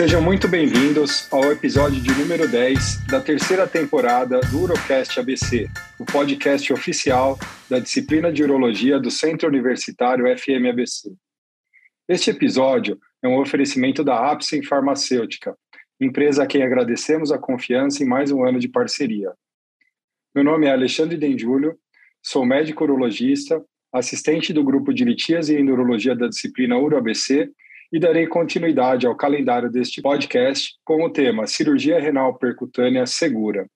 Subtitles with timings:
[0.00, 5.68] Sejam muito bem-vindos ao episódio de número 10 da terceira temporada do Urocast ABC,
[5.98, 7.38] o podcast oficial
[7.68, 11.14] da disciplina de Urologia do Centro Universitário FMABC.
[12.08, 15.54] Este episódio é um oferecimento da Apsen Farmacêutica,
[16.00, 19.34] empresa a quem agradecemos a confiança em mais um ano de parceria.
[20.34, 21.78] Meu nome é Alexandre Dendjúlio,
[22.22, 27.50] sou médico urologista, assistente do grupo de litíase e endurologia da disciplina UroABC
[27.92, 33.66] e darei continuidade ao calendário deste podcast com o tema Cirurgia Renal Percutânea Segura.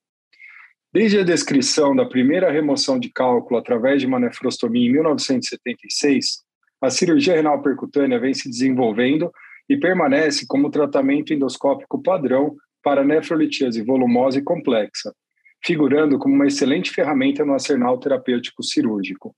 [0.93, 6.45] Desde a descrição da primeira remoção de cálculo através de uma nefrostomia em 1976,
[6.81, 9.29] a cirurgia renal percutânea vem se desenvolvendo
[9.67, 15.13] e permanece como tratamento endoscópico padrão para nefrolitíase volumosa e complexa,
[15.61, 19.35] figurando como uma excelente ferramenta no arsenal terapêutico cirúrgico.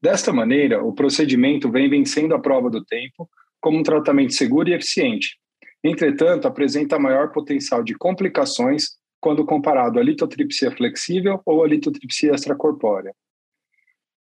[0.00, 3.30] Desta maneira, o procedimento vem vencendo a prova do tempo
[3.62, 5.38] como um tratamento seguro e eficiente.
[5.82, 13.14] Entretanto, apresenta maior potencial de complicações quando comparado à litotripsia flexível ou à litotripsia extracorpórea.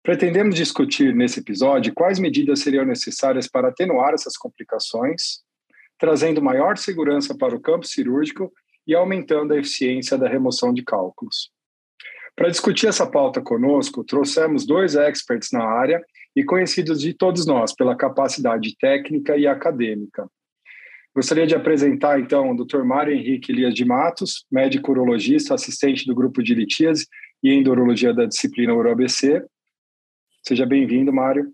[0.02, 5.42] Pretendemos discutir nesse episódio quais medidas seriam necessárias para atenuar essas complicações,
[5.96, 8.52] trazendo maior segurança para o campo cirúrgico
[8.86, 11.52] e aumentando a eficiência da remoção de cálculos.
[12.40, 16.02] Para discutir essa pauta conosco, trouxemos dois experts na área
[16.34, 20.26] e conhecidos de todos nós pela capacidade técnica e acadêmica.
[21.14, 22.82] Gostaria de apresentar, então, o Dr.
[22.82, 27.06] Mário Henrique Elias de Matos, médico urologista, assistente do grupo de litíase
[27.42, 29.44] e endurologia da disciplina UroABC.
[30.42, 31.52] Seja bem-vindo, Mário.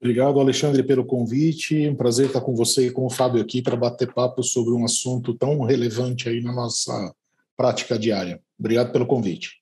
[0.00, 1.88] Obrigado, Alexandre, pelo convite.
[1.88, 4.84] Um prazer estar com você e com o Fábio aqui para bater papo sobre um
[4.84, 7.14] assunto tão relevante aí na nossa
[7.56, 8.42] prática diária.
[8.62, 9.60] Obrigado pelo convite.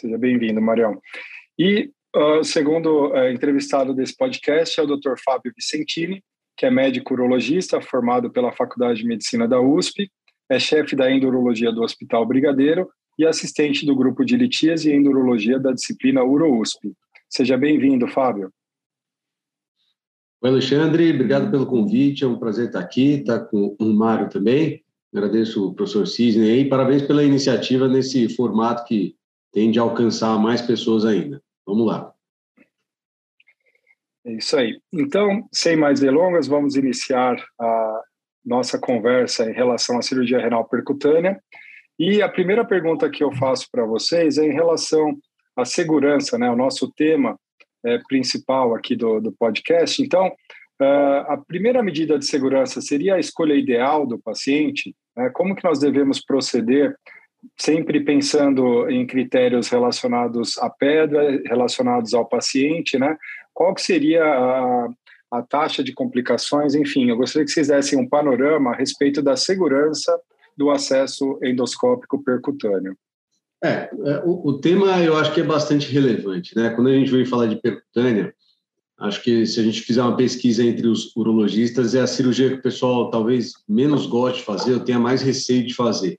[0.00, 0.98] Seja bem-vindo, Marião.
[1.58, 5.16] E o uh, segundo uh, entrevistado desse podcast é o Dr.
[5.22, 6.24] Fábio Vicentini,
[6.56, 10.10] que é médico urologista formado pela Faculdade de Medicina da USP,
[10.48, 15.60] é chefe da endurologia do Hospital Brigadeiro e assistente do grupo de litíase e endurologia
[15.60, 16.94] da disciplina UroUSP.
[17.28, 18.50] Seja bem-vindo, Fábio.
[20.40, 24.82] Oi, Alexandre, obrigado pelo convite, é um prazer estar aqui, estar com o Mário também.
[25.14, 29.16] Agradeço o professor Cisne e parabéns pela iniciativa nesse formato que
[29.52, 31.42] tende a alcançar mais pessoas ainda.
[31.66, 32.12] Vamos lá.
[34.26, 34.78] É isso aí.
[34.92, 38.02] Então, sem mais delongas, vamos iniciar a
[38.44, 41.40] nossa conversa em relação à cirurgia renal percutânea.
[41.98, 45.16] E a primeira pergunta que eu faço para vocês é em relação
[45.56, 46.50] à segurança, né?
[46.50, 47.38] O nosso tema
[47.84, 50.02] é, principal aqui do, do podcast.
[50.02, 50.30] Então,
[50.80, 54.94] uh, a primeira medida de segurança seria a escolha ideal do paciente.
[55.16, 55.30] Né?
[55.30, 56.96] Como que nós devemos proceder
[57.56, 63.16] sempre pensando em critérios relacionados à pedra, relacionados ao paciente, né?
[63.54, 64.88] Qual que seria a,
[65.32, 66.74] a taxa de complicações?
[66.74, 70.18] Enfim, eu gostaria que vocês dessem um panorama a respeito da segurança
[70.56, 72.96] do acesso endoscópico percutâneo.
[73.62, 76.70] É, é o, o, tema eu acho que é bastante relevante, né?
[76.70, 78.32] Quando a gente vem falar de percutânea,
[78.98, 82.56] acho que se a gente fizer uma pesquisa entre os urologistas, é a cirurgia que
[82.56, 86.18] o pessoal talvez menos goste de fazer, ou tenha mais receio de fazer.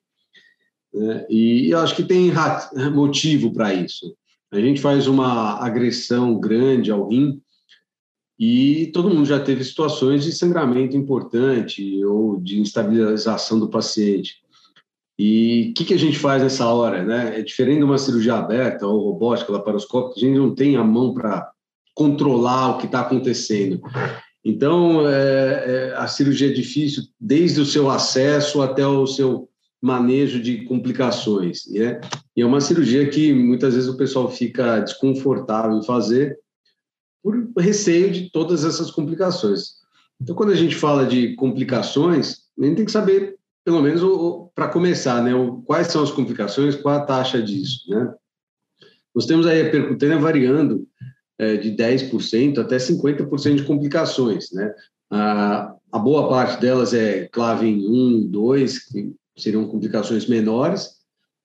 [0.93, 1.25] Né?
[1.29, 2.31] E eu acho que tem
[2.93, 4.15] motivo para isso.
[4.51, 7.41] A gente faz uma agressão grande ao rim
[8.39, 14.37] e todo mundo já teve situações de sangramento importante ou de instabilização do paciente.
[15.19, 17.03] E o que, que, a gente faz nessa hora?
[17.03, 17.39] Né?
[17.39, 21.13] É diferente de uma cirurgia aberta ou robótica, laparoscópica, a gente não tem a mão
[21.13, 21.51] para
[21.99, 23.81] controlar o que está acontecendo.
[24.43, 29.49] Então, é, é, a cirurgia é difícil desde o seu acesso até o seu
[29.81, 31.67] manejo de complicações.
[31.67, 31.99] Né?
[32.37, 36.39] E é uma cirurgia que muitas vezes o pessoal fica desconfortável em fazer
[37.21, 39.79] por receio de todas essas complicações.
[40.21, 43.35] Então, quando a gente fala de complicações, a gente tem que saber,
[43.65, 44.01] pelo menos
[44.55, 45.31] para começar, né,
[45.65, 47.89] quais são as complicações, qual a taxa disso.
[47.89, 48.13] Né?
[49.13, 50.87] Nós temos aí a percutânea variando
[51.39, 54.51] de 10% até 50% de complicações.
[54.51, 54.73] Né?
[55.09, 60.99] A, boa parte delas é clave em 1, 2, que seriam complicações menores.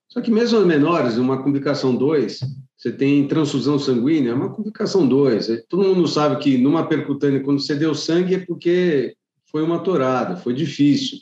[0.08, 2.40] Só que mesmo as menores, uma complicação 2,
[2.76, 5.64] você tem transfusão sanguínea, é uma complicação 2.
[5.68, 9.16] Todo mundo sabe que numa percutânea, quando você deu sangue, é porque
[9.50, 11.18] foi uma torada, foi difícil.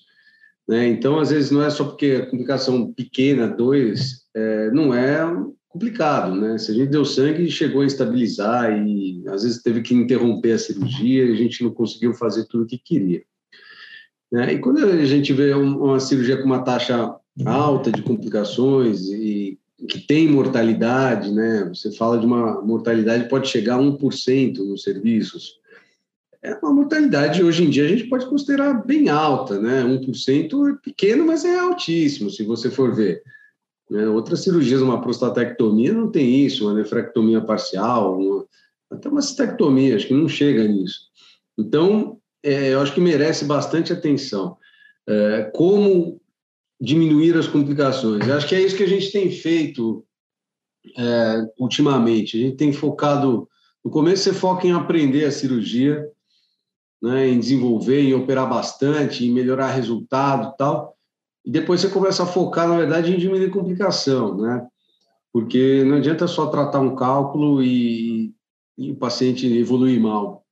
[0.67, 0.89] Né?
[0.89, 5.23] Então, às vezes, não é só porque a complicação pequena, 2, é, não é
[5.73, 6.35] complicado.
[6.35, 6.59] Né?
[6.59, 10.59] Se a gente deu sangue, chegou a estabilizar e às vezes teve que interromper a
[10.59, 13.23] cirurgia e a gente não conseguiu fazer tudo o que queria.
[14.31, 14.55] Né?
[14.55, 17.15] E quando a gente vê uma cirurgia com uma taxa
[17.45, 19.59] alta de complicações e
[19.89, 21.69] que tem mortalidade, né?
[21.75, 25.61] Você fala de uma mortalidade pode chegar a 1% nos serviços.
[26.41, 29.83] é uma mortalidade hoje em dia a gente pode considerar bem alta, né?
[29.83, 33.23] 1% é pequeno, mas é altíssimo, se você for ver.
[33.91, 34.07] Né?
[34.09, 38.47] Outras cirurgias, uma prostatectomia não tem isso, uma nefrectomia parcial, uma,
[38.91, 41.11] até uma cistectomia, acho que não chega nisso.
[41.59, 44.57] Então, é, eu acho que merece bastante atenção.
[45.09, 46.21] É, como
[46.81, 48.27] diminuir as complicações?
[48.27, 50.05] Eu acho que é isso que a gente tem feito
[50.99, 52.37] é, ultimamente.
[52.37, 53.49] A gente tem focado.
[53.85, 56.09] No começo, você foca em aprender a cirurgia,
[57.01, 60.97] né, em desenvolver, em operar bastante, em melhorar resultado tal.
[61.45, 64.67] E depois você começa a focar, na verdade, em diminuir complicação, né?
[65.33, 68.33] Porque não adianta só tratar um cálculo e,
[68.79, 70.45] e o paciente evoluir mal.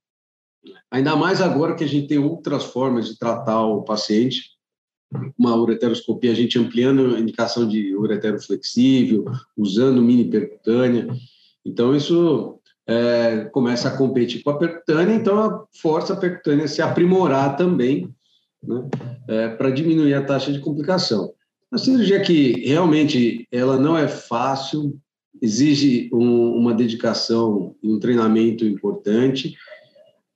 [0.91, 4.51] Ainda mais agora que a gente tem outras formas de tratar o paciente,
[5.39, 9.25] uma ureteroscopia, a gente ampliando a indicação de uretero flexível,
[9.57, 11.07] usando mini percutânea.
[11.65, 16.83] Então, isso é, começa a competir com a percutânea, então força a percutânea a se
[16.83, 18.13] aprimorar também,
[18.63, 18.89] né,
[19.29, 21.33] é, para diminuir a taxa de complicação.
[21.71, 24.99] A cirurgia que realmente ela não é fácil,
[25.41, 29.57] exige um, uma dedicação e um treinamento importante,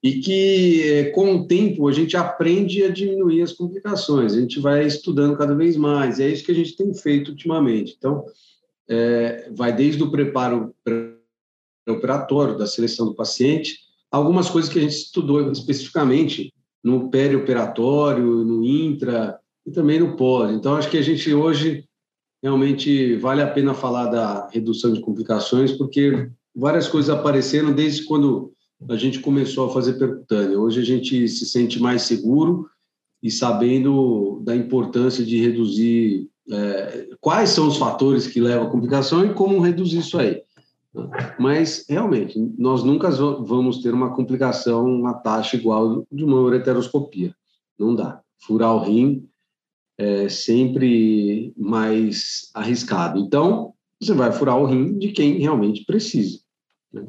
[0.03, 4.61] e que é, com o tempo a gente aprende a diminuir as complicações, a gente
[4.61, 7.95] vai estudando cada vez mais, e é isso que a gente tem feito ultimamente.
[7.97, 8.25] Então,
[8.89, 10.75] é, vai desde o preparo
[11.89, 13.79] operatório, da seleção do paciente,
[14.11, 16.53] algumas coisas que a gente estudou especificamente
[16.85, 20.55] no perioperatório, no intra e também no pós.
[20.55, 21.85] Então, acho que a gente hoje
[22.43, 28.53] realmente vale a pena falar da redução de complicações, porque várias coisas apareceram desde quando
[28.87, 30.61] a gente começou a fazer percutânea.
[30.61, 32.69] Hoje a gente se sente mais seguro
[33.23, 39.25] e sabendo da importância de reduzir é, quais são os fatores que levam à complicação
[39.25, 40.43] e como reduzir isso aí.
[41.39, 47.35] Mas, realmente, nós nunca vamos ter uma complicação, uma taxa igual de uma ureteroscopia.
[47.79, 48.21] Não dá.
[48.39, 49.29] Furar o rim
[49.99, 53.19] é sempre mais arriscado.
[53.19, 56.39] Então, você vai furar o rim de quem realmente precisa.
[56.93, 57.07] Né?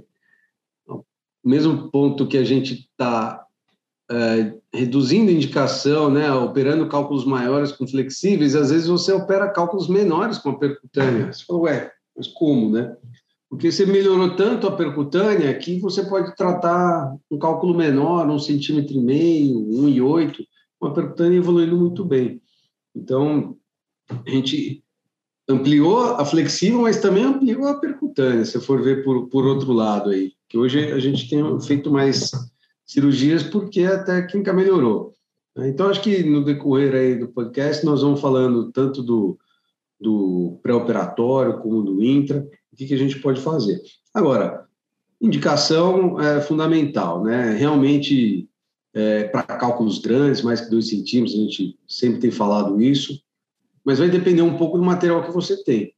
[0.84, 1.06] Então,
[1.44, 3.46] mesmo ponto que a gente está
[4.10, 10.38] é, reduzindo indicação, né, operando cálculos maiores com flexíveis, às vezes você opera cálculos menores
[10.38, 11.32] com a percutânea.
[11.32, 12.96] Você fala, ué, mas como, né?
[13.50, 18.96] Porque você melhorou tanto a percutânea que você pode tratar um cálculo menor, um centímetro
[18.96, 20.44] e meio, um e oito,
[20.80, 22.42] com a percutânea evoluindo muito bem.
[22.96, 23.56] Então,
[24.10, 24.84] a gente
[25.48, 30.10] ampliou a flexível, mas também ampliou a percutânea, se for ver por, por outro lado
[30.10, 30.34] aí.
[30.50, 32.32] Que hoje a gente tem feito mais
[32.86, 35.14] cirurgias porque a técnica melhorou.
[35.58, 39.38] Então, acho que no decorrer aí do podcast nós vamos falando tanto do,
[40.00, 43.82] do pré-operatório como do intra, o que, que a gente pode fazer.
[44.14, 44.66] Agora,
[45.22, 47.56] indicação é fundamental, né?
[47.56, 48.50] Realmente,
[48.94, 53.18] é, para cálculos grandes, mais que 2 centímetros, a gente sempre tem falado isso,
[53.84, 55.94] mas vai depender um pouco do material que você tem.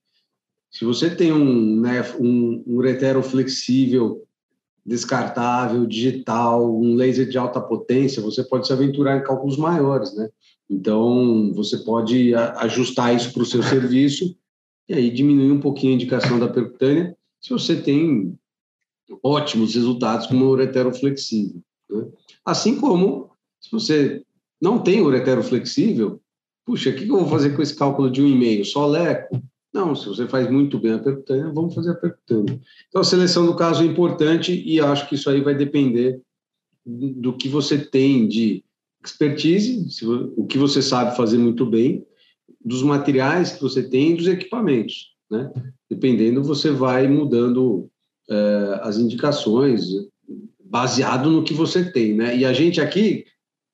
[0.70, 4.24] Se você tem um, né, um, um uretero flexível,
[4.86, 10.30] descartável, digital, um laser de alta potência, você pode se aventurar em cálculos maiores, né?
[10.70, 14.38] Então, você pode ajustar isso para o seu serviço
[14.88, 18.38] e aí diminuir um pouquinho a indicação da percutânea se você tem
[19.24, 21.62] ótimos resultados com uma uretero flexível.
[21.90, 22.08] Né?
[22.46, 23.30] Assim como
[23.60, 24.24] se você
[24.62, 26.22] não tem uretero flexível,
[26.66, 28.66] puxa, o que eu vou fazer com esse cálculo de um e-mail?
[28.66, 29.42] Só leco?
[29.74, 32.60] Não, se você faz muito bem a percutânea, vamos fazer a percutânea.
[32.88, 36.22] Então, a seleção do caso é importante e acho que isso aí vai depender
[36.86, 38.64] do que você tem de
[39.04, 39.86] expertise,
[40.36, 42.06] o que você sabe fazer muito bem,
[42.64, 45.52] dos materiais que você tem e dos equipamentos, né?
[45.90, 47.90] Dependendo, você vai mudando
[48.30, 49.86] é, as indicações
[50.60, 52.36] baseado no que você tem, né?
[52.36, 53.26] E a gente aqui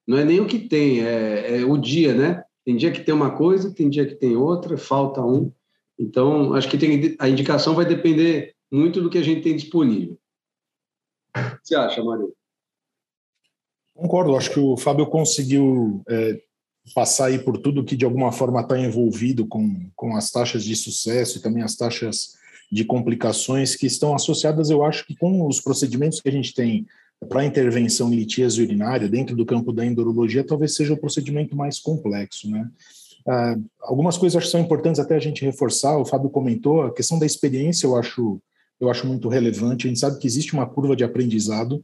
[0.07, 2.43] não é nem o que tem, é, é o dia, né?
[2.65, 5.51] Tem dia que tem uma coisa, tem dia que tem outra, falta um.
[5.97, 10.17] Então, acho que tem, a indicação vai depender muito do que a gente tem disponível.
[11.35, 12.29] O que você acha, Maria?
[13.95, 16.41] Concordo, acho que o Fábio conseguiu é,
[16.93, 20.75] passar aí por tudo que de alguma forma está envolvido com, com as taxas de
[20.75, 22.33] sucesso e também as taxas
[22.71, 26.85] de complicações que estão associadas, eu acho que com os procedimentos que a gente tem
[27.29, 31.79] para intervenção em litíase urinária dentro do campo da endurologia, talvez seja o procedimento mais
[31.79, 32.69] complexo, né?
[33.25, 35.97] Ah, algumas coisas acho que são importantes até a gente reforçar.
[35.97, 37.85] O Fábio comentou a questão da experiência.
[37.85, 38.41] Eu acho
[38.79, 39.87] eu acho muito relevante.
[39.87, 41.83] A gente sabe que existe uma curva de aprendizado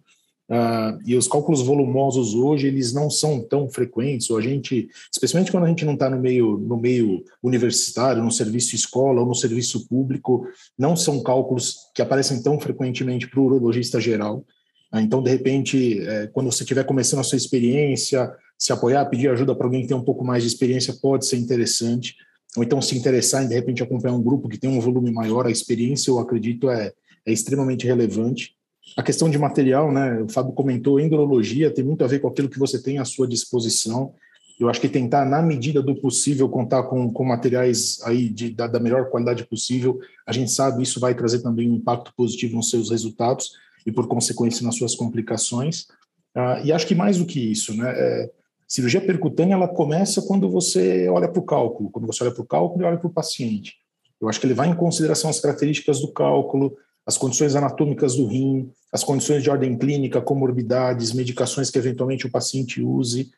[0.49, 4.29] Uh, e os cálculos volumosos hoje eles não são tão frequentes.
[4.31, 8.31] Ou a gente, especialmente quando a gente não está no meio no meio universitário, no
[8.31, 13.45] serviço escola ou no serviço público, não são cálculos que aparecem tão frequentemente para o
[13.45, 14.43] urologista geral.
[14.91, 19.29] Ah, então, de repente, é, quando você estiver começando a sua experiência, se apoiar, pedir
[19.29, 22.15] ajuda para alguém que tem um pouco mais de experiência pode ser interessante.
[22.57, 25.45] Ou então se interessar em, de repente, acompanhar um grupo que tem um volume maior,
[25.45, 26.91] a experiência, eu acredito, é,
[27.25, 28.55] é extremamente relevante.
[28.97, 30.21] A questão de material, né?
[30.21, 33.27] O Fábio comentou, endurologia tem muito a ver com aquilo que você tem à sua
[33.27, 34.13] disposição.
[34.59, 38.67] Eu acho que tentar, na medida do possível, contar com, com materiais aí de, da,
[38.67, 42.69] da melhor qualidade possível, a gente sabe isso vai trazer também um impacto positivo nos
[42.69, 43.53] seus resultados
[43.85, 45.87] e, por consequência, nas suas complicações.
[46.35, 47.89] Ah, e acho que mais do que isso, né?
[47.95, 48.31] É,
[48.67, 52.47] cirurgia percutânea ela começa quando você olha para o cálculo, quando você olha para o
[52.47, 53.77] cálculo e olha para o paciente.
[54.21, 58.27] Eu acho que ele vai em consideração as características do cálculo, as condições anatômicas do
[58.27, 63.31] rim, as condições de ordem clínica, comorbidades, medicações que eventualmente o paciente use.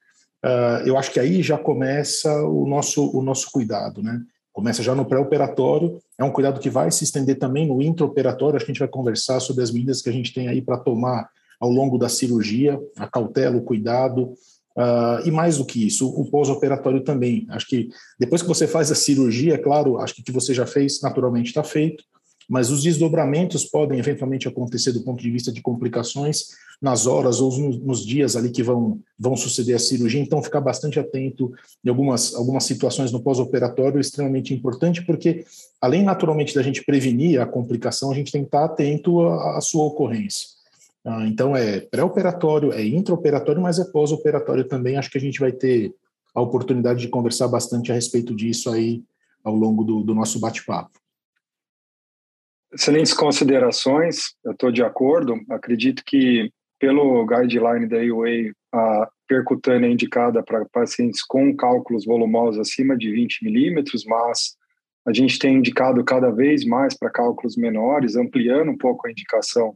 [0.44, 4.20] Uh, eu acho que aí já começa o nosso, o nosso cuidado, né?
[4.52, 8.66] Começa já no pré-operatório, é um cuidado que vai se estender também no intraoperatório, a
[8.66, 11.98] gente vai conversar sobre as medidas que a gente tem aí para tomar ao longo
[11.98, 14.34] da cirurgia, a cautela, o cuidado,
[14.76, 17.46] uh, e mais do que isso, o pós-operatório também.
[17.50, 17.90] Acho que
[18.20, 21.48] depois que você faz a cirurgia, claro, acho que o que você já fez naturalmente
[21.48, 22.04] está feito,
[22.50, 26.50] mas os desdobramentos podem eventualmente acontecer do ponto de vista de complicações
[26.82, 31.00] nas horas ou nos dias ali que vão, vão suceder a cirurgia, então ficar bastante
[31.00, 31.54] atento
[31.86, 35.46] em algumas, algumas situações no pós-operatório é extremamente importante, porque
[35.80, 39.62] além naturalmente da gente prevenir a complicação, a gente tem que estar atento à, à
[39.62, 40.48] sua ocorrência.
[41.04, 44.98] Ah, então é pré-operatório, é intraoperatório, mas é pós-operatório também.
[44.98, 45.94] Acho que a gente vai ter
[46.34, 49.04] a oportunidade de conversar bastante a respeito disso aí
[49.44, 51.00] ao longo do, do nosso bate-papo.
[52.74, 55.36] Excelentes considerações, eu estou de acordo.
[55.50, 56.50] Acredito que,
[56.80, 63.12] pelo guideline da AUA, a percutânea é indicada para pacientes com cálculos volumosos acima de
[63.12, 64.56] 20 milímetros, mas
[65.06, 69.76] a gente tem indicado cada vez mais para cálculos menores, ampliando um pouco a indicação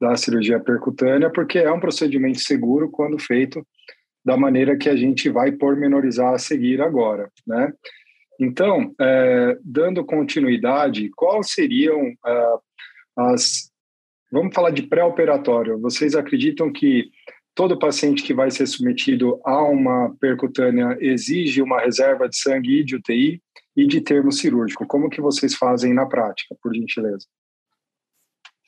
[0.00, 3.64] da cirurgia percutânea, porque é um procedimento seguro quando feito
[4.24, 7.72] da maneira que a gente vai pormenorizar a seguir agora, né?
[8.40, 12.54] Então, é, dando continuidade, quais seriam é,
[13.16, 13.70] as.
[14.32, 15.78] Vamos falar de pré-operatório.
[15.78, 17.10] Vocês acreditam que
[17.54, 22.84] todo paciente que vai ser submetido a uma percutânea exige uma reserva de sangue e
[22.84, 23.40] de UTI
[23.76, 24.86] e de termo cirúrgico?
[24.86, 27.26] Como que vocês fazem na prática, por gentileza?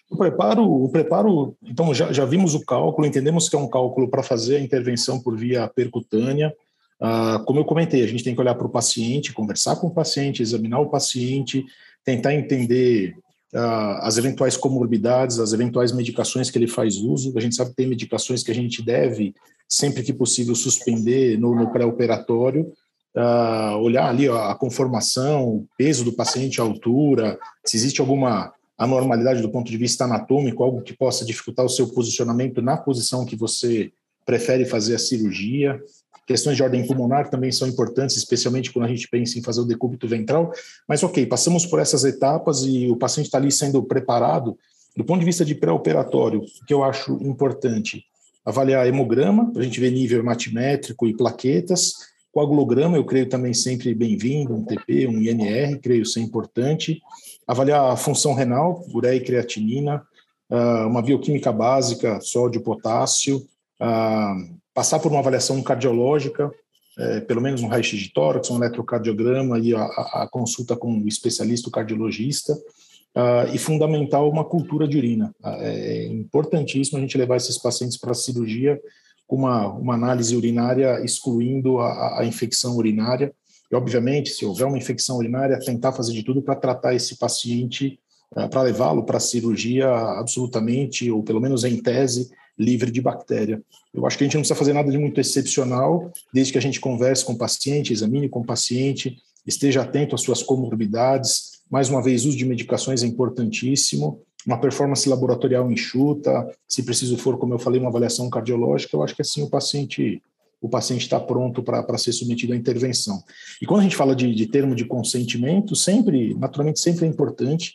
[0.09, 4.09] O preparo, o preparo, então já, já vimos o cálculo, entendemos que é um cálculo
[4.09, 6.55] para fazer a intervenção por via percutânea.
[7.01, 9.95] Ah, como eu comentei, a gente tem que olhar para o paciente, conversar com o
[9.95, 11.65] paciente, examinar o paciente,
[12.05, 13.15] tentar entender
[13.53, 17.37] uh, as eventuais comorbidades, as eventuais medicações que ele faz uso.
[17.37, 19.35] A gente sabe que tem medicações que a gente deve,
[19.69, 22.73] sempre que possível, suspender no, no pré-operatório.
[23.15, 28.53] Uh, olhar ali ó, a conformação, o peso do paciente, a altura, se existe alguma
[28.79, 33.25] anormalidade do ponto de vista anatômico, algo que possa dificultar o seu posicionamento na posição
[33.25, 33.91] que você
[34.27, 35.81] prefere fazer a cirurgia.
[36.27, 39.65] Questões de ordem pulmonar também são importantes, especialmente quando a gente pensa em fazer o
[39.65, 40.51] decúbito ventral.
[40.89, 44.59] Mas, ok, passamos por essas etapas e o paciente está ali sendo preparado.
[44.97, 48.05] Do ponto de vista de pré-operatório, o que eu acho importante,
[48.45, 51.95] avaliar hemograma, para a gente ver nível hematimétrico e plaquetas.
[52.33, 57.01] Coagulograma, eu creio também sempre bem-vindo, um TP, um INR, creio ser importante.
[57.47, 60.03] Avaliar a função renal, ureia e creatinina,
[60.51, 63.47] ah, uma bioquímica básica, sódio, potássio,
[63.81, 64.35] ah,
[64.77, 66.53] passar por uma avaliação cardiológica,
[66.99, 71.09] é, pelo menos um raio-x de tórax, um eletrocardiograma e a, a consulta com o
[71.09, 75.35] especialista, o cardiologista, uh, e fundamental uma cultura de urina.
[75.43, 78.79] Uh, é importantíssimo a gente levar esses pacientes para a cirurgia
[79.27, 83.35] com uma, uma análise urinária excluindo a, a infecção urinária.
[83.73, 87.99] E, obviamente, se houver uma infecção urinária, tentar fazer de tudo para tratar esse paciente,
[88.37, 93.63] uh, para levá-lo para a cirurgia absolutamente, ou pelo menos em tese, livre de bactéria.
[93.93, 96.63] Eu acho que a gente não precisa fazer nada de muito excepcional, desde que a
[96.63, 101.61] gente converse com o paciente, examine com o paciente, esteja atento às suas comorbidades.
[101.71, 104.21] Mais uma vez, uso de medicações é importantíssimo.
[104.47, 109.15] Uma performance laboratorial enxuta, se preciso for, como eu falei, uma avaliação cardiológica, eu acho
[109.15, 110.23] que assim o paciente
[110.61, 113.23] o paciente está pronto para ser submetido à intervenção.
[113.61, 117.75] E quando a gente fala de, de termo de consentimento, sempre, naturalmente, sempre é importante.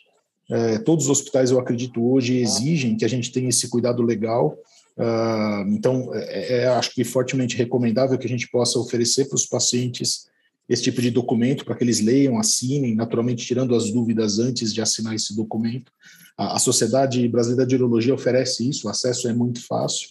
[0.50, 4.58] É, todos os hospitais, eu acredito, hoje exigem que a gente tenha esse cuidado legal
[4.96, 9.46] Uh, então, é, é, acho que fortemente recomendável que a gente possa oferecer para os
[9.46, 10.26] pacientes
[10.68, 14.80] esse tipo de documento para que eles leiam, assinem, naturalmente tirando as dúvidas antes de
[14.80, 15.90] assinar esse documento.
[16.36, 20.10] A, a Sociedade Brasileira de Urologia oferece isso, o acesso é muito fácil.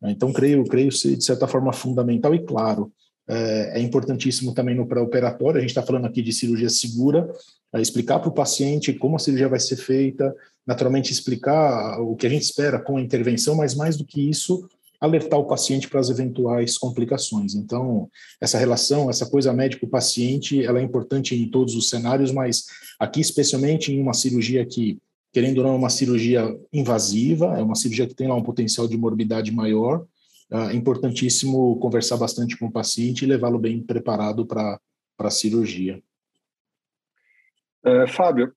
[0.00, 0.12] Né?
[0.12, 2.92] Então, creio, creio ser de certa forma fundamental e claro.
[3.28, 5.58] É, é importantíssimo também no pré-operatório.
[5.58, 7.30] A gente está falando aqui de cirurgia segura,
[7.74, 10.34] explicar para o paciente como a cirurgia vai ser feita,
[10.66, 14.68] naturalmente explicar o que a gente espera com a intervenção, mas mais do que isso,
[15.00, 17.54] alertar o paciente para as eventuais complicações.
[17.54, 18.08] Então,
[18.40, 22.66] essa relação, essa coisa médico-paciente, ela é importante em todos os cenários, mas
[22.98, 24.98] aqui especialmente em uma cirurgia que,
[25.32, 28.86] querendo ou não, é uma cirurgia invasiva, é uma cirurgia que tem lá um potencial
[28.86, 30.04] de morbidade maior,
[30.52, 34.80] é importantíssimo conversar bastante com o paciente e levá-lo bem preparado para
[35.18, 36.02] a cirurgia.
[37.84, 38.52] É, Fábio,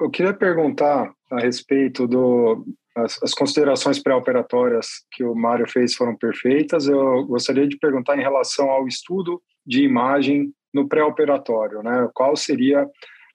[0.00, 2.64] eu queria perguntar a respeito do
[2.96, 6.88] as, as considerações pré-operatórias que o Mário fez foram perfeitas.
[6.88, 12.08] Eu gostaria de perguntar em relação ao estudo de imagem no pré-operatório, né?
[12.14, 12.88] Qual seria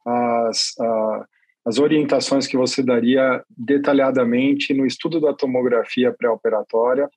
[0.06, 1.26] as, a,
[1.66, 7.08] as orientações que você daria detalhadamente no estudo da tomografia pré-operatória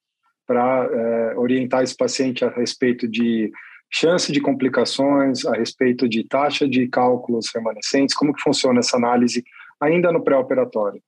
[0.46, 3.50] para é, orientar esse paciente a respeito de
[3.94, 9.44] chance de complicações, a respeito de taxa de cálculos remanescentes, como que funciona essa análise
[9.80, 11.00] ainda no pré-operatório?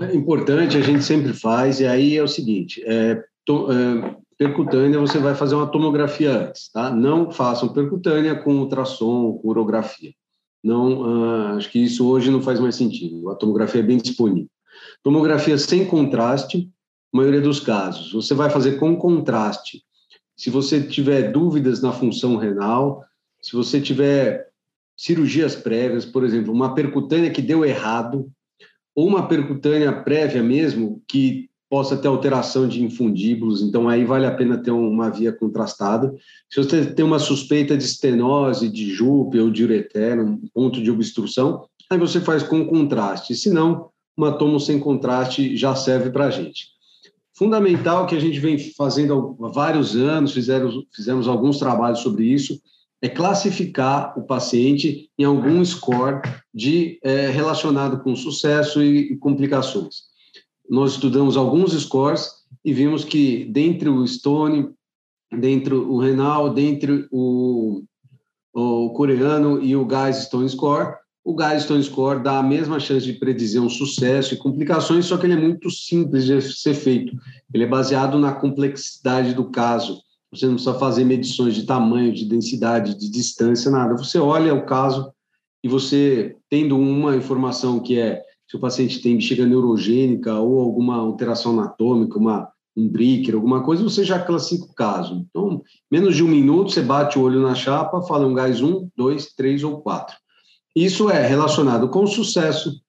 [0.00, 4.98] É importante, a gente sempre faz, e aí é o seguinte, é, to, é, percutânea
[4.98, 6.90] você vai fazer uma tomografia antes, tá?
[6.90, 10.12] Não façam percutânea com ultrassom, com urografia.
[10.62, 13.30] Não, ah, acho que isso hoje não faz mais sentido.
[13.30, 14.48] A tomografia é bem disponível.
[15.02, 16.68] Tomografia sem contraste,
[17.12, 18.12] maioria dos casos.
[18.12, 19.82] Você vai fazer com contraste.
[20.36, 23.04] Se você tiver dúvidas na função renal,
[23.40, 24.48] se você tiver
[24.96, 28.30] cirurgias prévias, por exemplo, uma percutânea que deu errado,
[28.94, 34.34] ou uma percutânea prévia mesmo, que possa ter alteração de infundíbulos, então aí vale a
[34.34, 36.14] pena ter uma via contrastada.
[36.48, 40.90] Se você tem uma suspeita de estenose, de jupe ou de ureter, um ponto de
[40.90, 43.34] obstrução, aí você faz com contraste.
[43.34, 46.73] Se não, uma tomo sem contraste já serve para a gente.
[47.36, 52.60] Fundamental que a gente vem fazendo há vários anos, fizemos, fizemos alguns trabalhos sobre isso,
[53.02, 56.22] é classificar o paciente em algum score
[56.54, 60.04] de é, relacionado com sucesso e, e, complicações.
[60.70, 62.30] Nós estudamos alguns scores
[62.64, 64.70] e vimos que dentre o Stone,
[65.30, 67.82] dentre o renal, dentre o,
[68.54, 70.94] o coreano e o Guys Stone Score,
[71.24, 75.16] o Guys Stone Score dá a mesma chance de predizer um sucesso e complicações, só
[75.16, 77.16] que ele é muito simples de ser feito.
[77.52, 82.24] Ele é baseado na complexidade do caso você não precisa fazer medições de tamanho, de
[82.24, 83.96] densidade, de distância, nada.
[83.96, 85.12] Você olha o caso
[85.62, 90.96] e você, tendo uma informação que é se o paciente tem bexiga neurogênica ou alguma
[90.96, 95.24] alteração anatômica, uma, um bricker, alguma coisa, você já classifica o caso.
[95.30, 98.88] Então, menos de um minuto, você bate o olho na chapa, fala um gás um,
[98.96, 100.16] dois, três ou quatro.
[100.74, 102.80] Isso é relacionado com sucesso,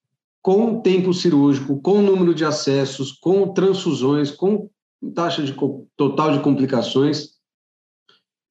[0.41, 4.69] com tempo cirúrgico, com número de acessos, com transfusões, com
[5.13, 5.55] taxa de
[5.95, 7.35] total de complicações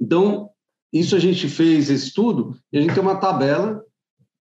[0.01, 0.51] então,
[0.93, 3.83] isso a gente fez esse estudo e a gente tem uma tabela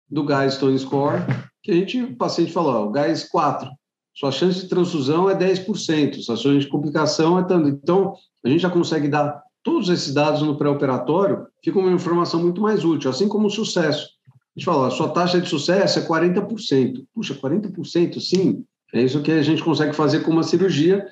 [0.09, 1.21] do Stone Score
[1.63, 3.69] que a gente, o paciente falou, ó, o gás 4,
[4.15, 7.69] sua chance de transfusão é 10%, sua chance de complicação é tanto.
[7.69, 12.59] Então, a gente já consegue dar todos esses dados no pré-operatório, fica uma informação muito
[12.59, 14.09] mais útil, assim como o sucesso.
[14.55, 17.05] A gente fala, a sua taxa de sucesso é 40%.
[17.13, 18.19] Puxa, 40%?
[18.19, 21.05] Sim, é isso que a gente consegue fazer com uma cirurgia,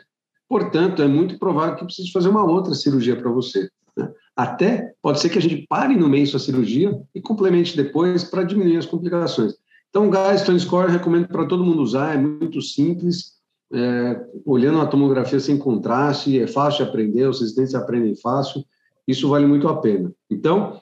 [0.47, 3.69] portanto, é muito provável que precise fazer uma outra cirurgia para você.
[3.95, 4.11] Né?
[4.35, 8.43] Até pode ser que a gente pare no meio da cirurgia e complemente depois para
[8.43, 9.53] diminuir as complicações.
[9.89, 13.39] Então, o Gás Stone Score recomendo para todo mundo usar, é muito simples,
[13.73, 18.63] é, olhando a tomografia sem contraste, é fácil de aprender, os residentes aprendem fácil,
[19.07, 20.11] isso vale muito a pena.
[20.29, 20.79] Então,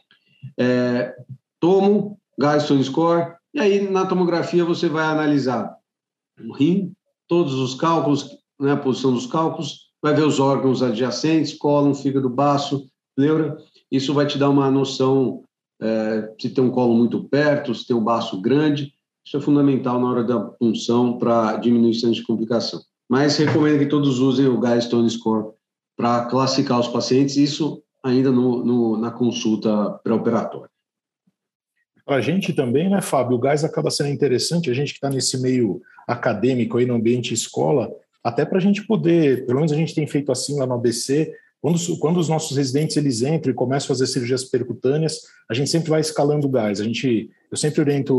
[0.58, 1.16] é,
[1.60, 5.76] tomo Gás Stone Score, e aí na tomografia você vai analisar
[6.40, 6.94] o rim,
[7.28, 12.30] todos os cálculos, né, a posição dos cálculos, vai ver os órgãos adjacentes, cólon, fígado,
[12.30, 13.58] baço, pleura.
[13.92, 15.44] Isso vai te dar uma noção
[15.82, 18.94] é, se tem um colo muito perto, se tem um baço grande.
[19.26, 22.82] Isso é fundamental na hora da punção para diminuição de complicação.
[23.10, 25.54] Mas recomendo que todos usem o Guy Stone Score
[25.98, 30.70] para classificar os pacientes, isso ainda no, no na consulta pré-operatória.
[32.08, 35.10] Para a gente também, né, Fábio, o gás acaba sendo interessante, a gente que está
[35.10, 37.92] nesse meio acadêmico aí no ambiente escola,
[38.24, 41.34] até para a gente poder, pelo menos a gente tem feito assim lá no ABC,
[41.62, 45.70] quando, quando os nossos residentes eles entram e começam a fazer cirurgias percutâneas, a gente
[45.70, 46.80] sempre vai escalando o gás.
[46.80, 48.16] A gente, eu sempre oriento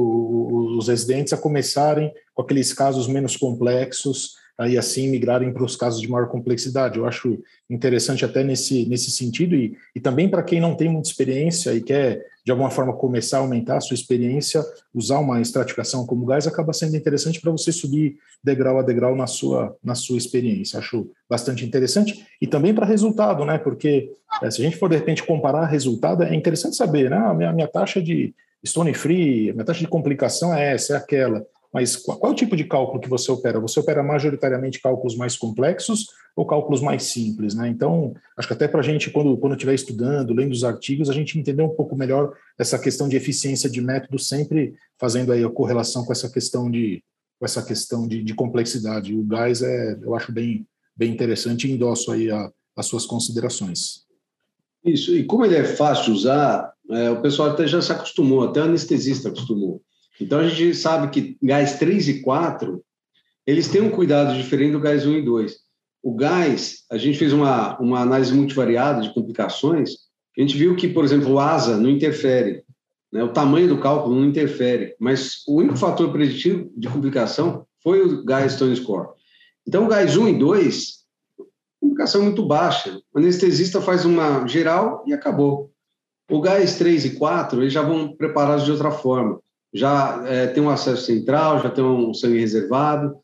[0.76, 6.00] os residentes a começarem com aqueles casos menos complexos, aí assim migrarem para os casos
[6.00, 6.98] de maior complexidade.
[6.98, 7.38] Eu acho
[7.70, 11.80] interessante até nesse, nesse sentido e, e também para quem não tem muita experiência e
[11.80, 16.46] quer de alguma forma começar a aumentar a sua experiência, usar uma estratificação como gás
[16.46, 20.78] acaba sendo interessante para você subir degrau a degrau na sua, na sua experiência.
[20.78, 23.58] Acho bastante interessante e também para resultado, né?
[23.58, 24.10] Porque
[24.42, 27.18] é, se a gente for de repente comparar resultado, é interessante saber, né?
[27.18, 28.34] A minha, minha taxa de,
[28.66, 31.46] stone free, a taxa de complicação é essa, é aquela.
[31.72, 33.60] Mas qual, qual tipo de cálculo que você opera?
[33.60, 37.54] Você opera majoritariamente cálculos mais complexos ou cálculos mais simples?
[37.54, 37.68] Né?
[37.68, 41.12] Então, acho que até para a gente, quando, quando estiver estudando, lendo os artigos, a
[41.12, 45.50] gente entender um pouco melhor essa questão de eficiência de método, sempre fazendo aí a
[45.50, 47.02] correlação com essa questão de,
[47.38, 49.14] com essa questão de, de complexidade.
[49.14, 54.06] O gás é, eu acho bem, bem interessante e endosso aí a, as suas considerações.
[54.84, 58.44] Isso, e como ele é fácil de usar, é, o pessoal até já se acostumou,
[58.44, 59.82] até o anestesista acostumou.
[60.20, 62.82] Então, a gente sabe que gás 3 e 4,
[63.46, 65.56] eles têm um cuidado diferente do gás 1 e 2.
[66.02, 69.90] O gás, a gente fez uma, uma análise multivariada de complicações,
[70.36, 72.62] a gente viu que, por exemplo, o ASA não interfere,
[73.12, 73.22] né?
[73.24, 78.24] o tamanho do cálculo não interfere, mas o único fator preditivo de complicação foi o
[78.24, 79.08] gás Stone Score.
[79.66, 80.98] Então, o gás 1 e 2,
[81.80, 83.00] complicação muito baixa.
[83.12, 85.70] O anestesista faz uma geral e acabou.
[86.30, 89.40] O gás 3 e 4, eles já vão preparados de outra forma
[89.72, 93.16] já é, tem um acesso central, já tem um sangue reservado,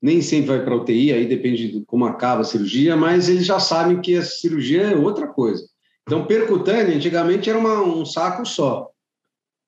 [0.00, 3.58] nem sempre vai para UTI, aí depende de como acaba a cirurgia, mas eles já
[3.58, 5.64] sabem que a cirurgia é outra coisa.
[6.02, 8.88] Então, percutânea, antigamente era uma, um saco só.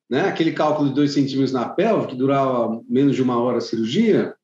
[0.08, 0.22] Né?
[0.22, 4.34] Aquele cálculo de dois centímetros na pelve, que durava menos de uma hora a cirurgia,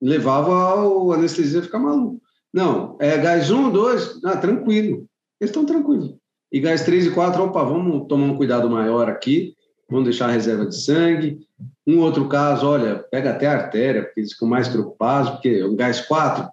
[0.00, 2.20] levava o anestesia a ficar maluco.
[2.52, 5.06] Não, é gás 1, 2, ah, tranquilo.
[5.40, 6.14] Eles estão tranquilos.
[6.52, 9.55] E gás 3 e 4, opa, vamos tomar um cuidado maior aqui
[9.88, 11.46] vão deixar a reserva de sangue.
[11.86, 15.76] Um outro caso, olha, pega até a artéria, porque eles ficam mais preocupados, porque o
[15.76, 16.48] gás 4,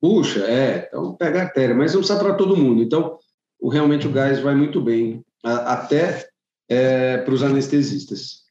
[0.00, 2.82] puxa, é, então pega a artéria, mas não precisa para todo mundo.
[2.82, 3.18] Então,
[3.60, 6.26] o, realmente o gás vai muito bem, a, até
[6.68, 8.46] é, para os anestesistas.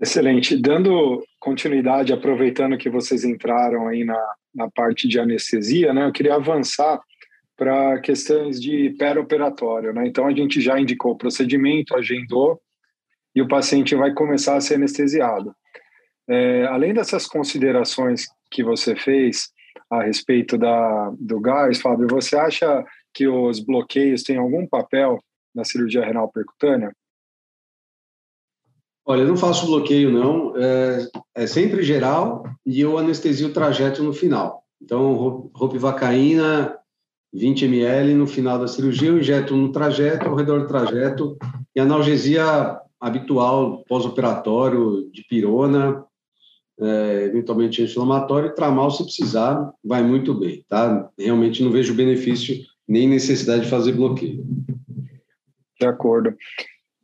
[0.00, 0.56] Excelente.
[0.56, 6.36] Dando continuidade, aproveitando que vocês entraram aí na, na parte de anestesia, né, eu queria
[6.36, 7.00] avançar
[7.56, 10.06] para questões de operatório Né?
[10.06, 12.58] Então, a gente já indicou o procedimento, agendou,
[13.34, 15.54] e o paciente vai começar a ser anestesiado.
[16.28, 19.50] É, além dessas considerações que você fez
[19.90, 25.18] a respeito da, do gás, Fábio, você acha que os bloqueios têm algum papel
[25.54, 26.92] na cirurgia renal percutânea?
[29.04, 30.56] Olha, eu não faço bloqueio, não.
[30.56, 34.62] É, é sempre geral e eu anestesio o trajeto no final.
[34.80, 36.78] Então, ropivacaína,
[37.32, 41.36] 20 ml no final da cirurgia, eu injeto no trajeto, ao redor do trajeto,
[41.74, 46.04] e analgesia habitual pós-operatório de pirona,
[46.80, 51.10] é, eventualmente anti-inflamatório, tramal se precisar, vai muito bem, tá?
[51.18, 54.44] Realmente não vejo benefício nem necessidade de fazer bloqueio.
[55.78, 56.34] De acordo.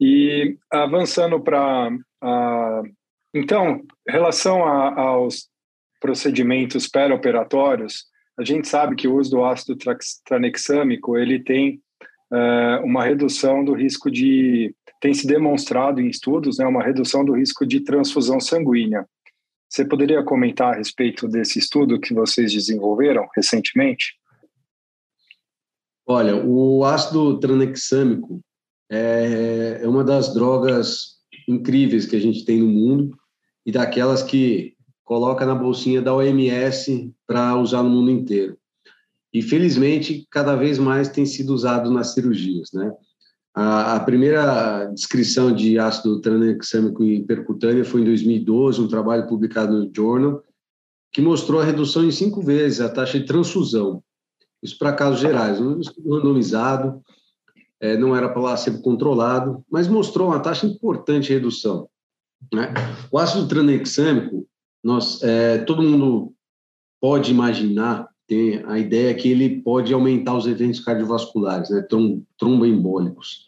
[0.00, 1.90] E avançando para
[3.34, 5.48] então, relação a, aos
[6.00, 8.04] procedimentos pré-operatórios,
[8.38, 9.76] a gente sabe que o uso do ácido
[10.24, 11.80] tranexâmico ele tem
[12.32, 17.34] é, uma redução do risco de tem se demonstrado em estudos né, uma redução do
[17.34, 19.06] risco de transfusão sanguínea.
[19.68, 24.18] Você poderia comentar a respeito desse estudo que vocês desenvolveram recentemente?
[26.06, 28.40] Olha, o ácido tranexâmico
[28.90, 31.16] é, é uma das drogas
[31.48, 33.16] incríveis que a gente tem no mundo
[33.64, 38.56] e daquelas que coloca na bolsinha da OMS para usar no mundo inteiro.
[39.32, 42.92] E felizmente cada vez mais tem sido usado nas cirurgias, né?
[43.54, 49.90] A, a primeira descrição de ácido tranexâmico percutânea foi em 2012, um trabalho publicado no
[49.94, 50.42] Journal,
[51.10, 54.02] que mostrou a redução em cinco vezes a taxa de transfusão.
[54.62, 57.02] Isso para casos gerais, um estudo randomizado,
[57.80, 61.88] é, não era ser controlado, mas mostrou uma taxa importante de redução.
[62.52, 62.74] Né?
[63.10, 64.46] O ácido tranexâmico,
[64.84, 66.34] nós, é, todo mundo
[67.00, 71.86] pode imaginar, tem a ideia que ele pode aumentar os eventos cardiovasculares, né,
[72.38, 73.46] tromboembólicos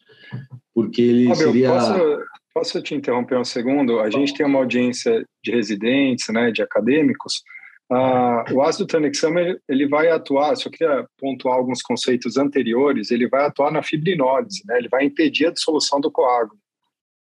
[0.78, 1.68] porque ele Fábio, seria...
[1.70, 4.00] Posso, posso te interromper um segundo?
[4.00, 7.42] A gente tem uma audiência de residentes, né, de acadêmicos.
[7.90, 13.46] Ah, o ácido tranexame ele vai atuar, só queria pontuar alguns conceitos anteriores, ele vai
[13.46, 14.76] atuar na fibrinólise, né?
[14.78, 16.60] ele vai impedir a dissolução do coágulo.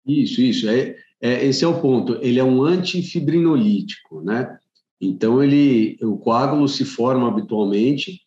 [0.06, 4.58] Isso, isso, é, é, esse é o ponto, ele é um antifibrinolítico, né?
[5.04, 8.20] Então, ele, o coágulo se forma habitualmente,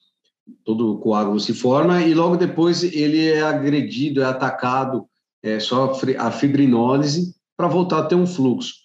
[0.64, 5.06] todo o coágulo se forma e logo depois ele é agredido, é atacado,
[5.42, 8.76] é, sofre a fibrinólise para voltar a ter um fluxo.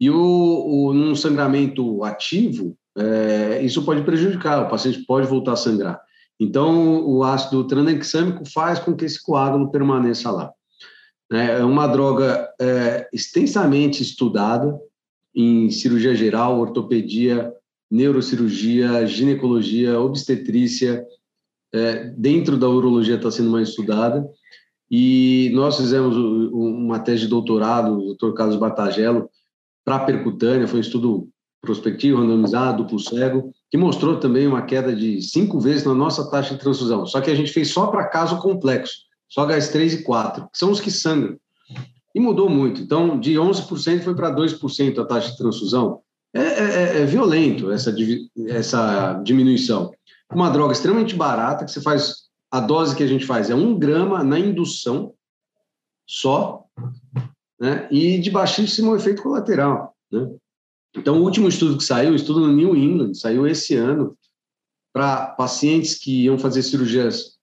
[0.00, 5.56] E o, o num sangramento ativo, é, isso pode prejudicar, o paciente pode voltar a
[5.56, 6.00] sangrar.
[6.38, 10.52] Então, o ácido tranexâmico faz com que esse coágulo permaneça lá.
[11.32, 14.78] É uma droga é, extensamente estudada
[15.36, 17.52] em cirurgia geral, ortopedia,
[17.90, 21.04] neurocirurgia, ginecologia, obstetrícia,
[21.74, 24.26] é, dentro da urologia está sendo mais estudada.
[24.90, 28.32] E nós fizemos uma tese de doutorado, o Dr.
[28.34, 29.28] Carlos Batagello,
[29.84, 31.28] para percutânea, foi um estudo
[31.60, 36.54] prospectivo, randomizado, duplo cego, que mostrou também uma queda de cinco vezes na nossa taxa
[36.54, 37.04] de transfusão.
[37.06, 38.94] Só que a gente fez só para caso complexo,
[39.28, 41.36] só gás 3 e 4, que são os que sangram.
[42.16, 42.80] E mudou muito.
[42.80, 46.00] Então, de 11% foi para 2% a taxa de transfusão.
[46.34, 47.94] É, é, é, é violento essa,
[48.48, 49.92] essa diminuição.
[50.32, 53.78] Uma droga extremamente barata, que você faz, a dose que a gente faz é um
[53.78, 55.12] grama na indução
[56.08, 56.64] só,
[57.60, 57.86] né?
[57.90, 59.94] e de baixíssimo efeito colateral.
[60.10, 60.26] Né?
[60.96, 64.16] Então, o último estudo que saiu, o estudo no New England, saiu esse ano,
[64.90, 67.36] para pacientes que iam fazer cirurgias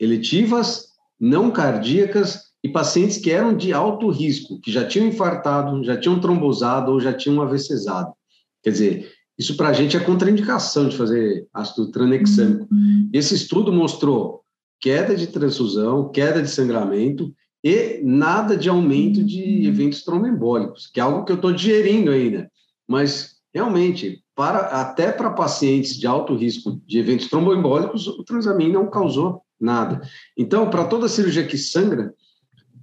[0.00, 0.88] eletivas,
[1.20, 6.18] não cardíacas e pacientes que eram de alto risco, que já tinham infartado, já tinham
[6.18, 8.12] trombosado ou já tinham AVCzado.
[8.60, 12.66] Quer dizer, isso para a gente é contraindicação de fazer ácido tranexâmico.
[12.72, 13.08] Uhum.
[13.12, 14.42] Esse estudo mostrou
[14.80, 19.68] queda de transfusão, queda de sangramento e nada de aumento de uhum.
[19.68, 22.50] eventos tromboembólicos, que é algo que eu estou digerindo ainda.
[22.88, 28.90] Mas, realmente, para, até para pacientes de alto risco de eventos tromboembólicos, o transamin não
[28.90, 30.00] causou nada.
[30.36, 32.12] Então, para toda cirurgia que sangra,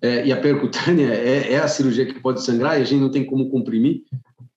[0.04, 3.10] é, e a percutânea é, é, a cirurgia que pode sangrar, e a gente não
[3.10, 4.04] tem como comprimir,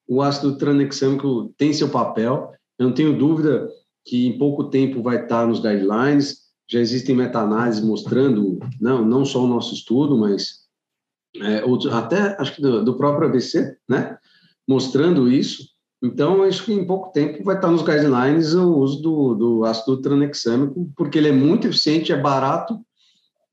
[0.08, 2.52] o ácido tranexâmico tem seu papel.
[2.78, 3.68] Eu não tenho dúvida
[4.04, 6.46] que em pouco tempo vai estar nos guidelines.
[6.68, 10.66] Já existem meta-análises mostrando, não, não só o nosso estudo, mas
[11.40, 14.16] é, outro, até acho que do, do próprio ABC, né?
[14.68, 15.64] mostrando isso.
[16.02, 20.00] Então, acho que em pouco tempo vai estar nos guidelines o uso do, do ácido
[20.00, 22.78] tranexâmico, porque ele é muito eficiente, é barato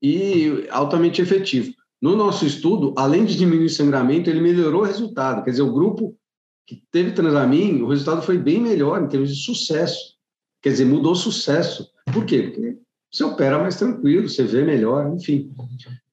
[0.02, 1.72] e altamente efetivo.
[2.00, 5.42] No nosso estudo, além de diminuir o sangramento, ele melhorou o resultado.
[5.42, 6.16] Quer dizer, o grupo
[6.66, 10.14] que teve transamin, o resultado foi bem melhor em termos de sucesso.
[10.62, 11.88] Quer dizer, mudou o sucesso.
[12.12, 12.42] Por quê?
[12.42, 12.78] Porque
[13.10, 15.50] você opera mais tranquilo, você vê melhor, enfim.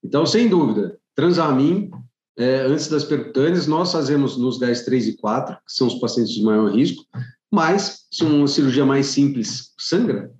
[0.04, 1.89] Então, sem dúvida, transamin
[2.38, 6.34] é, antes das percutâneas, nós fazemos nos 10, 3 e 4, que são os pacientes
[6.34, 7.06] de maior risco,
[7.52, 10.32] mas se uma cirurgia mais simples sangra,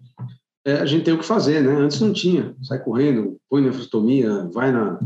[0.65, 1.74] é, a gente tem o que fazer, né?
[1.74, 5.00] Antes não tinha, sai correndo, põe nefrostomia, vai na,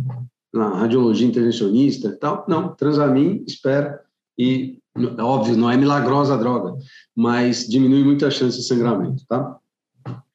[0.54, 2.46] na radiologia intervencionista e tal.
[2.48, 4.02] Não, transamin, espera
[4.38, 4.80] e,
[5.20, 6.78] óbvio, não é milagrosa a droga,
[7.16, 9.58] mas diminui muito a chance de sangramento, tá?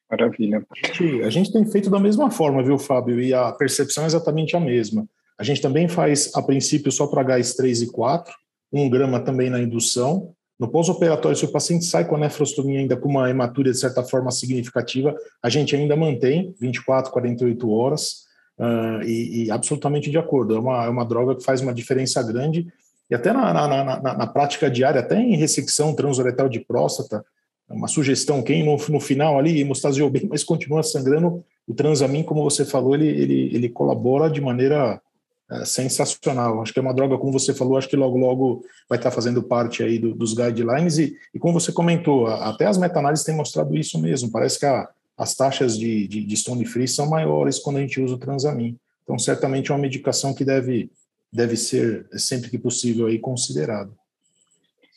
[0.09, 0.65] Maravilha.
[0.69, 3.21] A gente, a gente tem feito da mesma forma, viu, Fábio?
[3.21, 5.07] E a percepção é exatamente a mesma.
[5.39, 8.33] A gente também faz, a princípio, só para gás 3 e 4,
[8.73, 10.33] um grama também na indução.
[10.61, 14.03] No pós-operatório, se o paciente sai com a nefrostomia ainda com uma hematúria de certa
[14.03, 18.25] forma significativa, a gente ainda mantém 24, 48 horas
[18.59, 20.55] uh, e, e, absolutamente de acordo.
[20.55, 22.71] É uma, é uma droga que faz uma diferença grande
[23.09, 27.25] e até na, na, na, na prática diária, até em ressecção transuretal de próstata,
[27.67, 32.43] uma sugestão, quem no, no final ali hemostasiou bem, mas continua sangrando, o transamin, como
[32.43, 35.01] você falou, ele, ele, ele colabora de maneira
[35.51, 36.61] é, sensacional.
[36.61, 39.43] Acho que é uma droga, como você falou, acho que logo, logo vai estar fazendo
[39.43, 43.75] parte aí do, dos guidelines e, e, como você comentou, até as meta-análises têm mostrado
[43.75, 44.31] isso mesmo.
[44.31, 44.87] Parece que a,
[45.17, 48.77] as taxas de, de, de, stone free são maiores quando a gente usa o transamin.
[49.03, 50.89] Então, certamente é uma medicação que deve,
[51.33, 53.91] deve ser, sempre que possível, aí considerada.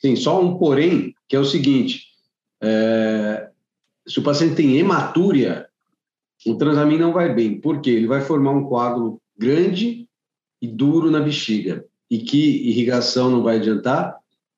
[0.01, 2.05] Sim, só um porém, que é o seguinte,
[2.63, 3.49] é,
[4.07, 5.67] se o paciente tem hematúria,
[6.47, 7.61] o transamin não vai bem.
[7.61, 7.91] Por quê?
[7.91, 10.04] Ele vai formar um coágulo grande
[10.65, 14.17] e duro na bexiga, e que irrigação não vai adiantar,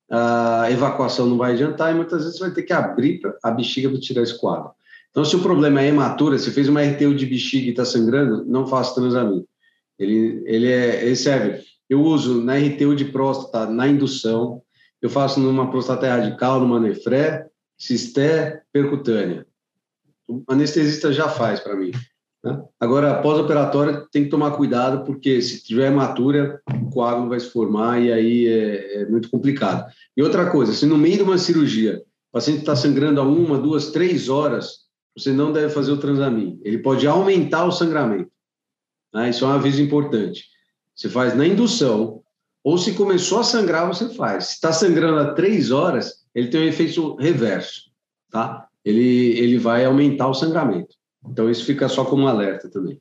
[0.09, 3.89] a evacuação não vai adiantar, e muitas vezes você vai ter que abrir a bexiga
[3.89, 4.71] para tirar esse quadro.
[5.11, 8.45] Então, se o problema é hematura, você fez uma RTU de bexiga e está sangrando,
[8.45, 9.45] não faça transamin.
[9.99, 11.61] Ele, ele, é, ele serve.
[11.89, 14.61] Eu uso na RTU de próstata, na indução,
[15.01, 19.45] eu faço numa prostata radical, numa nefré, cisté, percutânea.
[20.25, 21.91] O anestesista já faz para mim.
[22.47, 22.63] Né?
[22.79, 28.01] Agora, pós-operatório, tem que tomar cuidado, porque se tiver hematura, o coágulo vai se formar
[28.01, 29.85] e aí é, é muito complicado.
[30.15, 33.57] E outra coisa, se no meio de uma cirurgia o paciente está sangrando há uma,
[33.57, 36.59] duas, três horas, você não deve fazer o transamin.
[36.63, 38.31] Ele pode aumentar o sangramento.
[39.13, 39.29] Né?
[39.29, 40.45] Isso é um aviso importante.
[40.95, 42.21] Você faz na indução,
[42.63, 44.47] ou se começou a sangrar, você faz.
[44.47, 47.89] Se está sangrando há três horas, ele tem um efeito reverso,
[48.29, 48.67] tá?
[48.83, 50.95] Ele, ele vai aumentar o sangramento.
[51.29, 52.99] Então, isso fica só como alerta também.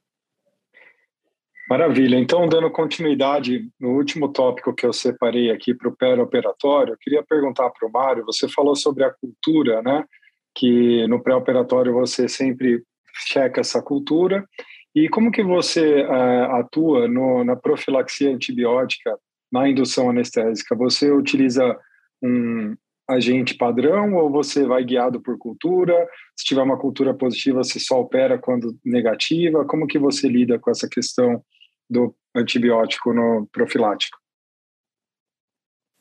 [1.68, 2.16] Maravilha.
[2.16, 7.24] Então, dando continuidade no último tópico que eu separei aqui para o pré-operatório, eu queria
[7.24, 10.04] perguntar para o Mário, você falou sobre a cultura, né?
[10.54, 12.84] Que no pré-operatório você sempre
[13.28, 14.46] checa essa cultura.
[14.94, 19.18] E como que você uh, atua no, na profilaxia antibiótica,
[19.50, 20.76] na indução anestésica?
[20.76, 21.76] Você utiliza
[22.22, 22.76] um,
[23.08, 25.94] agente padrão ou você vai guiado por cultura?
[26.36, 29.64] Se tiver uma cultura positiva, você só opera quando negativa?
[29.64, 31.42] Como que você lida com essa questão
[31.88, 34.18] do antibiótico no profilático?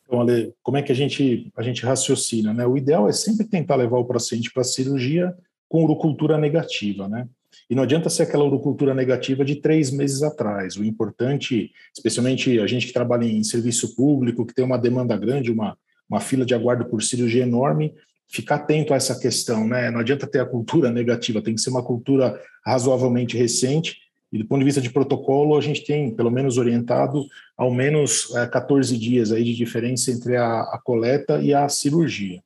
[0.04, 2.54] Então, Ale, como é que a gente, a gente raciocina?
[2.54, 2.65] Né?
[2.65, 5.36] O ideal é sempre tentar levar o paciente para a cirurgia
[5.68, 7.28] com urocultura negativa, né?
[7.70, 10.76] E não adianta ser aquela urocultura negativa de três meses atrás.
[10.76, 15.52] O importante, especialmente a gente que trabalha em serviço público, que tem uma demanda grande,
[15.52, 15.78] uma,
[16.10, 17.94] uma fila de aguardo por cirurgia enorme,
[18.28, 19.91] ficar atento a essa questão, né?
[19.91, 23.98] Não adianta ter a cultura negativa, tem que ser uma cultura razoavelmente recente.
[24.32, 28.34] E do ponto de vista de protocolo, a gente tem, pelo menos orientado, ao menos
[28.36, 32.41] é, 14 dias aí de diferença entre a, a coleta e a cirurgia.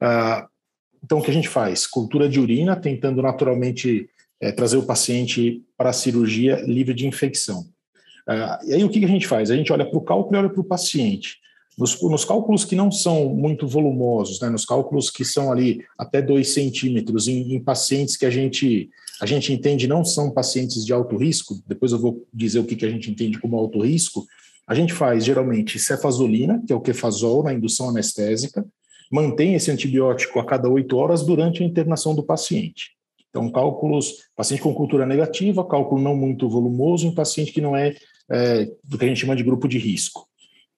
[0.00, 0.46] Ah,
[1.02, 1.86] então, o que a gente faz?
[1.86, 4.08] Cultura de urina, tentando naturalmente
[4.40, 7.66] é, trazer o paciente para a cirurgia livre de infecção.
[8.26, 9.50] Ah, e aí, o que a gente faz?
[9.50, 11.38] A gente olha para o cálculo e olha para o paciente.
[11.76, 16.22] Nos, nos, cálculos que não são muito volumosos, né, nos cálculos que são ali até
[16.22, 18.88] 2 centímetros, em, em, pacientes que a gente,
[19.20, 22.76] a gente entende não são pacientes de alto risco, depois eu vou dizer o que,
[22.76, 24.24] que a gente entende como alto risco,
[24.66, 28.64] a gente faz geralmente cefazolina, que é o quefazol na indução anestésica,
[29.10, 32.92] mantém esse antibiótico a cada 8 horas durante a internação do paciente.
[33.28, 37.94] Então, cálculos, paciente com cultura negativa, cálculo não muito volumoso, em paciente que não é,
[38.30, 40.28] é do que a gente chama de grupo de risco.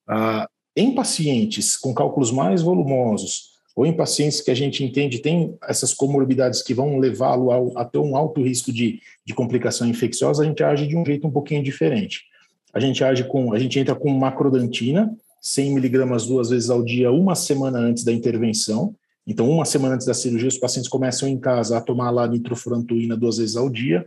[0.09, 5.57] Ah, em pacientes com cálculos mais volumosos, ou em pacientes que a gente entende tem
[5.69, 10.47] essas comorbidades que vão levá-lo a ter um alto risco de, de complicação infecciosa, a
[10.47, 12.25] gente age de um jeito um pouquinho diferente.
[12.73, 17.11] A gente age com, a gente entra com macrodantina, 100 miligramas duas vezes ao dia,
[17.11, 18.95] uma semana antes da intervenção.
[19.27, 23.17] Então, uma semana antes da cirurgia, os pacientes começam em casa a tomar lá nitrofurantoína
[23.17, 24.07] duas vezes ao dia.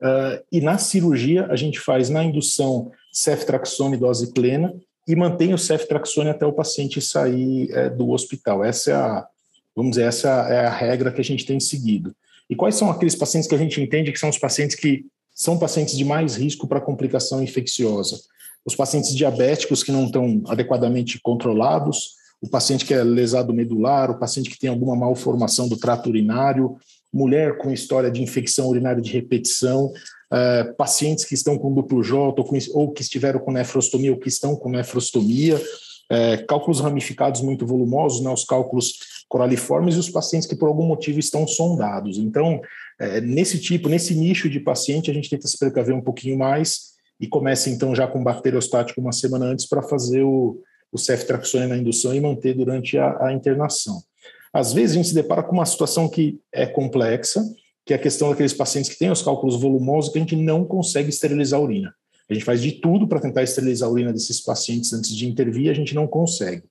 [0.00, 4.72] Uh, e na cirurgia, a gente faz na indução ceftraxone dose plena
[5.10, 8.64] e mantém o ceftraxone até o paciente sair é, do hospital.
[8.64, 9.26] Essa é a,
[9.74, 12.14] vamos dizer, essa é a regra que a gente tem seguido.
[12.48, 15.58] E quais são aqueles pacientes que a gente entende que são os pacientes que são
[15.58, 18.20] pacientes de mais risco para complicação infecciosa?
[18.64, 24.18] Os pacientes diabéticos que não estão adequadamente controlados, o paciente que é lesado medular, o
[24.18, 26.76] paciente que tem alguma malformação do trato urinário,
[27.12, 29.92] mulher com história de infecção urinária de repetição,
[30.30, 34.18] uh, pacientes que estão com duplo J ou, com, ou, que estiveram com nefrostomia ou
[34.18, 40.10] que estão com nefrostomia, uh, cálculos ramificados muito volumosos, né, os cálculos coraliformes e os
[40.10, 42.18] pacientes que por algum motivo estão sondados.
[42.18, 46.38] Então, uh, nesse tipo, nesse nicho de paciente, a gente tenta se precaver um pouquinho
[46.38, 46.90] mais
[47.20, 50.58] e começa então já com bacteriostático uma semana antes para fazer o,
[50.90, 54.02] o ceftraxone na indução e manter durante a, a internação.
[54.52, 57.44] Às vezes a gente se depara com uma situação que é complexa,
[57.90, 60.64] que é a questão daqueles pacientes que têm os cálculos volumosos que a gente não
[60.64, 61.92] consegue esterilizar a urina.
[62.28, 65.68] A gente faz de tudo para tentar esterilizar a urina desses pacientes antes de intervir,
[65.68, 66.62] a gente não consegue.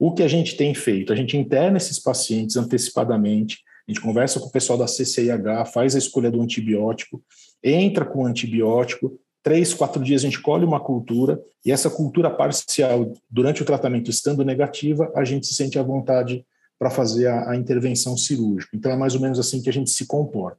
[0.00, 1.12] O que a gente tem feito?
[1.12, 5.94] A gente interna esses pacientes antecipadamente, a gente conversa com o pessoal da CCIH, faz
[5.94, 7.22] a escolha do antibiótico,
[7.62, 12.30] entra com o antibiótico, três, quatro dias a gente colhe uma cultura, e essa cultura
[12.30, 16.42] parcial, durante o tratamento estando negativa, a gente se sente à vontade
[16.78, 18.76] para fazer a, a, intervenção cirúrgica.
[18.76, 20.58] Então, é mais ou menos assim que a gente se comporta.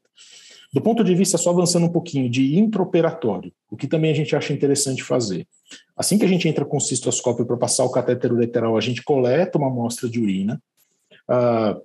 [0.73, 4.35] Do ponto de vista, só avançando um pouquinho, de intraoperatório, o que também a gente
[4.35, 5.47] acha interessante fazer.
[5.95, 9.03] Assim que a gente entra com o cistoscópio para passar o catéter ureteral, a gente
[9.03, 10.61] coleta uma amostra de urina,
[11.29, 11.81] uh,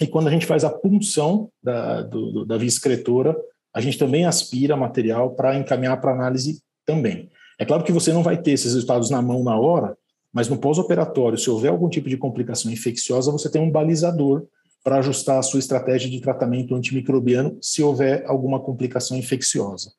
[0.00, 3.36] e quando a gente faz a punção da, do, da via excretora,
[3.74, 7.30] a gente também aspira material para encaminhar para análise também.
[7.58, 9.96] É claro que você não vai ter esses resultados na mão na hora,
[10.32, 14.46] mas no pós-operatório, se houver algum tipo de complicação infecciosa, você tem um balizador
[14.82, 19.92] para ajustar a sua estratégia de tratamento antimicrobiano se houver alguma complicação infecciosa.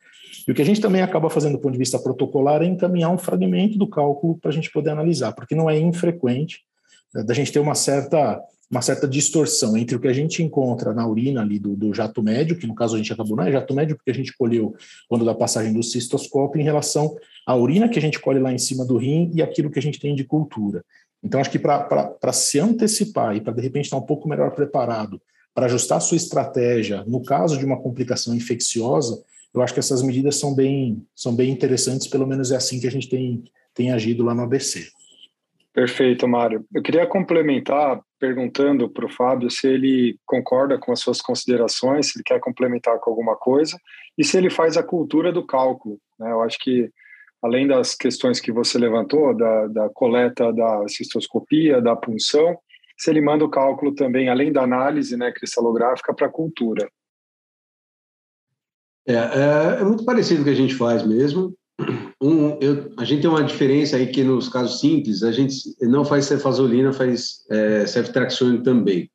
[0.48, 3.12] E o que a gente também acaba fazendo do ponto de vista protocolar é encaminhar
[3.12, 6.62] um fragmento do cálculo para a gente poder analisar, porque não é infrequente
[7.13, 8.41] né, da gente ter uma certa
[8.73, 12.23] uma certa distorção entre o que a gente encontra na urina ali do, do, jato
[12.23, 14.75] médio, que no caso a gente acabou, não é jato médio, porque a gente colheu
[15.07, 18.57] quando da passagem do cistoscópio, em relação à urina que a gente colhe lá em
[18.57, 20.83] cima do rim e aquilo que a gente tem de cultura.
[21.23, 25.21] Então, acho que para se antecipar e para de repente estar um pouco melhor preparado
[25.53, 29.23] para ajustar sua estratégia no caso de uma complicação infecciosa,
[29.54, 32.87] eu acho que essas medidas são bem, são bem interessantes, pelo menos é assim que
[32.87, 34.87] a gente tem, tem agido lá no ABC.
[35.73, 36.65] Perfeito, Mário.
[36.73, 42.17] Eu queria complementar perguntando para o Fábio se ele concorda com as suas considerações, se
[42.17, 43.78] ele quer complementar com alguma coisa
[44.17, 46.00] e se ele faz a cultura do cálculo.
[46.17, 46.32] Né?
[46.32, 46.90] Eu acho que,
[47.42, 52.58] além das questões que você levantou, da, da coleta da cistoscopia, da punção,
[52.98, 56.90] se ele manda o cálculo também, além da análise né, cristalográfica, para a cultura.
[59.06, 61.54] É, é, é muito parecido com o que a gente faz mesmo.
[62.24, 66.06] Um, eu, a gente tem uma diferença aí que nos casos simples, a gente não
[66.06, 69.12] faz cefazolina, faz é, ceftraxone também.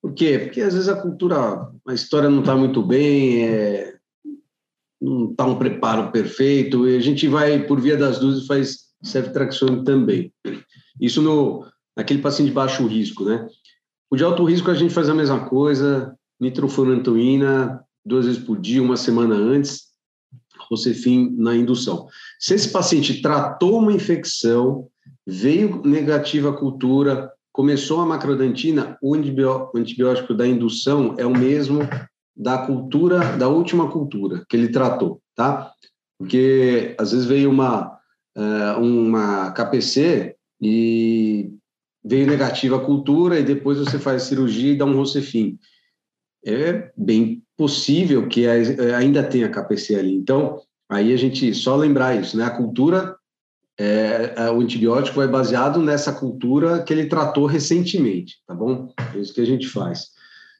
[0.00, 0.38] Por quê?
[0.38, 3.96] Porque às vezes a cultura, a história não está muito bem, é,
[5.00, 9.82] não está um preparo perfeito, e a gente vai, por via das dúvidas, faz ceftraxone
[9.82, 10.32] também.
[11.00, 11.66] Isso no,
[11.96, 13.48] naquele paciente de baixo risco, né?
[14.08, 18.80] O de alto risco a gente faz a mesma coisa, nitrofurantoína, duas vezes por dia,
[18.80, 19.86] uma semana antes,
[20.70, 22.06] Rocefin na indução.
[22.38, 24.88] Se esse paciente tratou uma infecção,
[25.26, 31.80] veio negativa a cultura, começou a macrodantina, o antibiótico da indução é o mesmo
[32.36, 35.72] da cultura, da última cultura que ele tratou, tá?
[36.18, 37.98] Porque às vezes veio uma,
[38.36, 41.50] eh, uma KPC e
[42.04, 45.58] veio negativa a cultura e depois você faz cirurgia e dá um Rocefin.
[46.44, 50.14] É bem possível que ainda tenha KPC ali.
[50.14, 52.44] Então, aí a gente só lembrar isso, né?
[52.44, 53.16] A cultura,
[53.78, 58.92] é, é, o antibiótico é baseado nessa cultura que ele tratou recentemente, tá bom?
[59.14, 60.10] É isso que a gente faz.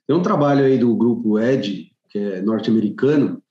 [0.06, 3.42] Tem um trabalho aí do grupo ED, que é norte-americano,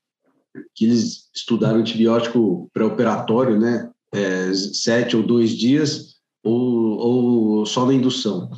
[0.73, 3.89] que eles estudaram antibiótico pré-operatório, né?
[4.13, 8.49] É, sete ou dois dias, ou, ou só na indução.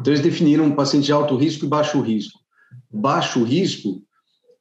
[0.00, 2.40] Então, eles definiram um paciente de alto risco e baixo risco.
[2.90, 4.03] Baixo risco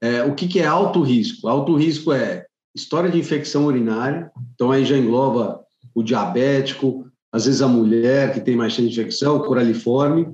[0.04, 1.48] é, o que, que é alto risco?
[1.48, 2.46] Alto risco é
[2.76, 5.62] história de infecção urinária, então aí já engloba
[5.96, 10.28] o diabético, às vezes a mulher que tem mais chance de infecção, coraliforme,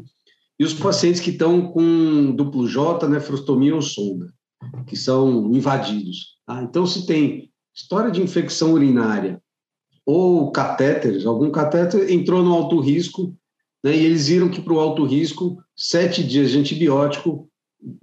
[0.59, 4.33] e os pacientes que estão com duplo J, nefrostomia ou sonda,
[4.87, 6.37] que são invadidos.
[6.47, 6.63] Tá?
[6.63, 9.39] Então, se tem história de infecção urinária
[10.03, 13.35] ou catéteres, algum catéter entrou no alto risco,
[13.83, 17.48] né, e eles viram que para o alto risco, sete dias de antibiótico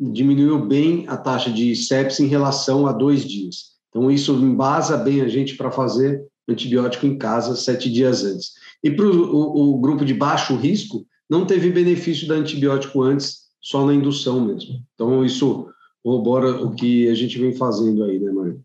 [0.01, 3.77] diminuiu bem a taxa de sepsis em relação a dois dias.
[3.89, 8.53] Então, isso embasa bem a gente para fazer antibiótico em casa sete dias antes.
[8.83, 13.85] E para o, o grupo de baixo risco, não teve benefício da antibiótico antes, só
[13.85, 14.81] na indução mesmo.
[14.95, 15.69] Então, isso
[16.03, 18.61] corrobora o que a gente vem fazendo aí, né, Mário?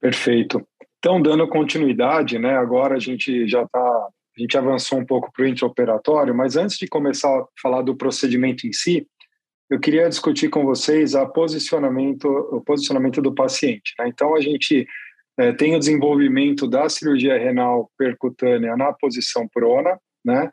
[0.00, 0.66] Perfeito.
[0.98, 5.44] Então, dando continuidade, né, agora a gente já está, a gente avançou um pouco para
[5.44, 9.06] o intraoperatório, mas antes de começar a falar do procedimento em si,
[9.70, 13.94] eu queria discutir com vocês a posicionamento, o posicionamento do paciente.
[13.98, 14.08] Né?
[14.08, 14.86] Então, a gente
[15.38, 20.50] é, tem o desenvolvimento da cirurgia renal percutânea na posição prona, né?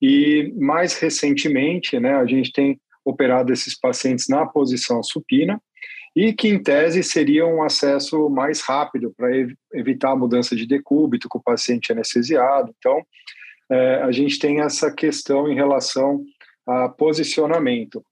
[0.00, 5.60] E mais recentemente, né, a gente tem operado esses pacientes na posição supina
[6.18, 9.28] e que, em tese, seria um acesso mais rápido para
[9.72, 12.74] evitar a mudança de decúbito com o paciente anestesiado.
[12.76, 13.00] Então,
[13.70, 16.24] é, a gente tem essa questão em relação
[16.66, 18.04] a posicionamento.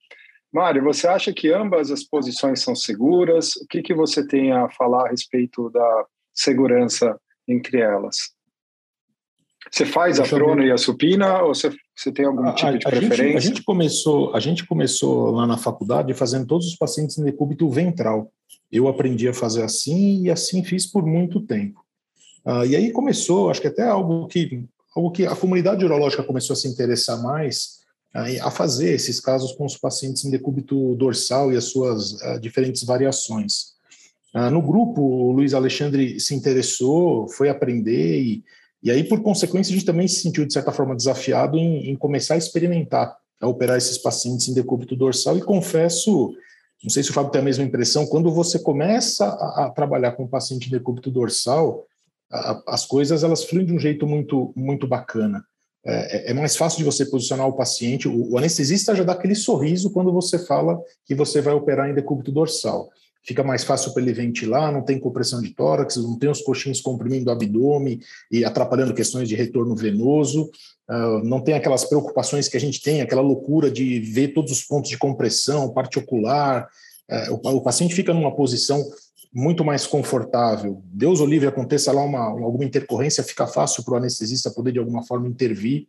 [0.53, 3.57] Mário, você acha que ambas as posições são seguras?
[3.57, 8.36] O que, que você tem a falar a respeito da segurança entre elas?
[9.71, 12.73] Você faz Deixa a prona e a supina ou você, você tem algum tipo a,
[12.73, 13.17] de preferência?
[13.17, 17.25] Gente, a gente, começou, a gente começou lá na faculdade fazendo todos os pacientes em
[17.25, 18.31] decúbito ventral.
[18.71, 21.85] Eu aprendi a fazer assim e assim fiz por muito tempo.
[22.45, 24.65] Ah, e aí começou, acho que até algo que,
[24.95, 27.81] algo que a comunidade urológica começou a se interessar mais,
[28.41, 32.83] a fazer esses casos com os pacientes em decúbito dorsal e as suas uh, diferentes
[32.83, 33.75] variações.
[34.35, 38.45] Uh, no grupo, o Luiz Alexandre se interessou, foi aprender e,
[38.87, 41.97] e aí, por consequência, a gente também se sentiu, de certa forma, desafiado em, em
[41.97, 46.33] começar a experimentar, a operar esses pacientes em decúbito dorsal e confesso,
[46.85, 50.13] não sei se o Fábio tem a mesma impressão, quando você começa a, a trabalhar
[50.13, 51.85] com o paciente em decúbito dorsal,
[52.31, 55.45] a, as coisas elas fluem de um jeito muito, muito bacana.
[55.85, 58.07] É, é, mais fácil de você posicionar o paciente.
[58.07, 61.95] O, o, anestesista já dá aquele sorriso quando você fala que você vai operar em
[61.95, 62.89] decúbito dorsal.
[63.27, 66.81] Fica mais fácil para ele ventilar, não tem compressão de tórax, não tem os coxins
[66.81, 67.99] comprimindo o abdômen
[68.31, 70.51] e atrapalhando questões de retorno venoso,
[70.89, 74.63] uh, não tem aquelas preocupações que a gente tem, aquela loucura de ver todos os
[74.63, 76.69] pontos de compressão, parte ocular.
[77.31, 78.85] O, o paciente fica numa posição
[79.33, 80.83] muito mais confortável.
[80.85, 84.79] Deus o livre aconteça lá uma, alguma intercorrência, fica fácil para o anestesista poder de
[84.79, 85.87] alguma forma intervir.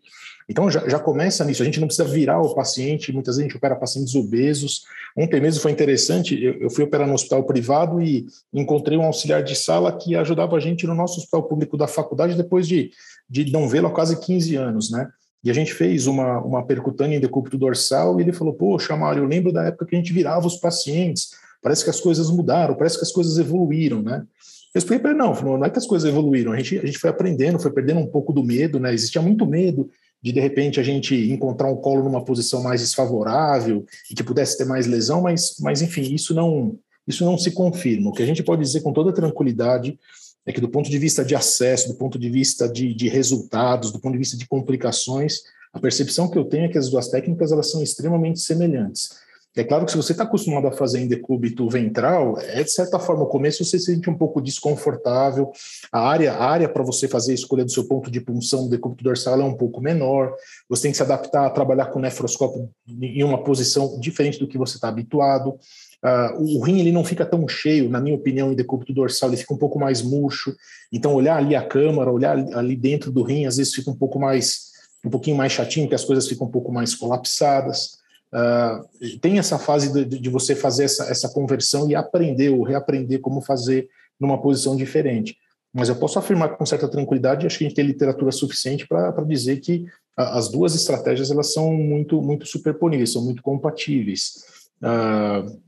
[0.50, 1.62] Então já, já começa nisso.
[1.62, 3.12] A gente não precisa virar o paciente.
[3.12, 4.84] Muitas vezes a gente opera pacientes obesos.
[5.16, 6.42] Ontem mesmo foi interessante.
[6.42, 10.56] Eu, eu fui operar no hospital privado e encontrei um auxiliar de sala que ajudava
[10.56, 12.92] a gente no nosso hospital público da faculdade depois de,
[13.30, 15.08] de não vê-lo há quase 15 anos, né?
[15.44, 19.24] E a gente fez uma, uma percutânea em decúbito dorsal e ele falou: Poxa, Mário,
[19.24, 21.32] eu lembro da época que a gente virava os pacientes
[21.62, 24.26] parece que as coisas mudaram, parece que as coisas evoluíram, né?
[24.74, 26.99] Eu expliquei para ele, não, não é que as coisas evoluíram, a gente, a gente
[26.99, 28.93] foi aprendendo, foi perdendo um pouco do medo, né?
[28.93, 29.89] Existia muito medo
[30.22, 34.58] de, de repente, a gente encontrar um colo numa posição mais desfavorável e que pudesse
[34.58, 36.78] ter mais lesão, mas, mas enfim, isso não,
[37.08, 38.10] isso não se confirma.
[38.10, 39.97] O que a gente pode dizer com toda tranquilidade
[40.45, 43.91] é que do ponto de vista de acesso, do ponto de vista de, de resultados,
[43.91, 45.41] do ponto de vista de complicações,
[45.74, 49.10] a percepção que eu tenho é que as duas técnicas elas são extremamente semelhantes.
[49.58, 52.99] É claro que se você está acostumado a fazer em decúbito ventral, é de certa
[52.99, 55.51] forma, no começo você se sente um pouco desconfortável,
[55.91, 58.70] a área, a área para você fazer a escolha do seu ponto de punção do
[58.70, 60.32] decúbito dorsal é um pouco menor,
[60.70, 64.47] você tem que se adaptar a trabalhar com o nefroscópio em uma posição diferente do
[64.47, 68.51] que você está habituado, uh, o rim ele não fica tão cheio, na minha opinião,
[68.51, 70.55] em decúbito dorsal, ele fica um pouco mais murcho,
[70.93, 74.20] então olhar ali a câmara, olhar ali dentro do rim, às vezes fica um pouco
[74.20, 74.68] mais,
[75.03, 77.97] um pouquinho mais chatinho, que as coisas ficam um pouco mais colapsadas,
[78.34, 83.22] Uh, tem essa fase de, de, você fazer essa, essa conversão e aprender ou reaprender
[83.22, 83.88] como fazer
[84.20, 85.38] numa posição diferente.
[85.74, 89.24] Mas eu posso afirmar com certa tranquilidade, acho que a gente tem literatura suficiente para
[89.24, 94.44] dizer que as duas estratégias elas são muito muito superponíveis, são muito compatíveis.
[94.82, 95.60] Uh,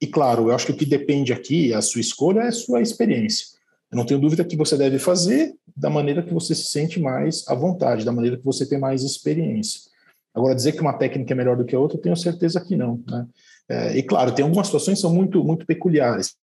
[0.00, 2.82] e claro, eu acho que o que depende aqui, a sua escolha é a sua
[2.82, 3.46] experiência.
[3.90, 7.44] Eu não tenho dúvida que você deve fazer da maneira que você se sente mais
[7.48, 9.80] à vontade, da maneira que você tem mais experiência.
[10.36, 12.76] Agora, dizer que uma técnica é melhor do que a outra, eu tenho certeza que
[12.76, 13.02] não.
[13.08, 13.26] Né?
[13.70, 16.36] É, e claro, tem algumas situações que são muito, muito peculiares.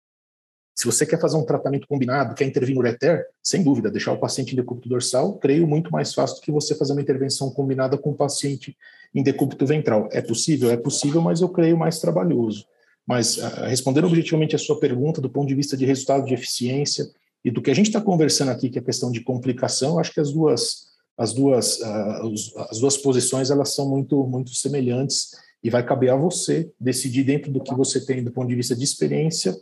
[0.75, 4.17] Se você quer fazer um tratamento combinado, quer intervir no ureter, sem dúvida, deixar o
[4.17, 7.95] paciente em decúbito dorsal, creio muito mais fácil do que você fazer uma intervenção combinada
[7.95, 8.75] com o paciente
[9.13, 10.09] em decúbito ventral.
[10.11, 10.71] É possível?
[10.71, 12.65] É possível, mas eu creio mais trabalhoso.
[13.05, 17.05] Mas, uh, respondendo objetivamente a sua pergunta, do ponto de vista de resultado de eficiência
[17.45, 20.11] e do que a gente está conversando aqui, que é a questão de complicação, acho
[20.11, 25.31] que as duas as duas, uh, as duas posições elas são muito, muito semelhantes
[25.63, 28.75] e vai caber a você decidir dentro do que você tem do ponto de vista
[28.75, 29.55] de experiência,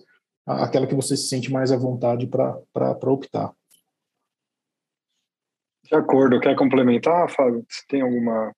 [0.46, 3.54] aquela que você se sente mais à vontade para optar.
[5.84, 6.40] De acordo.
[6.40, 7.66] Quer complementar, Fábio?
[7.70, 8.52] Se tem alguma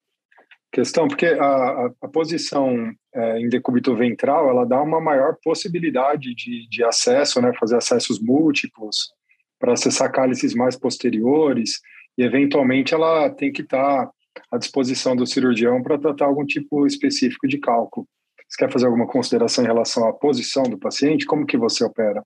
[0.71, 1.07] questão?
[1.07, 6.67] Porque a, a, a posição é, em decúbito ventral, ela dá uma maior possibilidade de,
[6.69, 7.51] de acesso, né?
[7.59, 9.11] Fazer acessos múltiplos
[9.59, 11.81] para acessar cálices mais posteriores
[12.17, 14.09] e eventualmente ela tem que estar
[14.51, 18.07] à disposição do cirurgião para tratar algum tipo específico de cálculo.
[18.47, 21.25] Você quer fazer alguma consideração em relação à posição do paciente?
[21.25, 22.23] Como que você opera?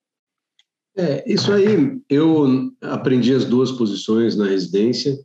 [0.96, 5.16] É, isso aí, eu aprendi as duas posições na residência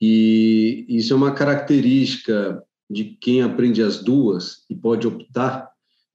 [0.00, 5.70] e isso é uma característica de quem aprende as duas e pode optar,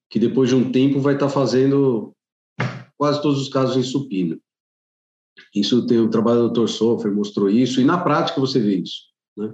[0.10, 2.14] que depois de um tempo vai estar fazendo
[2.98, 4.40] quase todos os casos em supino.
[5.54, 6.68] Isso tem o trabalho do Dr.
[6.68, 9.04] Sofer, mostrou isso, e na prática você vê isso.
[9.36, 9.54] Né?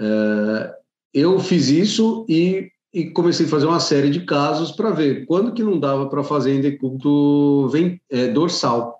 [0.00, 0.74] É,
[1.12, 5.52] eu fiz isso e, e, comecei a fazer uma série de casos para ver quando
[5.52, 7.68] que não dava para fazer em decúbito
[8.10, 8.96] é, dorsal.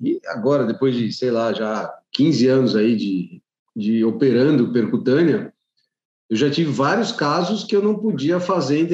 [0.00, 3.42] E agora, depois de, sei lá, já 15 anos aí de,
[3.76, 5.52] de operando percutânea,
[6.28, 8.86] eu já tive vários casos que eu não podia fazer em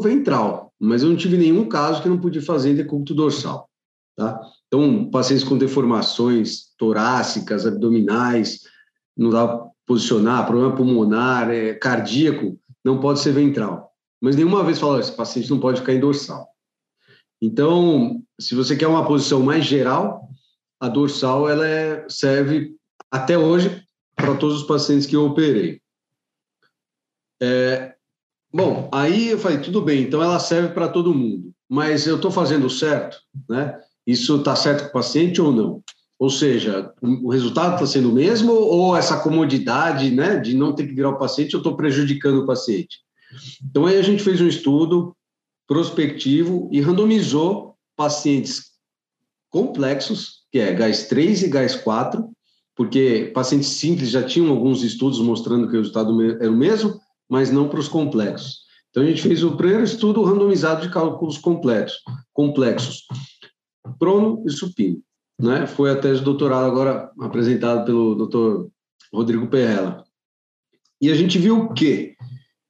[0.00, 2.74] ventral, mas eu não tive nenhum caso que eu não podia fazer em
[3.14, 3.68] dorsal.
[4.16, 4.40] Tá?
[4.66, 8.62] Então, pacientes com deformações torácicas, abdominais,
[9.16, 13.92] não dá para posicionar, problema pulmonar, é, cardíaco, não pode ser ventral.
[14.20, 16.48] Mas nenhuma vez fala, esse paciente não pode ficar em dorsal.
[17.40, 20.28] Então, se você quer uma posição mais geral,
[20.80, 22.74] a dorsal ela é, serve
[23.10, 25.80] até hoje para todos os pacientes que eu operei.
[27.40, 27.94] É,
[28.52, 32.30] bom, aí eu falei, tudo bem, então ela serve para todo mundo, mas eu estou
[32.30, 33.78] fazendo certo, né?
[34.06, 35.82] Isso está certo com o paciente ou não?
[36.18, 40.86] Ou seja, o resultado está sendo o mesmo ou essa comodidade né, de não ter
[40.86, 43.00] que virar o paciente, eu estou prejudicando o paciente?
[43.62, 45.14] Então, aí a gente fez um estudo
[45.66, 48.72] prospectivo e randomizou pacientes
[49.50, 52.30] complexos, que é GAS 3 e GAS 4,
[52.74, 56.98] porque pacientes simples já tinham alguns estudos mostrando que o resultado era o mesmo,
[57.28, 58.64] mas não para os complexos.
[58.90, 62.00] Então, a gente fez o primeiro estudo randomizado de cálculos complexos.
[62.32, 63.02] complexos
[63.98, 65.00] prono e supino.
[65.38, 65.66] Né?
[65.66, 68.68] Foi a tese de doutorado agora apresentada pelo Dr.
[69.12, 70.04] Rodrigo Perrella.
[71.00, 72.14] E a gente viu o quê?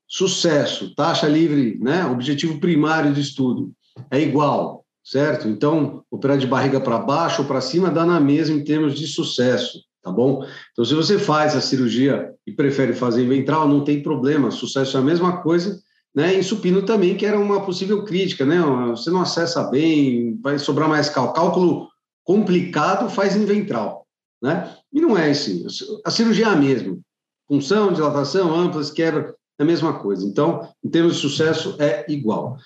[0.09, 2.05] Sucesso, taxa livre, né?
[2.07, 3.73] objetivo primário do estudo
[4.11, 5.49] é igual, certo?
[5.49, 9.07] Então, operar de barriga para baixo ou para cima dá na mesma em termos de
[9.07, 10.45] sucesso, tá bom?
[10.73, 15.01] Então, se você faz a cirurgia e prefere fazer ventral, não tem problema, sucesso é
[15.01, 15.81] a mesma coisa
[16.17, 16.35] né?
[16.35, 18.59] Em supino também, que era uma possível crítica, né?
[18.89, 21.35] Você não acessa bem, vai sobrar mais cálculo.
[21.35, 21.89] Cálculo
[22.25, 24.07] complicado faz em ventral,
[24.43, 24.75] né?
[24.91, 25.67] E não é assim.
[26.05, 26.99] A cirurgia é a mesma.
[27.47, 30.27] Função, dilatação, amplas, quebra, é a mesma coisa.
[30.27, 32.57] Então, em termos de sucesso, é igual.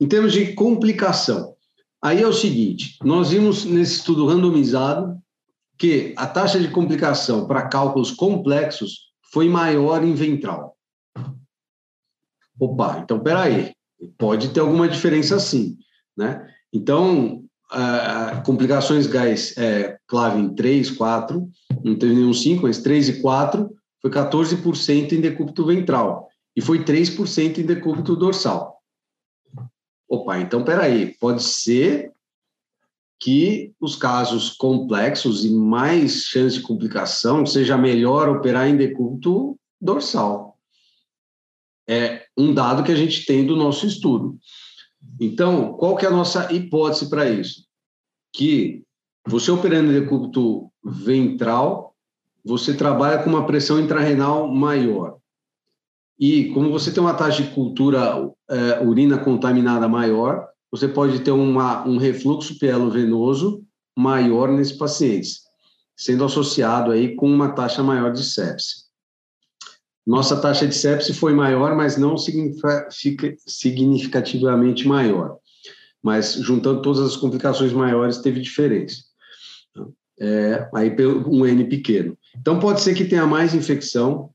[0.00, 1.54] Em termos de complicação,
[2.00, 5.18] aí é o seguinte: nós vimos nesse estudo randomizado
[5.76, 10.71] que a taxa de complicação para cálculos complexos foi maior em ventral.
[12.58, 13.72] Opa, então peraí,
[14.18, 15.76] pode ter alguma diferença sim,
[16.16, 16.46] né?
[16.72, 21.48] Então, uh, complicações gás é, clave em 3, 4,
[21.84, 26.84] não teve nenhum 5, mas 3 e 4, foi 14% em decúbito ventral e foi
[26.84, 28.78] 3% em decúbito dorsal.
[30.08, 32.12] Opa, então peraí, pode ser
[33.18, 40.58] que os casos complexos e mais chance de complicação seja melhor operar em decúbito dorsal.
[41.88, 44.38] É um dado que a gente tem do nosso estudo.
[45.20, 47.64] Então, qual que é a nossa hipótese para isso?
[48.32, 48.82] Que
[49.26, 51.94] você operando em decúbito ventral,
[52.44, 55.16] você trabalha com uma pressão intrarrenal maior.
[56.18, 61.30] E como você tem uma taxa de cultura é, urina contaminada maior, você pode ter
[61.30, 63.64] uma, um refluxo pielo-venoso
[63.96, 65.42] maior nesses pacientes,
[65.96, 68.81] sendo associado aí com uma taxa maior de sepse.
[70.06, 75.38] Nossa taxa de sepse foi maior, mas não significativamente maior.
[76.02, 79.04] Mas juntando todas as complicações maiores, teve diferença.
[80.20, 80.94] É, aí
[81.26, 82.18] um N pequeno.
[82.38, 84.30] Então pode ser que tenha mais infecção,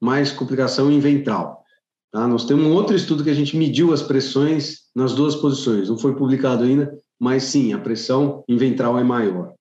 [0.00, 1.64] mais complicação em ventral.
[2.10, 2.26] Tá?
[2.28, 5.88] Nós temos um outro estudo que a gente mediu as pressões nas duas posições.
[5.88, 9.54] Não foi publicado ainda, mas sim, a pressão em ventral é maior.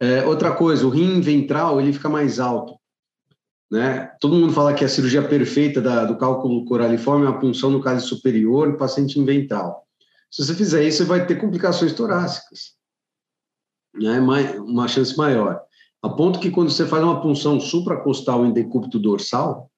[0.00, 2.79] É, outra coisa, o rim ventral ele fica mais alto.
[3.70, 4.10] Né?
[4.20, 7.80] Todo mundo fala que a cirurgia perfeita da, do cálculo coraliforme é uma punção no
[7.80, 9.86] cálice superior e paciente em ventral.
[10.30, 12.74] Se você fizer isso, você vai ter complicações torácicas.
[13.94, 14.18] Né?
[14.20, 15.60] Uma chance maior.
[16.02, 19.70] A ponto que quando você faz uma punção supracostal em decúbito dorsal,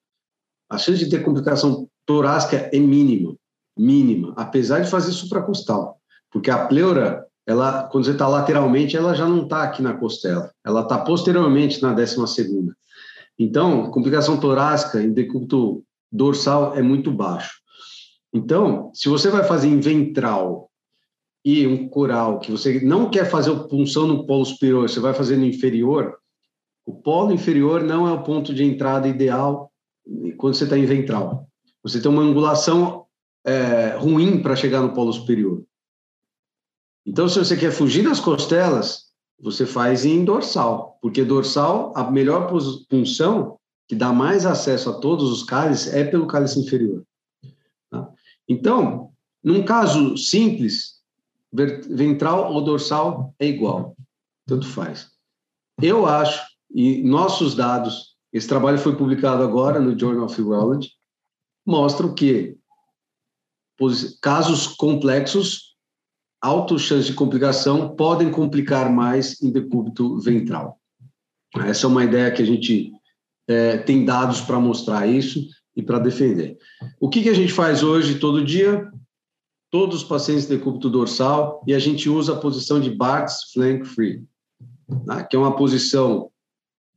[0.69, 3.35] a chance de ter complicação torácica é mínima,
[3.77, 5.99] mínima, apesar de fazer supracostal.
[6.31, 10.51] Porque a pleura, ela, quando você está lateralmente, ela já não está aqui na costela,
[10.65, 12.75] ela está posteriormente na décima segunda.
[13.37, 17.61] Então, complicação torácica em decúbito dorsal é muito baixo.
[18.33, 20.69] Então, se você vai fazer em ventral
[21.45, 25.37] e um coral que você não quer fazer punção no polo superior, você vai fazer
[25.37, 26.17] no inferior,
[26.85, 29.71] o polo inferior não é o ponto de entrada ideal
[30.37, 31.47] quando você está em ventral.
[31.81, 33.05] Você tem uma angulação
[33.45, 35.63] é, ruim para chegar no polo superior.
[37.05, 39.02] Então, se você quer fugir das costelas,
[39.43, 42.49] você faz em dorsal, porque dorsal, a melhor
[42.89, 47.03] punção, que dá mais acesso a todos os cálices, é pelo cálice inferior.
[47.89, 48.09] Tá?
[48.47, 49.11] Então,
[49.43, 51.01] num caso simples,
[51.51, 53.97] ventral ou dorsal é igual,
[54.47, 55.11] tanto faz.
[55.81, 56.41] Eu acho,
[56.73, 60.91] e nossos dados, esse trabalho foi publicado agora no Journal of Urology,
[61.65, 62.57] mostram que
[64.21, 65.72] casos complexos,
[66.43, 70.77] alta chance de complicação, podem complicar mais em decúbito ventral.
[71.65, 72.91] Essa é uma ideia que a gente
[73.47, 76.57] é, tem dados para mostrar isso e para defender.
[76.99, 78.91] O que, que a gente faz hoje, todo dia?
[79.73, 83.85] todos os pacientes de decúbito dorsal e a gente usa a posição de Bart's Flank
[83.85, 84.23] Free,
[85.03, 86.29] né, que é uma posição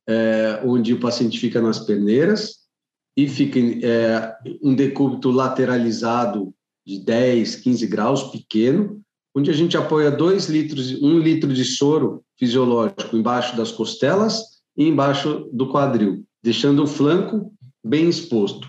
[0.07, 2.67] é, onde o paciente fica nas peneiras
[3.17, 6.55] e fica é, um decúbito lateralizado
[6.87, 9.01] de 10, 15 graus, pequeno,
[9.37, 14.41] onde a gente apoia 2 litros, 1 um litro de soro fisiológico embaixo das costelas
[14.75, 17.53] e embaixo do quadril, deixando o flanco
[17.85, 18.67] bem exposto.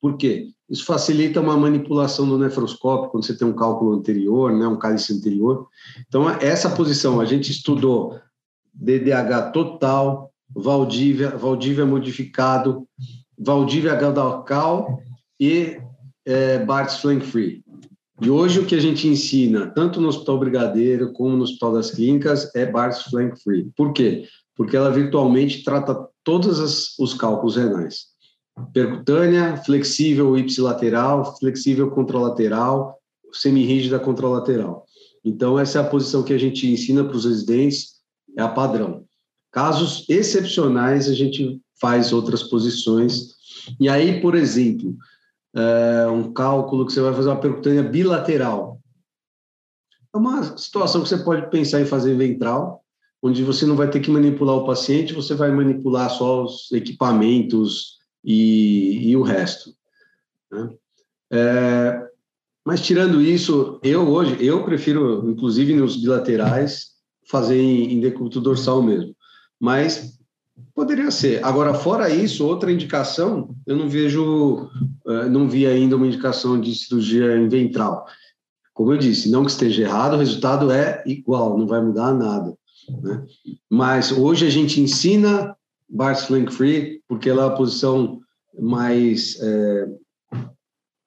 [0.00, 0.48] Por quê?
[0.68, 5.12] Isso facilita uma manipulação do nefroscópio quando você tem um cálculo anterior, né, um cálice
[5.12, 5.68] anterior.
[6.08, 8.18] Então, essa posição, a gente estudou
[8.74, 12.86] DDH total, Valdívia, Valdívia modificado,
[13.38, 15.00] Valdívia Galdacal
[15.38, 15.80] e
[16.26, 17.62] é, Bart's Flank Free.
[18.20, 21.90] E hoje o que a gente ensina, tanto no Hospital Brigadeiro como no Hospital das
[21.90, 23.70] Clínicas, é Bart's Flank Free.
[23.76, 24.26] Por quê?
[24.56, 28.08] Porque ela virtualmente trata todos os cálculos renais
[28.72, 32.98] percutânea, flexível ipsilateral, flexível contralateral,
[33.32, 34.84] semirrígida contralateral.
[35.24, 37.98] Então, essa é a posição que a gente ensina para os residentes,
[38.36, 39.04] é a padrão.
[39.50, 43.36] Casos excepcionais, a gente faz outras posições.
[43.80, 44.96] E aí, por exemplo,
[45.54, 48.80] é um cálculo que você vai fazer uma percutânea bilateral.
[50.14, 52.82] É uma situação que você pode pensar em fazer ventral,
[53.22, 57.98] onde você não vai ter que manipular o paciente, você vai manipular só os equipamentos,
[58.24, 59.74] e, e o resto.
[60.50, 60.70] Né?
[61.32, 62.08] É,
[62.64, 66.92] mas tirando isso, eu hoje, eu prefiro, inclusive nos bilaterais,
[67.30, 69.14] fazer em, em decúbito dorsal mesmo.
[69.58, 70.17] Mas
[70.74, 71.44] poderia ser.
[71.44, 74.68] Agora, fora isso, outra indicação, eu não vejo,
[75.06, 78.06] é, não vi ainda uma indicação de cirurgia em ventral.
[78.72, 82.56] Como eu disse, não que esteja errado, o resultado é igual, não vai mudar nada.
[83.02, 83.24] Né?
[83.68, 85.56] Mas hoje a gente ensina
[85.88, 88.20] Bart's Flank Free, porque ela é a posição
[88.58, 89.88] mais é,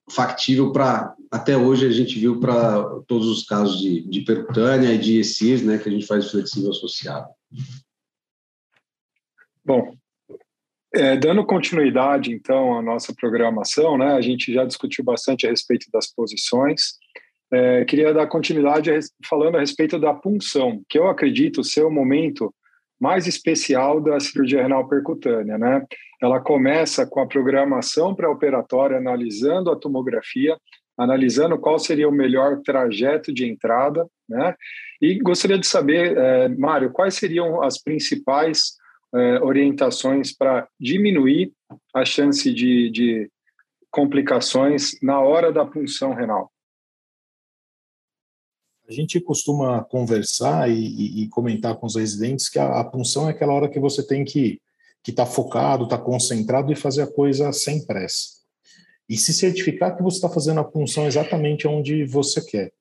[0.09, 4.97] factível para, até hoje, a gente viu para todos os casos de, de percutânea e
[4.97, 7.27] de ECIS, né, que a gente faz flexível associado.
[9.63, 9.93] Bom,
[10.93, 15.85] é, dando continuidade, então, à nossa programação, né, a gente já discutiu bastante a respeito
[15.91, 16.95] das posições.
[17.53, 18.91] É, queria dar continuidade
[19.27, 22.53] falando a respeito da punção, que eu acredito ser o momento
[22.99, 25.83] mais especial da cirurgia renal percutânea, né?
[26.21, 30.55] Ela começa com a programação pré-operatória, analisando a tomografia,
[30.97, 34.55] analisando qual seria o melhor trajeto de entrada, né?
[35.01, 38.75] E gostaria de saber, é, Mário, quais seriam as principais
[39.13, 41.51] é, orientações para diminuir
[41.93, 43.31] a chance de, de
[43.89, 46.51] complicações na hora da punção renal?
[48.87, 53.27] A gente costuma conversar e, e, e comentar com os residentes que a, a, punção
[53.27, 54.61] é aquela hora que você tem que
[55.03, 58.41] que está focado, está concentrado e fazer a coisa sem pressa.
[59.09, 62.71] E se certificar que você está fazendo a punção exatamente onde você quer.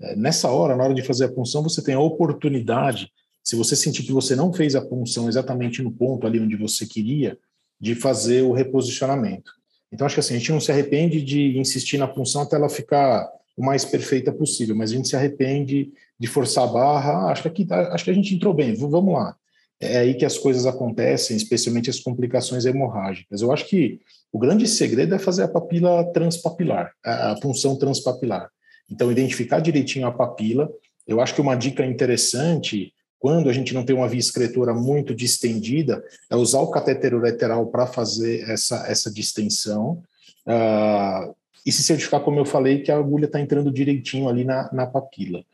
[0.00, 3.12] É, nessa hora, na hora de fazer a punção, você tem a oportunidade,
[3.48, 6.84] se você sentir que você não fez a punção exatamente no ponto ali onde você
[6.84, 7.38] queria,
[7.80, 9.50] de fazer o reposicionamento.
[9.90, 12.68] Então, acho que assim, a gente não se arrepende de insistir na punção até ela
[12.68, 13.26] ficar
[13.56, 15.90] o mais perfeita possível, mas a gente se arrepende
[16.20, 17.12] de forçar a barra.
[17.12, 19.34] Ah, acho, que aqui, tá, acho que a gente entrou bem, vamos lá.
[19.80, 23.40] É aí que as coisas acontecem, especialmente as complicações hemorrágicas.
[23.40, 23.98] Eu acho que
[24.30, 28.50] o grande segredo é fazer a papila transpapilar, a, a punção transpapilar.
[28.90, 30.70] Então, identificar direitinho a papila.
[31.06, 35.14] Eu acho que uma dica interessante, quando a gente não tem uma via excretora muito
[35.14, 40.02] distendida, é usar o catéter ureteral para fazer essa, essa distensão.
[40.46, 41.34] Uh,
[41.66, 44.86] e se certificar, como eu falei, que a agulha está entrando direitinho ali na, na
[44.86, 45.44] papila.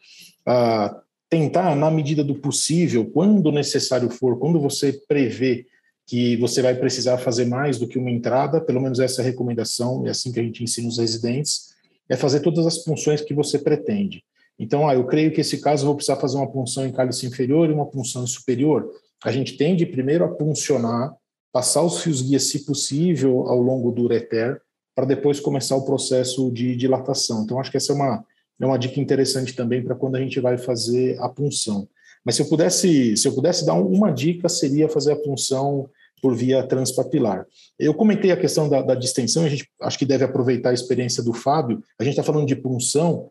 [0.46, 5.66] Ah, tentar, na medida do possível, quando necessário for, quando você prevê
[6.06, 9.26] que você vai precisar fazer mais do que uma entrada, pelo menos essa é a
[9.26, 11.74] recomendação, é assim que a gente ensina os residentes,
[12.08, 14.22] é fazer todas as punções que você pretende.
[14.58, 17.26] Então, ah, eu creio que esse caso eu vou precisar fazer uma punção em cálice
[17.26, 18.88] inferior e uma punção superior.
[19.24, 21.14] A gente tende primeiro a puncionar,
[21.52, 24.60] passar os fios guia, se possível, ao longo do ureter,
[24.94, 27.42] para depois começar o processo de dilatação.
[27.42, 28.24] Então, acho que essa é uma,
[28.60, 31.88] é uma dica interessante também para quando a gente vai fazer a punção.
[32.24, 35.90] Mas se eu pudesse, se eu pudesse dar uma dica, seria fazer a punção
[36.22, 37.46] por via transpapilar.
[37.78, 41.22] Eu comentei a questão da, da distensão, a gente acho que deve aproveitar a experiência
[41.22, 41.82] do Fábio.
[41.98, 43.30] A gente está falando de punção,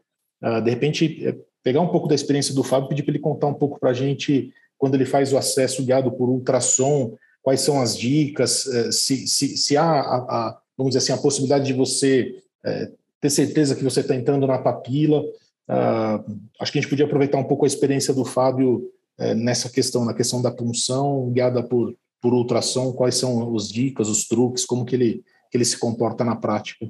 [0.62, 3.54] de repente, é, pegar um pouco da experiência do Fábio, pedir para ele contar um
[3.54, 7.98] pouco para a gente, quando ele faz o acesso guiado por ultrassom, quais são as
[7.98, 12.36] dicas, uh, se, se, se há a, a vamos dizer assim, a possibilidade de você
[12.64, 12.92] é,
[13.22, 15.24] ter certeza que você está entrando na papila.
[15.68, 16.22] Ah,
[16.60, 20.04] acho que a gente podia aproveitar um pouco a experiência do Fábio é, nessa questão,
[20.04, 24.86] na questão da punção, guiada por, por ultrassom, quais são os dicas, os truques, como
[24.86, 26.90] que ele, que ele se comporta na prática.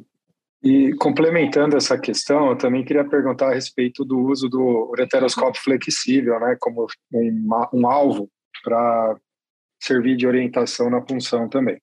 [0.64, 6.40] E complementando essa questão, eu também queria perguntar a respeito do uso do ureteroscópio flexível,
[6.40, 8.30] né, como um, um alvo
[8.64, 9.18] para
[9.82, 11.82] servir de orientação na punção também.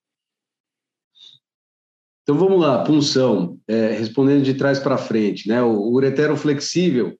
[2.23, 5.63] Então vamos lá, punção, é, respondendo de trás para frente, né?
[5.63, 7.19] O, uretero flexível,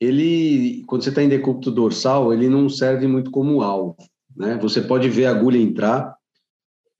[0.00, 3.96] ele, quando você está em decúbito dorsal, ele não serve muito como alvo,
[4.36, 4.56] né?
[4.58, 6.14] Você pode ver a agulha entrar,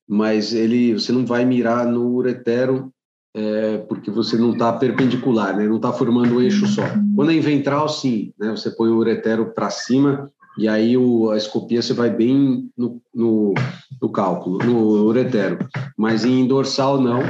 [0.08, 2.92] mas ele, você não vai mirar no uretero
[3.34, 5.66] é, porque você não está perpendicular, né?
[5.66, 6.82] Não está formando um eixo só.
[7.14, 8.50] Quando é em ventral, sim, né?
[8.50, 13.00] Você põe o uretero para cima e aí o, a escopia você vai bem no,
[13.14, 13.54] no,
[14.02, 15.58] no cálculo, no uretero,
[15.96, 17.20] mas em dorsal não.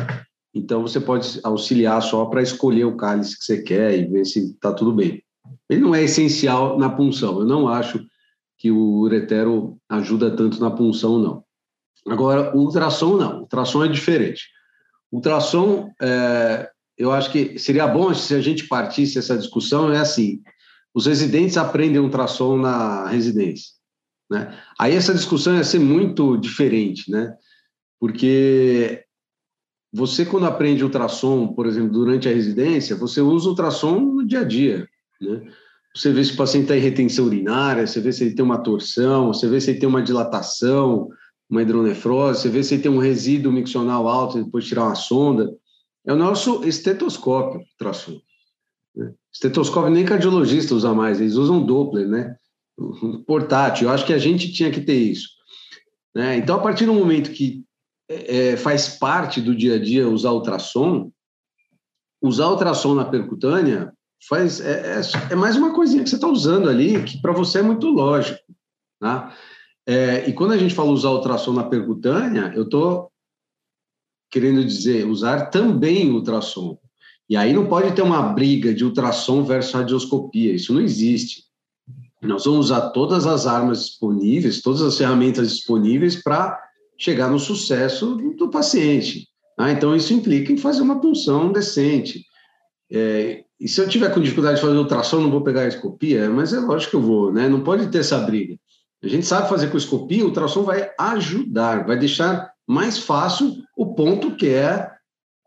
[0.55, 4.53] Então você pode auxiliar só para escolher o cálice que você quer e ver se
[4.53, 5.23] está tudo bem.
[5.69, 7.41] Ele não é essencial na punção.
[7.41, 8.05] Eu não acho
[8.59, 11.45] que o uretero ajuda tanto na punção, não.
[12.09, 13.39] Agora, o ultrassom não.
[13.39, 14.43] O ultrassom é diferente.
[15.13, 20.41] Ultrassom, é, eu acho que seria bom se a gente partisse essa discussão, é assim,
[20.95, 23.73] os residentes aprendem ultrassom na residência.
[24.31, 24.57] Né?
[24.79, 27.35] Aí essa discussão ia ser muito diferente, né?
[27.99, 29.05] porque
[29.93, 34.45] você, quando aprende ultrassom, por exemplo, durante a residência, você usa ultrassom no dia a
[34.45, 34.89] dia.
[35.21, 35.43] Né?
[35.95, 38.63] Você vê se o paciente está em retenção urinária, você vê se ele tem uma
[38.63, 41.09] torção, você vê se ele tem uma dilatação,
[41.51, 45.53] uma hidronefrose, você vê se tem um resíduo miccional alto depois de tirar uma sonda.
[46.07, 48.21] É o nosso estetoscópio ultrassom.
[48.95, 49.13] Né?
[49.33, 52.37] Estetoscópio nem cardiologista usa mais, eles usam Doppler, né?
[53.27, 53.89] Portátil.
[53.89, 55.29] Eu acho que a gente tinha que ter isso.
[56.15, 56.37] Né?
[56.37, 57.65] Então, a partir do momento que
[58.09, 61.11] é, é, faz parte do dia a dia usar ultrassom,
[62.23, 63.93] usar ultrassom na percutânea
[64.29, 67.59] faz, é, é, é mais uma coisinha que você está usando ali, que para você
[67.59, 68.41] é muito lógico.
[69.01, 69.35] Tá?
[69.91, 73.11] É, e quando a gente fala usar ultrassom na percutânea, eu estou
[74.31, 76.79] querendo dizer usar também ultrassom.
[77.29, 81.43] E aí não pode ter uma briga de ultrassom versus radioscopia, isso não existe.
[82.23, 86.57] Nós vamos usar todas as armas disponíveis, todas as ferramentas disponíveis para
[86.97, 89.27] chegar no sucesso do paciente.
[89.57, 89.73] Tá?
[89.73, 92.25] Então, isso implica em fazer uma punção decente.
[92.93, 96.31] É, e se eu tiver com dificuldade de fazer ultrassom, não vou pegar a escopia?
[96.31, 97.49] Mas é lógico que eu vou, né?
[97.49, 98.57] Não pode ter essa briga.
[99.03, 103.95] A gente sabe fazer com escopia, o ultrassom vai ajudar, vai deixar mais fácil o
[103.95, 104.91] ponto que é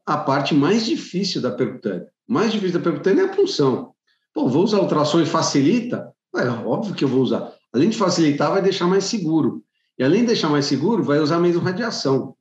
[0.05, 2.07] a parte mais difícil da percutânea.
[2.27, 3.93] Mais difícil da percutânea é a punção.
[4.33, 6.11] Pô, vou usar ultrassom e facilita?
[6.35, 7.53] É óbvio que eu vou usar.
[7.71, 9.63] Além de facilitar, vai deixar mais seguro.
[9.97, 12.35] E além de deixar mais seguro, vai usar menos radiação.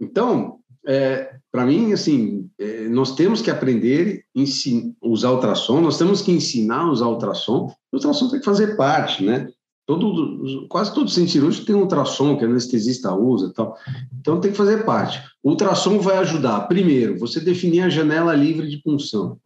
[0.00, 6.22] Então, é, para mim, assim, é, nós temos que aprender a usar ultrassom, nós temos
[6.22, 7.66] que ensinar a usar ultrassom.
[7.92, 9.48] O ultrassom tem que fazer parte, né?
[9.88, 13.74] Todo, quase todo centro cirúrgico tem um ultrassom que a anestesista usa tal.
[14.20, 15.18] Então tem que fazer parte.
[15.42, 19.38] O ultrassom vai ajudar, primeiro, você definir a janela livre de punção.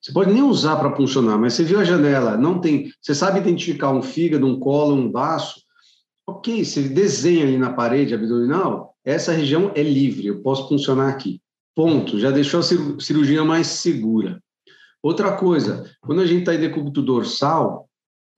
[0.00, 2.90] Você pode nem usar para funcionar, mas você viu a janela, não tem.
[3.02, 5.60] Você sabe identificar um fígado, um colo, um baço.
[6.26, 11.38] Ok, você desenha ali na parede abdominal, essa região é livre, eu posso funcionar aqui.
[11.74, 14.42] Ponto, já deixou a cirurgia mais segura.
[15.02, 17.90] Outra coisa, quando a gente está em decúbito dorsal,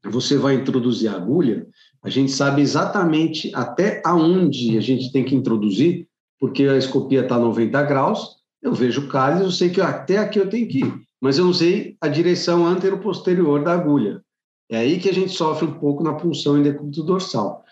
[0.04, 1.66] você vai introduzir a agulha,
[2.02, 6.06] a gente sabe exatamente até aonde a gente tem que introduzir,
[6.38, 10.38] porque a escopia está 90 graus, eu vejo o cálice, eu sei que até aqui
[10.38, 14.20] eu tenho que ir mas eu usei a direção antero-posterior da agulha.
[14.70, 17.64] É aí que a gente sofre um pouco na punção em decúbito dorsal.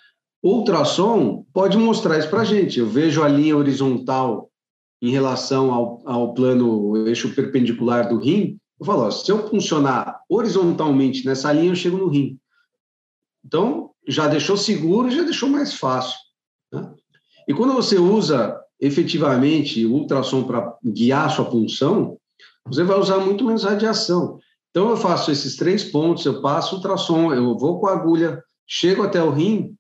[0.43, 2.79] Ultrassom pode mostrar isso para a gente.
[2.79, 4.51] Eu vejo a linha horizontal
[5.03, 8.57] em relação ao, ao plano eixo perpendicular do rim.
[8.83, 12.37] Eu falo, ó, se eu funcionar horizontalmente nessa linha, eu chego no rim.
[13.45, 16.19] Então, já deixou seguro, já deixou mais fácil.
[16.73, 16.93] Né?
[17.47, 22.19] E quando você usa efetivamente o ultrassom para guiar a sua punção,
[22.67, 24.41] você vai usar muito menos radiação.
[24.71, 29.05] Então, eu faço esses três pontos, eu passo ultrassom, eu vou com a agulha, chego
[29.05, 29.77] até o rim,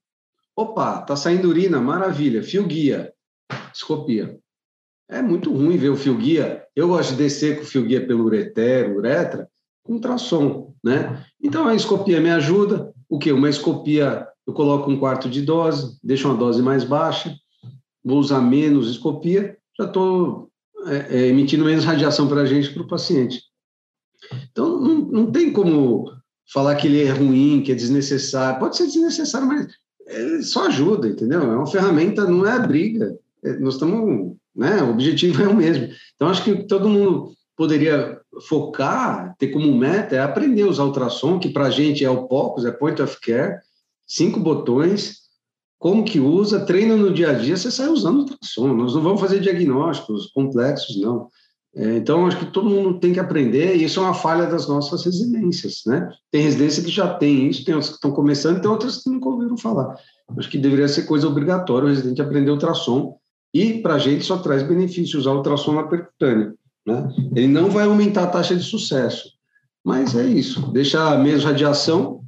[0.55, 3.13] opa, tá saindo urina, maravilha, fio guia,
[3.75, 4.39] escopia.
[5.13, 6.65] É muito ruim ver o fio guia.
[6.75, 9.47] Eu gosto de descer com o fio guia pelo ureter, uretra,
[9.85, 11.23] com ultrassom, né?
[11.43, 12.91] Então, a escopia me ajuda.
[13.11, 13.31] O que?
[13.31, 17.37] Uma escopia, eu coloco um quarto de dose, deixo uma dose mais baixa,
[18.03, 20.49] vou usar menos escopia, já estou
[20.87, 23.43] é, é, emitindo menos radiação para a gente, para o paciente.
[24.51, 26.11] Então, não, não tem como
[26.51, 28.59] falar que ele é ruim, que é desnecessário.
[28.59, 29.67] Pode ser desnecessário, mas
[30.07, 31.43] é, só ajuda, entendeu?
[31.43, 33.15] É uma ferramenta, não é briga.
[33.45, 34.83] É, nós estamos, né?
[34.83, 35.89] O objetivo é o mesmo.
[36.15, 38.19] Então, acho que todo mundo poderia
[38.49, 42.27] focar, ter como meta, é aprender a usar ultrassom, que para a gente é o
[42.27, 43.59] POCUS, é Point of Care,
[44.07, 45.23] cinco botões,
[45.79, 48.73] como que usa, treina no dia a dia, você sai usando ultrassom.
[48.75, 51.29] Nós não vamos fazer diagnósticos complexos, não.
[51.75, 54.69] É, então, acho que todo mundo tem que aprender, e isso é uma falha das
[54.69, 56.11] nossas residências, né?
[56.31, 59.29] Tem residência que já tem isso, tem outras que estão começando, tem outras que nunca
[59.29, 59.97] ouviram falar.
[60.37, 63.17] Acho que deveria ser coisa obrigatória o residente aprender ultrassom,
[63.53, 66.55] e para a gente só traz benefício usar ultrassom na percutânea,
[66.87, 67.09] né?
[67.35, 69.31] Ele não vai aumentar a taxa de sucesso,
[69.85, 72.23] mas é isso, deixa menos radiação,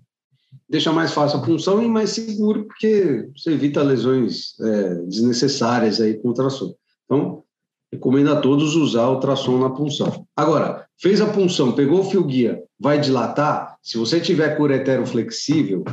[0.68, 6.14] deixa mais fácil a punção e mais seguro, porque você evita lesões é, desnecessárias aí
[6.14, 6.74] com ultrassom.
[7.04, 7.44] Então,
[7.92, 10.26] recomendo a todos usar ultrassom na punção.
[10.34, 13.76] Agora, fez a punção, pegou o fio guia, vai dilatar?
[13.82, 15.84] Se você tiver curetero flexível,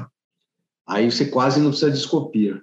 [0.87, 2.61] aí você quase não precisa de escopia.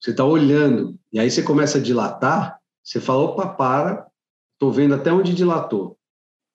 [0.00, 4.06] Você está olhando, e aí você começa a dilatar, você fala, opa, para,
[4.52, 5.96] estou vendo até onde dilatou.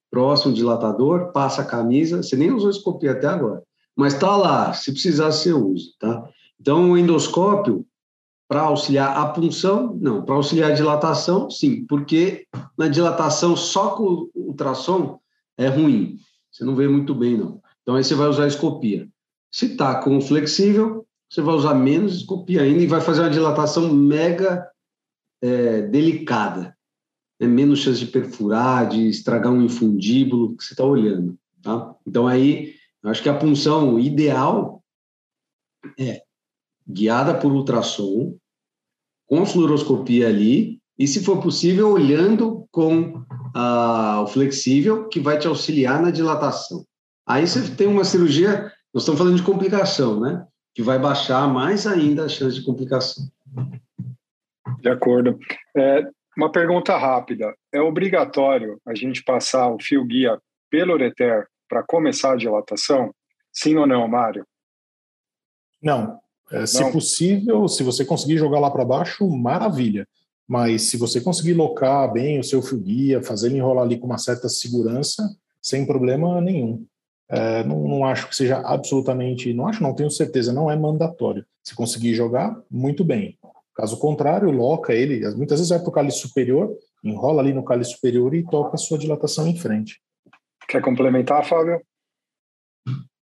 [0.09, 3.63] Próximo dilatador, passa a camisa, você nem usou escopia até agora
[3.95, 6.29] mas está lá, se precisar você usa, tá?
[6.59, 7.85] Então, o endoscópio,
[8.47, 12.45] para auxiliar a punção, não, para auxiliar a dilatação, sim, porque
[12.77, 15.19] na dilatação só com o ultrassom
[15.57, 16.17] é ruim,
[16.51, 17.61] você não vê muito bem, não.
[17.81, 19.07] Então, aí você vai usar a escopia.
[19.51, 23.29] Se está com o flexível, você vai usar menos escopia ainda e vai fazer uma
[23.29, 24.69] dilatação mega
[25.41, 26.75] é, delicada.
[27.39, 31.95] É menos chance de perfurar, de estragar um infundíbulo que você está olhando, tá?
[32.05, 34.83] Então, aí Acho que a punção ideal
[35.97, 36.21] é
[36.87, 38.37] guiada por ultrassom,
[39.27, 43.25] com fluoroscopia ali, e, se for possível, olhando com
[43.55, 46.85] ah, o flexível, que vai te auxiliar na dilatação.
[47.25, 50.45] Aí você tem uma cirurgia, nós estamos falando de complicação, né?
[50.73, 53.25] Que vai baixar mais ainda a chance de complicação.
[54.79, 55.37] De acordo.
[55.75, 56.03] É,
[56.37, 62.33] uma pergunta rápida: é obrigatório a gente passar o fio guia pelo ureter para começar
[62.33, 63.13] a dilatação?
[63.51, 64.45] Sim ou não, Mário?
[65.81, 66.19] Não.
[66.51, 66.91] É, se não.
[66.91, 70.07] possível, se você conseguir jogar lá para baixo, maravilha.
[70.47, 74.05] mas se você conseguir locar bem o seu fio guia, fazer ele enrolar ali com
[74.05, 75.23] uma certa segurança,
[75.61, 76.85] sem problema nenhum.
[77.31, 81.45] É, não, não, acho que seja absolutamente, não acho, não tenho certeza, não é mandatório.
[81.63, 83.37] Se conseguir jogar, muito bem.
[83.73, 86.69] Caso contrário, loca ele, muitas vezes vai para o cálice superior,
[87.03, 90.01] enrola ali no cálice superior e toca a sua dilatação em frente.
[90.67, 91.81] Quer complementar, Fábio?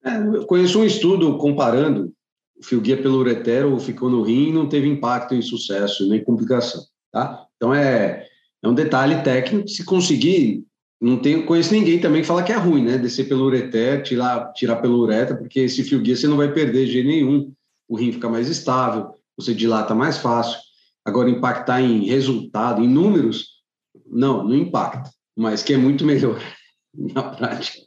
[0.06, 2.14] É, eu conheço um estudo comparando
[2.58, 6.24] o fio guia pelo uretero ficou no rim e não teve impacto em sucesso nem
[6.24, 6.82] complicação,
[7.12, 7.45] tá?
[7.58, 8.26] Então é,
[8.64, 10.66] é um detalhe técnico, se conseguir
[11.01, 12.97] não tenho, conheço ninguém também que fala que é ruim, né?
[12.97, 16.85] Descer pelo ureter, tirar, tirar pelo uretra, porque esse fio guia você não vai perder
[16.85, 17.53] de jeito nenhum.
[17.87, 20.59] O rim fica mais estável, você dilata mais fácil.
[21.03, 23.61] Agora, impactar em resultado, em números,
[24.07, 26.41] não, não impacta, mas que é muito melhor
[26.95, 27.85] na prática.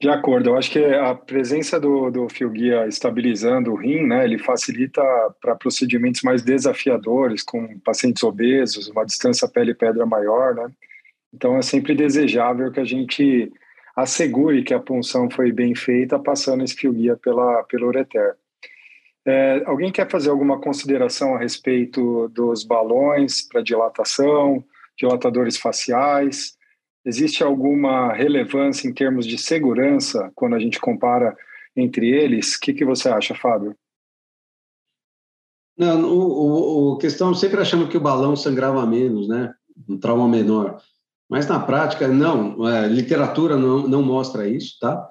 [0.00, 4.24] De acordo, eu acho que a presença do, do fio guia estabilizando o rim, né,
[4.24, 5.02] ele facilita
[5.40, 10.70] para procedimentos mais desafiadores, com pacientes obesos, uma distância pele-pedra maior, né?
[11.32, 13.52] Então é sempre desejável que a gente
[13.94, 18.36] assegure que a punção foi bem feita passando esse fio guia pela, pelo ureter.
[19.26, 24.64] É, alguém quer fazer alguma consideração a respeito dos balões para dilatação,
[24.98, 26.56] dilatadores faciais?
[27.04, 31.36] Existe alguma relevância em termos de segurança quando a gente compara
[31.76, 32.54] entre eles?
[32.54, 33.76] O que, que você acha, Fábio?
[35.76, 39.54] Não, o, o, a questão sempre achando que o balão sangrava menos, né?
[39.88, 40.78] Um trauma menor.
[41.30, 45.08] Mas na prática, não, é, literatura não, não mostra isso, tá?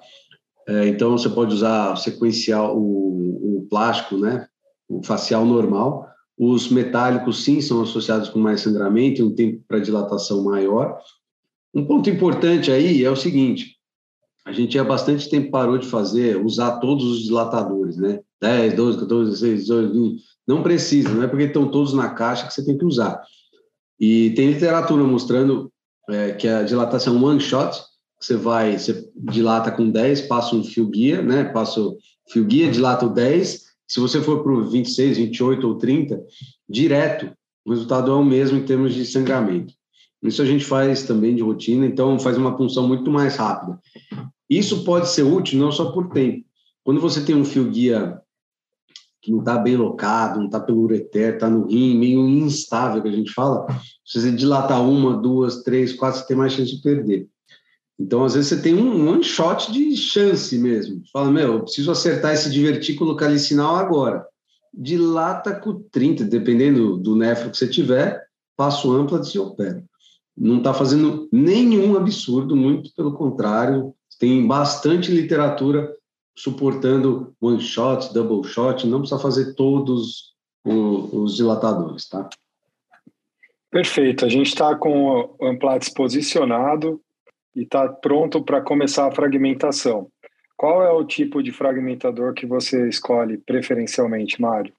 [0.68, 4.46] É, então você pode usar sequencial, o, o plástico, né?
[4.86, 6.06] O facial normal.
[6.38, 10.98] Os metálicos, sim, são associados com mais sangramento e um tempo para dilatação maior.
[11.74, 13.76] Um ponto importante aí é o seguinte:
[14.44, 18.20] a gente há bastante tempo parou de fazer, usar todos os dilatadores, né?
[18.42, 20.22] 10, 12, 14, 16, 18, 20.
[20.46, 23.22] Não precisa, não é porque estão todos na caixa que você tem que usar.
[23.98, 25.70] E tem literatura mostrando
[26.12, 27.76] é, que é a dilatação one shot,
[28.20, 31.44] você vai, você dilata com 10, passa um fio guia, né?
[31.44, 31.96] Passa o
[32.30, 33.70] fio guia, dilata o 10.
[33.88, 36.22] Se você for para o 26, 28 ou 30,
[36.68, 37.32] direto,
[37.64, 39.72] o resultado é o mesmo em termos de sangramento.
[40.22, 43.78] Isso a gente faz também de rotina, então faz uma punção muito mais rápida.
[44.48, 46.44] Isso pode ser útil não só por tempo.
[46.84, 48.20] Quando você tem um fio guia
[49.20, 53.08] que não está bem locado, não está pelo ureter, está no rim, meio instável, que
[53.08, 53.66] a gente fala,
[54.04, 57.28] se você dilatar uma, duas, três, quatro, você tem mais chance de perder.
[57.98, 61.02] Então, às vezes, você tem um one shot de chance mesmo.
[61.12, 64.24] Fala, meu, eu preciso acertar esse divertículo calicinal agora.
[64.72, 68.24] Dilata com 30, dependendo do nefro que você tiver,
[68.56, 69.84] passo ampla e opera.
[70.34, 75.94] Não está fazendo nenhum absurdo, muito pelo contrário, tem bastante literatura
[76.42, 80.34] suportando one shot, double shot, não precisa fazer todos
[80.64, 82.28] os dilatadores, tá?
[83.70, 84.24] Perfeito.
[84.24, 87.00] A gente está com o Amplates posicionado
[87.54, 90.10] e está pronto para começar a fragmentação.
[90.56, 94.74] Qual é o tipo de fragmentador que você escolhe preferencialmente, Mário?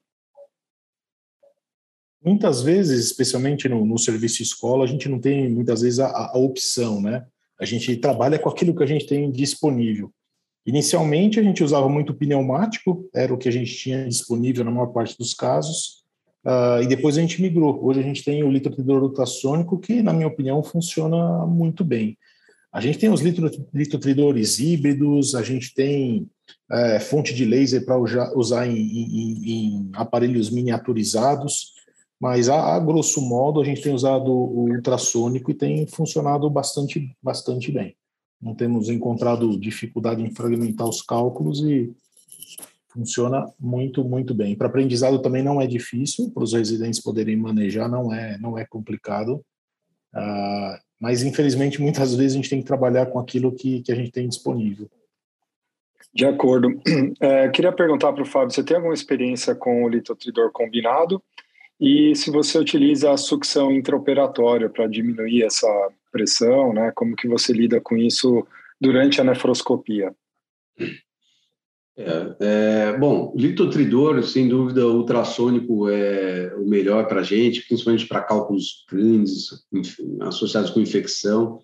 [2.24, 6.38] Muitas vezes, especialmente no, no serviço escola, a gente não tem muitas vezes a, a
[6.38, 7.26] opção, né?
[7.58, 10.12] A gente trabalha com aquilo que a gente tem disponível.
[10.64, 14.86] Inicialmente, a gente usava muito pneumático, era o que a gente tinha disponível na maior
[14.86, 16.04] parte dos casos,
[16.46, 17.84] uh, e depois a gente migrou.
[17.84, 22.16] Hoje a gente tem o litrotridor ultrassônico, que, na minha opinião, funciona muito bem.
[22.72, 26.30] A gente tem os litrotridores híbridos, a gente tem
[26.70, 31.72] é, fonte de laser para usar em, em, em, aparelhos miniaturizados,
[32.18, 37.14] mas a, a, grosso modo a gente tem usado o ultrassônico e tem funcionado bastante,
[37.20, 37.94] bastante bem
[38.42, 41.94] não temos encontrado dificuldade em fragmentar os cálculos e
[42.88, 44.54] funciona muito, muito bem.
[44.54, 48.66] Para aprendizado também não é difícil, para os residentes poderem manejar não é, não é
[48.66, 49.42] complicado,
[50.14, 53.94] uh, mas infelizmente muitas vezes a gente tem que trabalhar com aquilo que, que a
[53.94, 54.90] gente tem disponível.
[56.12, 56.68] De acordo.
[57.20, 61.22] É, queria perguntar para o Fábio, você tem alguma experiência com o litotridor combinado?
[61.80, 65.68] E se você utiliza a sucção intraoperatória para diminuir essa
[66.12, 66.92] pressão, né?
[66.94, 68.46] Como que você lida com isso
[68.80, 70.14] durante a nefroscopia?
[71.96, 78.22] É, é, bom, litotridor, sem dúvida, ultrassônico é o melhor para a gente, principalmente para
[78.22, 79.48] cálculos grandes
[80.22, 81.60] associados com infecção.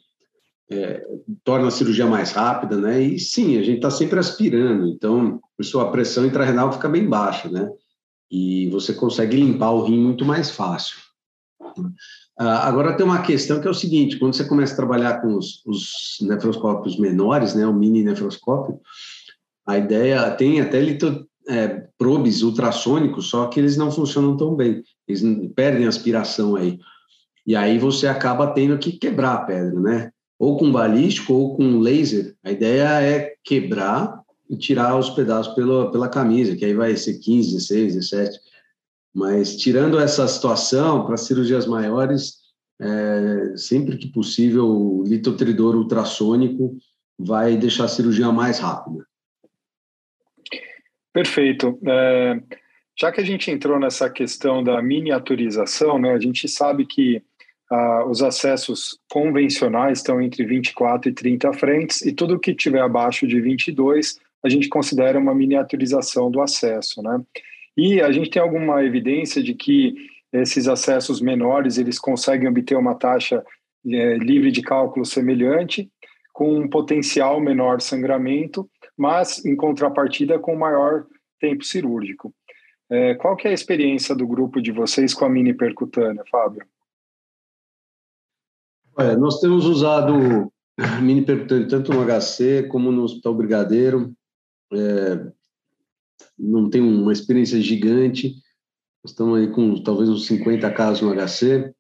[0.71, 1.03] É,
[1.43, 3.03] torna a cirurgia mais rápida, né?
[3.03, 5.41] E sim, a gente está sempre aspirando, então
[5.81, 7.71] a pressão intrarenal fica bem baixa, né?
[8.31, 10.99] E você consegue limpar o rim muito mais fácil.
[12.39, 15.37] Ah, agora tem uma questão que é o seguinte: quando você começa a trabalhar com
[15.37, 18.81] os, os nefroscópios menores, né, o mini nefroscópio,
[19.67, 24.83] a ideia tem até lito, é, probes ultrassônicos, só que eles não funcionam tão bem.
[25.09, 25.23] eles
[25.57, 26.79] perdem aspiração aí.
[27.45, 30.11] E aí você acaba tendo que quebrar a pedra, né?
[30.39, 32.37] Ou com balístico ou com laser.
[32.45, 37.19] A ideia é quebrar e tirar os pedaços pela, pela camisa, que aí vai ser
[37.19, 38.39] 15, 16, 17.
[39.19, 42.35] Mas tirando essa situação, para cirurgias maiores,
[42.81, 46.77] é, sempre que possível, o litotridor ultrassônico
[47.19, 49.05] vai deixar a cirurgia mais rápida.
[51.13, 51.77] Perfeito.
[51.85, 52.41] É,
[52.97, 57.21] já que a gente entrou nessa questão da miniaturização, né, a gente sabe que
[57.73, 63.27] ah, os acessos convencionais estão entre 24 e 30 frentes, e tudo que tiver abaixo
[63.27, 67.03] de 22 a gente considera uma miniaturização do acesso.
[67.03, 67.21] Né?
[67.79, 69.95] E a gente tem alguma evidência de que
[70.33, 73.45] esses acessos menores eles conseguem obter uma taxa
[73.87, 75.89] é, livre de cálculo semelhante,
[76.33, 81.07] com um potencial menor sangramento, mas em contrapartida com maior
[81.39, 82.35] tempo cirúrgico.
[82.91, 86.67] É, qual que é a experiência do grupo de vocês com a mini percutânea, Fábio?
[88.97, 90.53] Olha, nós temos usado
[91.01, 94.13] mini percutânea tanto no HC como no Hospital Brigadeiro.
[94.73, 95.38] É,
[96.39, 98.35] não tem uma experiência gigante.
[99.05, 101.73] Estamos aí com talvez uns 50 casos no HC.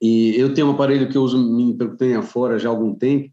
[0.00, 3.32] E eu tenho um aparelho que eu uso mini percutânea fora já há algum tempo.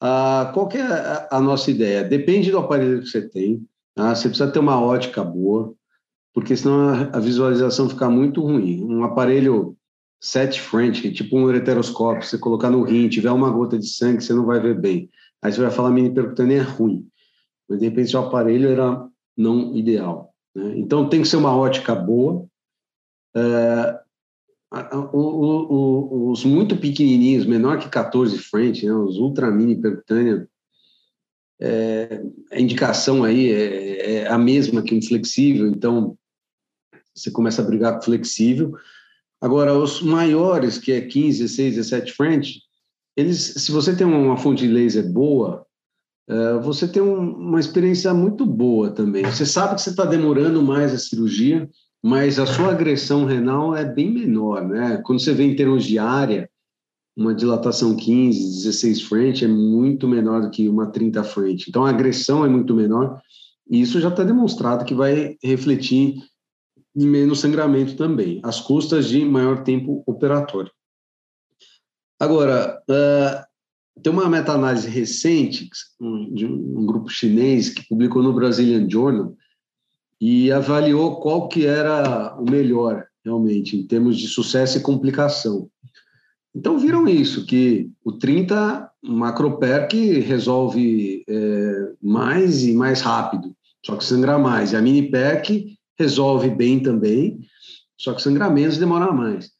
[0.00, 2.04] Ah, qual que é a, nossa ideia?
[2.04, 3.66] Depende do aparelho que você tem.
[3.94, 4.14] Tá?
[4.14, 5.74] Você precisa ter uma ótica boa,
[6.32, 8.84] porque senão a, visualização fica muito ruim.
[8.84, 9.76] Um aparelho
[10.20, 14.32] set French, tipo um ureteroscópio, você colocar no rim, tiver uma gota de sangue, você
[14.32, 15.10] não vai ver bem.
[15.42, 17.06] Aí você vai falar mini percutânea é ruim.
[17.68, 19.06] Mas de repente o aparelho era
[19.36, 20.32] não ideal.
[20.54, 20.74] Né?
[20.78, 22.46] Então tem que ser uma ótica boa.
[23.34, 24.00] É,
[25.12, 30.48] o, o, os muito pequenininhos, menor que 14 frente, né, os ultra mini percutânea,
[31.60, 32.22] é,
[32.52, 36.18] a indicação aí é, é, a mesma que um flexível, então
[37.14, 38.76] você começa a brigar com flexível.
[39.40, 42.62] Agora, os maiores, que é 15, 16, 17 frente,
[43.16, 45.64] eles, se você tem uma fonte de laser boa,
[46.62, 49.24] você tem uma experiência muito boa também.
[49.24, 51.68] Você sabe que você está demorando mais a cirurgia,
[52.02, 55.00] mas a sua agressão renal é bem menor, né?
[55.04, 56.48] Quando você vê em termos de área,
[57.16, 61.68] uma dilatação 15, 16 frente é muito menor do que uma 30 frente.
[61.68, 63.20] Então a agressão é muito menor
[63.70, 66.16] e isso já está demonstrado que vai refletir
[66.96, 70.70] em menos sangramento também, às custas de maior tempo operatório.
[72.20, 73.44] Agora, uh,
[74.02, 75.68] tem uma meta-análise recente
[76.32, 79.34] de um grupo chinês que publicou no Brazilian Journal
[80.20, 85.68] e avaliou qual que era o melhor, realmente, em termos de sucesso e complicação.
[86.54, 94.04] Então, viram isso, que o 30 macroperc resolve é, mais e mais rápido, só que
[94.04, 94.72] sangra mais.
[94.72, 97.40] E a mini perc resolve bem também,
[97.98, 99.53] só que sangra menos e demora mais.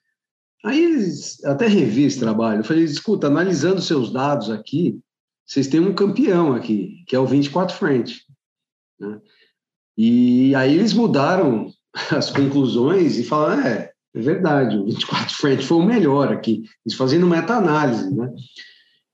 [0.65, 1.07] Aí,
[1.45, 4.99] até revi esse trabalho, eu falei, escuta, analisando seus dados aqui,
[5.47, 8.25] vocês têm um campeão aqui, que é o 24 frente.
[8.99, 9.21] Né?
[9.97, 11.71] E aí eles mudaram
[12.11, 16.63] as conclusões e falaram: é, é verdade, o 24 frente foi o melhor aqui.
[16.85, 18.33] Eles fazendo meta-análise, né?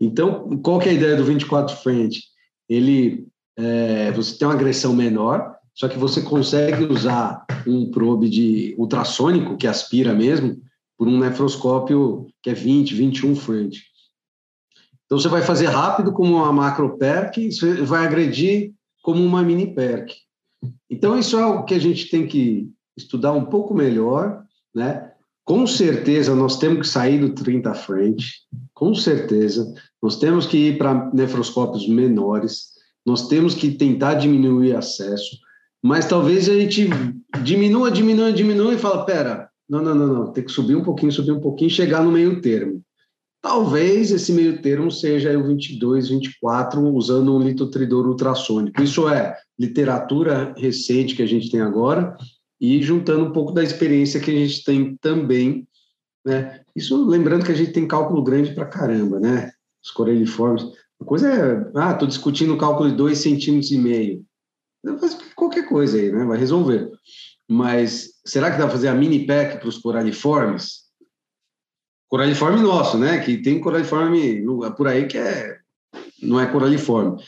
[0.01, 2.23] Então, qual que é a ideia do 24 frente?
[2.69, 3.27] Ele,
[3.57, 9.59] é, você tem uma agressão menor, só que você consegue usar um probe de ultrassônico,
[9.59, 10.57] que aspira mesmo,
[11.01, 13.85] por um nefroscópio que é 20, 21 frente.
[15.07, 19.75] Então, você vai fazer rápido como uma macro PERC, você vai agredir como uma mini
[19.75, 20.13] PERC.
[20.91, 25.11] Então, isso é o que a gente tem que estudar um pouco melhor, né?
[25.43, 28.35] Com certeza, nós temos que sair do 30 frente,
[28.75, 29.73] com certeza.
[30.03, 32.73] Nós temos que ir para nefroscópios menores,
[33.07, 35.39] nós temos que tentar diminuir acesso,
[35.83, 36.91] mas talvez a gente
[37.43, 41.13] diminua, diminua, diminua e fala, pera, não, não, não, não, tem que subir um pouquinho,
[41.13, 42.83] subir um pouquinho, chegar no meio termo.
[43.41, 48.83] Talvez esse meio termo seja o 22, 24, usando um litotridor ultrassônico.
[48.83, 52.17] Isso é literatura recente que a gente tem agora
[52.61, 55.67] e juntando um pouco da experiência que a gente tem também.
[56.27, 56.61] Né?
[56.75, 59.53] Isso lembrando que a gente tem cálculo grande para caramba, né?
[59.83, 60.65] Os coreliformes.
[61.01, 64.25] A coisa é, ah, estou discutindo cálculo de 2 centímetros e meio.
[64.99, 66.25] Faz qualquer coisa aí, né?
[66.25, 66.91] Vai resolver.
[67.49, 70.91] Mas será que dá para fazer a mini pack para os coraliformes?
[72.11, 73.21] coraliforme nosso, né?
[73.21, 74.45] Que tem coraliforme
[74.77, 75.59] por aí que é
[76.21, 77.23] não é coraliforme.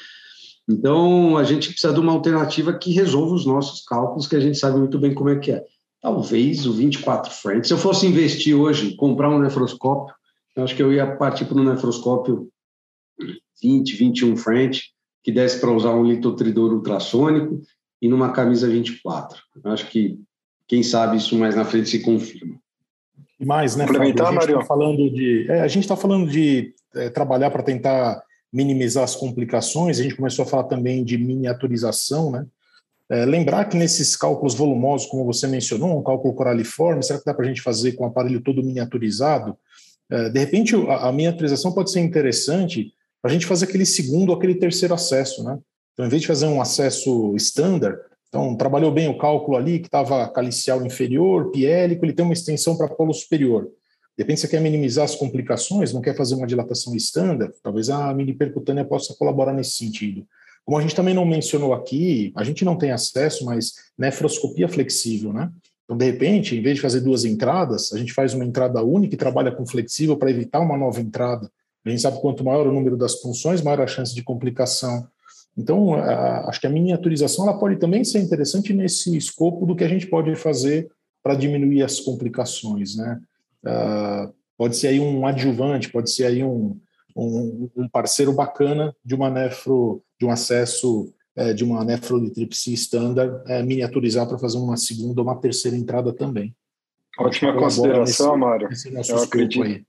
[0.69, 4.59] Então a gente precisa de uma alternativa que resolva os nossos cálculos, que a gente
[4.59, 5.65] sabe muito bem como é que é.
[6.01, 7.69] Talvez o 24 frente.
[7.69, 10.15] Se eu fosse investir hoje, comprar um nefroscópio,
[10.57, 12.49] eu acho que eu ia partir para um nefroscópio
[13.63, 14.93] 20, 21 frente,
[15.23, 17.63] que desse para usar um litotridor ultrassônico
[18.01, 19.41] e numa camisa 24.
[19.65, 20.19] Eu acho que
[20.73, 22.59] quem sabe isso mais na frente se confirma.
[23.39, 24.01] E mais, né, Fábio?
[24.01, 28.23] A gente está falando de, é, a gente está falando de é, trabalhar para tentar
[28.51, 30.01] minimizar as complicações.
[30.01, 32.47] A gente começou a falar também de miniaturização, né?
[33.11, 37.35] É, lembrar que nesses cálculos volumosos, como você mencionou, um cálculo coraliforme, será que dá
[37.35, 39.55] para a gente fazer com o aparelho todo miniaturizado?
[40.11, 44.31] É, de repente, a, a miniaturização pode ser interessante para a gente fazer aquele segundo
[44.31, 45.59] ou aquele terceiro acesso, né?
[45.93, 47.99] Então, em vez de fazer um acesso standard,
[48.33, 52.75] então trabalhou bem o cálculo ali, que estava calicial inferior, piélico, ele tem uma extensão
[52.75, 53.65] para polo superior.
[54.17, 58.13] De repente você quer minimizar as complicações, não quer fazer uma dilatação standard, talvez a
[58.15, 60.27] mini percutânea possa colaborar nesse sentido.
[60.65, 65.31] Como a gente também não mencionou aqui, a gente não tem acesso, mas nefroscopia flexível,
[65.31, 65.51] né?
[65.85, 69.15] Então, de repente, em vez de fazer duas entradas, a gente faz uma entrada única
[69.15, 71.51] e trabalha com flexível para evitar uma nova entrada.
[71.85, 75.07] A gente sabe quanto maior o número das funções, maior a chance de complicação.
[75.57, 79.89] Então, acho que a miniaturização ela pode também ser interessante nesse escopo do que a
[79.89, 80.91] gente pode fazer
[81.23, 83.21] para diminuir as complicações, né?
[83.65, 86.81] Uh, pode ser aí um adjuvante, pode ser aí um,
[87.17, 93.43] um, um parceiro bacana de uma nefro, de um acesso é, de uma nefrolitripsia standard,
[93.51, 96.55] é, miniaturizar para fazer uma segunda ou uma terceira entrada também.
[97.19, 98.69] Ótima consideração, Mário.
[99.09, 99.63] Eu acredito.
[99.63, 99.85] Aí.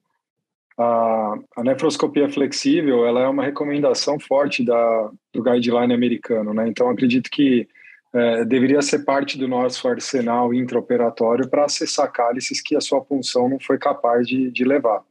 [0.77, 6.67] A, a, nefroscopia flexível ela é uma recomendação forte da, do guideline americano, né?
[6.67, 7.67] Então acredito que
[8.13, 13.49] é, deveria ser parte do nosso arsenal intraoperatório para acessar cálices que a sua punção
[13.49, 15.01] não foi capaz de, de levar.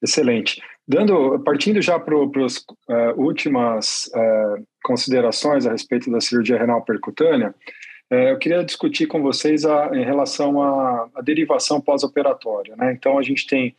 [0.00, 0.62] Excelente.
[0.86, 7.54] Dando, partindo já para as é, últimas uh, considerações a respeito da cirurgia renal percutânea,
[8.10, 12.74] uh, eu queria discutir com vocês a, em relação à derivação pós-operatória.
[12.76, 12.92] Né?
[12.92, 13.76] Então, a gente tem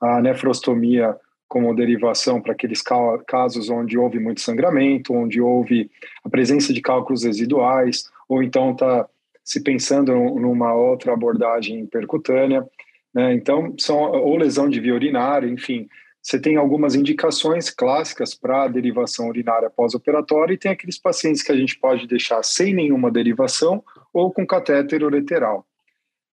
[0.00, 1.16] a nefrostomia
[1.48, 2.82] como derivação para aqueles
[3.26, 5.90] casos onde houve muito sangramento, onde houve
[6.24, 9.08] a presença de cálculos residuais, ou então está
[9.44, 12.66] se pensando numa outra abordagem percutânea.
[13.14, 13.34] Né?
[13.34, 15.88] Então, são, ou lesão de via urinária, enfim,
[16.20, 21.52] você tem algumas indicações clássicas para a derivação urinária pós-operatória e tem aqueles pacientes que
[21.52, 25.64] a gente pode deixar sem nenhuma derivação ou com catéter ureteral.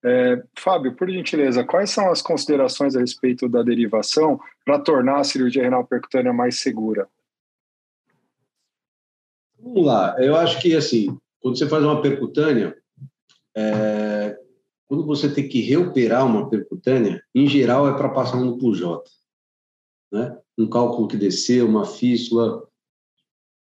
[0.05, 5.23] É, Fábio, por gentileza, quais são as considerações a respeito da derivação para tornar a
[5.23, 7.07] cirurgia renal percutânea mais segura?
[9.57, 12.75] Vamos lá, eu acho que assim, quando você faz uma percutânea,
[13.55, 14.37] é,
[14.87, 19.01] quando você tem que reoperar uma percutânea, em geral é para passar um duplo J.
[20.11, 20.37] Né?
[20.57, 22.67] Um cálculo que desceu, uma fístula.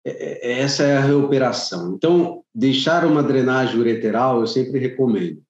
[0.05, 1.95] É, é, essa é a reoperação.
[1.95, 5.44] Então, deixar uma drenagem ureteral eu sempre recomendo.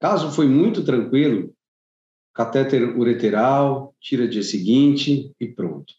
[0.00, 1.54] Caso foi muito tranquilo,
[2.34, 5.94] catéter ureteral, tira dia seguinte e pronto.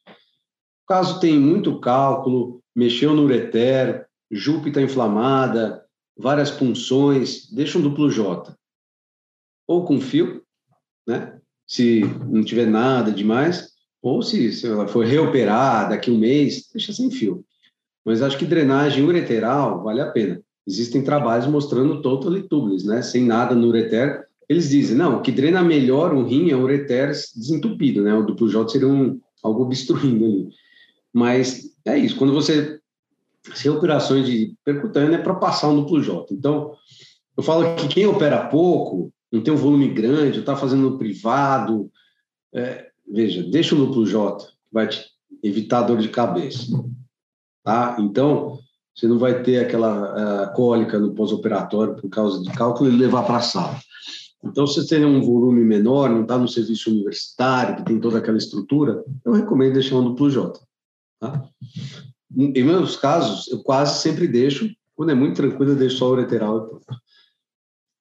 [0.87, 5.83] Caso tem muito cálculo, mexeu no ureter, jupe está inflamada,
[6.15, 8.55] várias punções, deixa um duplo J.
[9.67, 10.43] Ou com fio,
[11.05, 11.39] né?
[11.65, 16.93] Se não tiver nada demais, ou se, se ela for reoperar daqui um mês, deixa
[16.93, 17.43] sem fio.
[18.05, 20.41] Mas acho que drenagem ureteral vale a pena.
[20.68, 23.02] Existem trabalhos mostrando total tubulus, né?
[23.02, 24.27] Sem nada no ureter.
[24.49, 28.14] Eles dizem, não, o que drena melhor um rim é o ureter desentupido, né?
[28.14, 30.49] O duplo J seria um, algo obstruindo ali.
[31.14, 32.80] Mas é isso, quando você...
[33.53, 36.34] Se operações de percutânea é para passar um duplo J.
[36.34, 36.73] Então,
[37.38, 41.89] eu falo que quem opera pouco, não tem um volume grande, está fazendo no privado,
[42.53, 45.06] é, veja, deixa o duplo J, vai te
[45.41, 46.68] evitar dor de cabeça.
[47.64, 47.95] Tá?
[47.99, 48.60] Então,
[48.97, 53.23] você não vai ter aquela uh, cólica no pós-operatório por causa de cálculo e levar
[53.23, 53.79] para a sala.
[54.43, 58.17] Então, se você tem um volume menor, não está no serviço universitário, que tem toda
[58.17, 60.59] aquela estrutura, eu recomendo deixar um duplo J.
[61.19, 61.43] Tá?
[62.35, 66.13] Em meus casos, eu quase sempre deixo, quando é muito tranquilo, eu deixo só o
[66.13, 66.85] ureteral e pronto.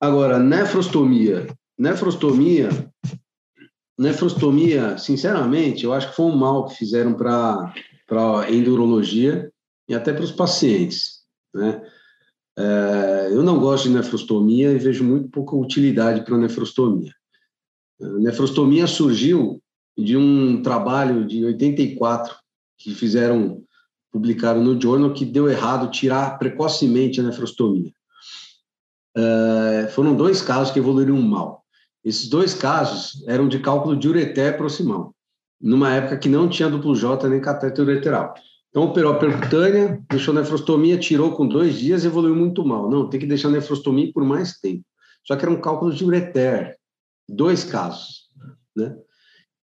[0.01, 1.47] Agora, nefrostomia.
[1.78, 2.70] Nefrostomia,
[3.98, 7.73] nefrostomia, sinceramente, eu acho que foi um mal que fizeram para
[8.10, 9.52] a endurologia
[9.89, 11.21] e até para os pacientes.
[11.55, 11.83] Né?
[12.59, 17.13] É, eu não gosto de nefrostomia e vejo muito pouca utilidade para a nefrostomia.
[18.01, 19.63] A nefrostomia surgiu
[19.97, 22.35] de um trabalho de 84
[22.79, 23.63] que fizeram,
[24.13, 27.93] publicaram no Journal, que deu errado tirar precocemente a nefrostomia.
[29.17, 31.65] É, foram dois casos que evoluíram mal.
[32.05, 35.15] Esses dois casos eram de cálculo de ureter proximal,
[35.61, 38.35] numa época que não tinha duplo J nem cateter ureteral.
[38.77, 42.90] Então, operou a percutânea, deixou nefrostomia, tirou com dois dias e evoluiu muito mal.
[42.90, 44.85] Não, tem que deixar nefrostomia por mais tempo.
[45.24, 46.77] Só que era um cálculo de ureter,
[47.27, 48.28] dois casos.
[48.77, 48.94] Né?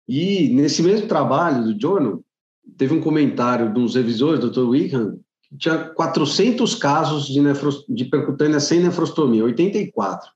[0.07, 2.23] E nesse mesmo trabalho do Journal,
[2.79, 4.61] teve um comentário de uns revisores, Dr.
[4.61, 5.19] Wickham,
[5.49, 10.31] que tinha 400 casos de, nefros, de percutânea sem nefrostomia, 84.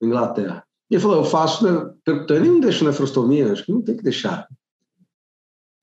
[0.00, 0.64] na Inglaterra.
[0.90, 1.64] E ele falou, eu faço
[2.04, 4.48] percutânea e não deixo nefrostomia, acho que não tem que deixar.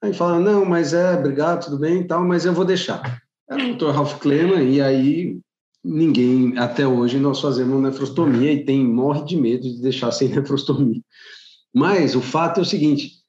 [0.01, 3.21] Aí fala, não, mas é, obrigado, tudo bem e tal, mas eu vou deixar.
[3.49, 3.89] Era o Dr.
[3.91, 5.39] Ralph Kleman, e aí
[5.83, 11.01] ninguém, até hoje, nós fazemos nefrostomia e tem, morre de medo de deixar sem nefrostomia.
[11.73, 13.19] Mas o fato é o seguinte,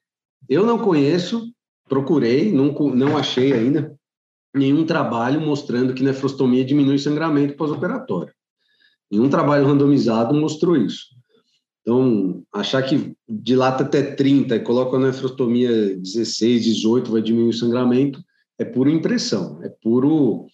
[0.47, 1.51] eu não conheço,
[1.87, 3.95] procurei, não, não achei ainda
[4.53, 8.33] nenhum trabalho mostrando que nefrostomia diminui sangramento pós-operatório.
[9.09, 11.07] Nenhum trabalho randomizado mostrou isso.
[11.81, 17.53] Então, achar que dilata até 30 e coloca a nefrostomia 16, 18 vai diminuir o
[17.53, 18.21] sangramento
[18.61, 20.45] é pura impressão, é puro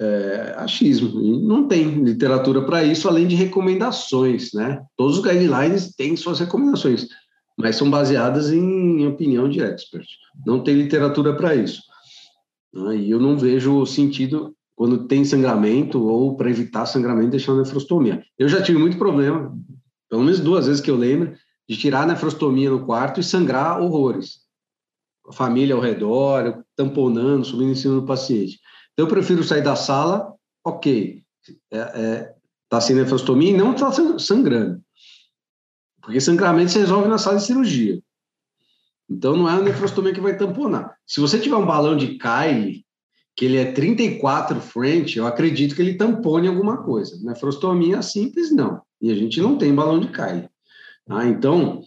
[0.00, 1.20] é, achismo.
[1.20, 4.80] E não tem literatura para isso, além de recomendações, né?
[4.96, 7.08] Todos os guidelines têm suas recomendações,
[7.58, 10.06] mas são baseadas em opinião de expert.
[10.46, 11.82] Não tem literatura para isso.
[12.72, 12.96] Né?
[12.96, 18.22] E eu não vejo sentido quando tem sangramento ou para evitar sangramento deixar nefrostomia.
[18.38, 19.52] Eu já tive muito problema
[20.10, 21.36] pelo menos duas vezes que eu lembro,
[21.68, 24.40] de tirar nefrostomia no quarto e sangrar horrores.
[25.28, 28.58] A família ao redor, tamponando, subindo em cima do paciente.
[28.92, 30.34] Então, eu prefiro sair da sala,
[30.64, 31.22] ok,
[31.70, 32.34] é, é,
[32.68, 34.82] tá sem nefrostomia e não está sangrando.
[36.02, 38.02] Porque sangramento se resolve na sala de cirurgia.
[39.08, 40.96] Então, não é a nefrostomia que vai tamponar.
[41.06, 42.84] Se você tiver um balão de Kylie,
[43.36, 47.16] que ele é 34 French, eu acredito que ele tampone alguma coisa.
[47.22, 48.82] Nefrostomia simples, não.
[49.00, 50.48] E a gente não tem balão de Kylie.
[51.06, 51.26] Tá?
[51.26, 51.82] Então,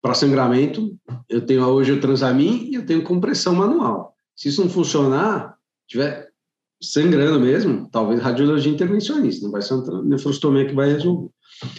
[0.00, 0.98] para sangramento,
[1.28, 4.16] eu tenho hoje o Transamin e eu tenho compressão manual.
[4.34, 5.56] Se isso não funcionar,
[5.86, 6.32] tiver
[6.82, 11.30] sangrando mesmo, talvez radiologia intervencionista, não vai ser a nefrostomia que vai resolver.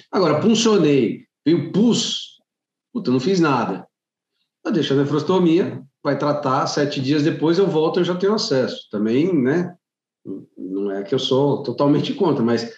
[0.09, 2.39] Agora, puncionei, veio pus,
[2.93, 3.85] puta, não fiz nada.
[4.63, 8.87] Eu deixo a nefrostomia, vai tratar, sete dias depois eu volto, eu já tenho acesso.
[8.89, 9.75] Também, né,
[10.57, 12.73] não é que eu sou totalmente contra, mas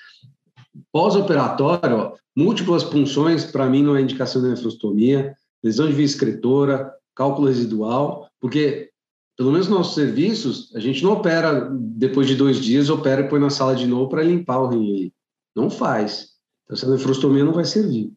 [0.91, 7.47] Pós-operatório, múltiplas punções, para mim, não é indicação de nefrostomia, lesão de via excretora, cálculo
[7.47, 8.91] residual, porque,
[9.38, 13.30] pelo menos nos nossos serviços, a gente não opera depois de dois dias, opera e
[13.30, 15.11] põe na sala de novo para limpar o rim.
[15.56, 16.30] Não faz.
[16.64, 18.11] Então, essa nefrostomia não vai servir.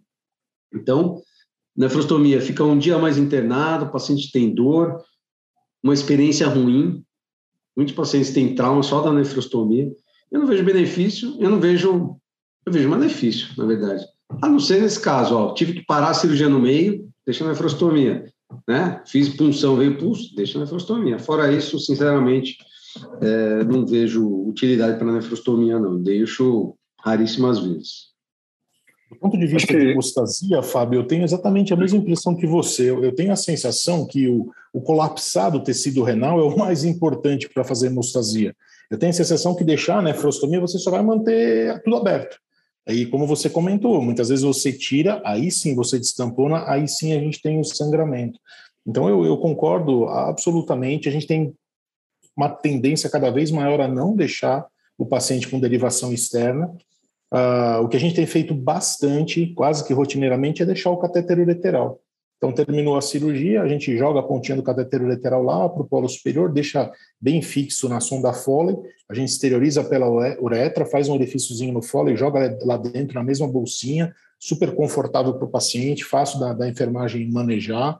[0.74, 1.22] Então,
[1.76, 5.00] nefrostomia, fica um dia mais internado, o paciente tem dor,
[5.82, 7.04] uma experiência ruim,
[7.76, 9.90] muitos pacientes têm trauma só da nefrostomia.
[10.30, 12.18] Eu não vejo benefício, eu não vejo
[12.68, 14.04] eu vejo malefício, na verdade.
[14.42, 17.48] A não ser nesse caso, ó, tive que parar a cirurgia no meio, deixa a
[17.48, 18.26] nefrostomia,
[18.66, 19.02] né?
[19.06, 21.18] Fiz punção, veio pulso, deixa a nefrostomia.
[21.18, 22.58] Fora isso, sinceramente,
[23.20, 26.00] é, não vejo utilidade para nefrostomia, não.
[26.00, 28.08] Deixo raríssimas vezes.
[29.10, 29.78] Do ponto de vista que...
[29.78, 32.90] de hemostasia, Fábio, eu tenho exatamente a mesma impressão que você.
[32.90, 37.64] Eu tenho a sensação que o, o colapsado tecido renal é o mais importante para
[37.64, 38.54] fazer hemostasia.
[38.90, 42.38] Eu tenho a sensação que deixar a nefrostomia, você só vai manter tudo aberto.
[42.88, 47.20] Aí, como você comentou, muitas vezes você tira, aí sim você destampona, aí sim a
[47.20, 48.40] gente tem o sangramento.
[48.86, 51.08] Então, eu, eu concordo absolutamente.
[51.08, 51.54] A gente tem
[52.34, 54.66] uma tendência cada vez maior a não deixar
[54.96, 56.74] o paciente com derivação externa.
[57.30, 61.38] Uh, o que a gente tem feito bastante, quase que rotineiramente, é deixar o catéter
[61.38, 62.00] ureteral.
[62.38, 65.84] Então, terminou a cirurgia, a gente joga a pontinha do cateter lateral lá para o
[65.84, 66.90] polo superior, deixa
[67.20, 68.76] bem fixo na sonda Foley,
[69.08, 70.08] a gente exterioriza pela
[70.40, 75.46] uretra, faz um orifíciozinho no Foley, joga lá dentro na mesma bolsinha, super confortável para
[75.46, 77.98] o paciente, fácil da, da enfermagem manejar,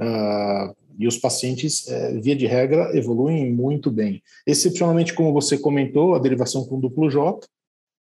[0.00, 4.22] uh, e os pacientes, é, via de regra, evoluem muito bem.
[4.46, 7.46] Excepcionalmente, como você comentou, a derivação com duplo J,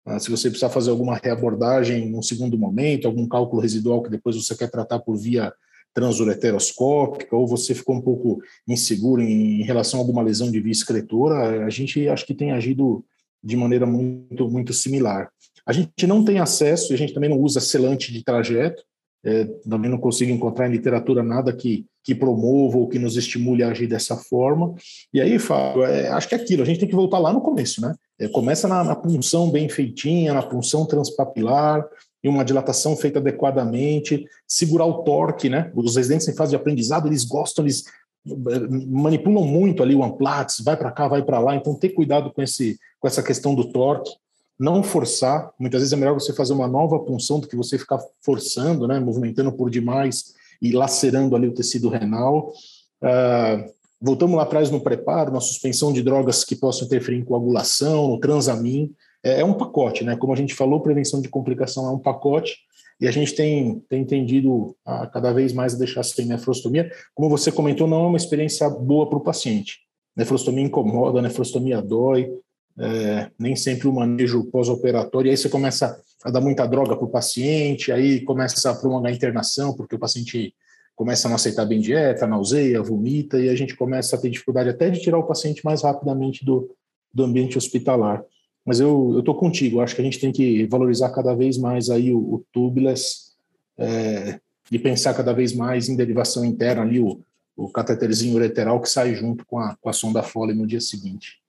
[0.05, 4.37] uh, se você precisar fazer alguma reabordagem num segundo momento, algum cálculo residual que depois
[4.37, 5.51] você quer tratar por via
[5.93, 11.65] transureteroscópica, ou você ficou um pouco inseguro em relação a alguma lesão de via excretora,
[11.65, 13.05] a gente acho que tem agido
[13.43, 15.29] de maneira muito, muito similar.
[15.65, 18.83] A gente não tem acesso, e a gente também não usa selante de trajeto,
[19.25, 23.63] é, também não consigo encontrar em literatura nada que, que promova ou que nos estimule
[23.63, 24.75] a agir dessa forma.
[25.13, 27.39] E aí, Fábio, é, acho que é aquilo, a gente tem que voltar lá no
[27.39, 27.95] começo, né?
[28.19, 31.85] É, começa na, na punção bem feitinha, na punção transpapilar,
[32.23, 35.71] e uma dilatação feita adequadamente, segurar o torque, né?
[35.75, 37.83] Os residentes em fase de aprendizado, eles gostam, eles
[38.25, 42.31] eh, manipulam muito ali o amplax, vai para cá, vai para lá, então ter cuidado
[42.31, 44.11] com, esse, com essa questão do torque,
[44.57, 47.99] não forçar, muitas vezes é melhor você fazer uma nova punção do que você ficar
[48.21, 48.99] forçando, né?
[48.99, 52.53] Movimentando por demais e lacerando ali o tecido renal.
[53.01, 53.69] Uh,
[53.99, 58.19] voltamos lá atrás no preparo, na suspensão de drogas que possam interferir em coagulação, no
[58.19, 58.93] transamin,
[59.23, 60.15] é, é um pacote, né?
[60.15, 62.57] Como a gente falou, prevenção de complicação é um pacote
[62.99, 66.91] e a gente tem, tem entendido a, cada vez mais a deixar sem nefrostomia.
[67.15, 69.79] Como você comentou, não é uma experiência boa para o paciente.
[70.15, 72.29] Nefrostomia incomoda, nefrostomia dói.
[72.77, 77.09] é, nem sempre o manejo pós-operatório, aí você começa a dar muita droga para o
[77.09, 80.53] paciente, aí começa a prolongar a internação, porque o paciente
[80.95, 84.69] começa a não aceitar bem dieta, nauseia, vomita, e a gente começa a ter dificuldade
[84.69, 86.69] até de tirar o paciente mais rapidamente do,
[87.13, 88.23] do ambiente hospitalar.
[88.65, 92.11] Mas eu estou contigo, acho que a gente tem que valorizar cada vez mais aí
[92.11, 93.33] o, o tubeless
[93.77, 94.39] é,
[94.71, 97.21] e pensar cada vez mais em derivação interna ali, o,
[97.55, 101.43] o cateterzinho ureteral que sai junto com a, com a sonda Foley no dia seguinte.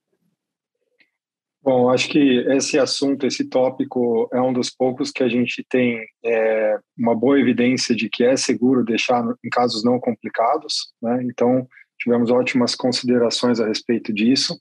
[1.65, 5.99] Bom, acho que esse assunto, esse tópico é um dos poucos que a gente tem
[6.23, 11.23] é, uma boa evidência de que é seguro deixar em casos não complicados, né?
[11.23, 11.67] Então,
[11.97, 14.55] tivemos ótimas considerações a respeito disso.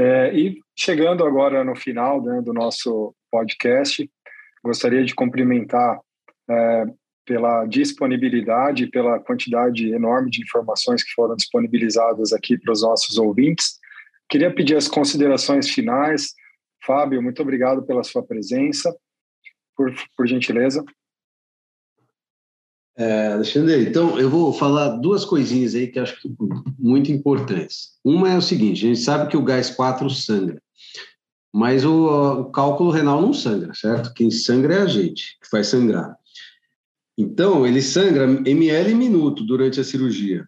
[0.00, 4.10] É, e chegando agora no final né, do nosso podcast,
[4.64, 6.00] gostaria de cumprimentar
[6.48, 6.84] é,
[7.26, 13.78] pela disponibilidade, pela quantidade enorme de informações que foram disponibilizadas aqui para os nossos ouvintes.
[14.26, 16.32] Queria pedir as considerações finais.
[16.82, 18.96] Fábio, muito obrigado pela sua presença,
[19.76, 20.82] por, por gentileza.
[23.00, 26.28] É, Alexandre, então eu vou falar duas coisinhas aí que acho que
[26.78, 27.92] muito importantes.
[28.04, 30.60] Uma é o seguinte: a gente sabe que o gás 4 sangra,
[31.50, 34.12] mas o, o cálculo renal não sangra, certo?
[34.12, 36.14] Quem sangra é a gente, que vai sangrar.
[37.16, 40.46] Então, ele sangra ml minuto durante a cirurgia.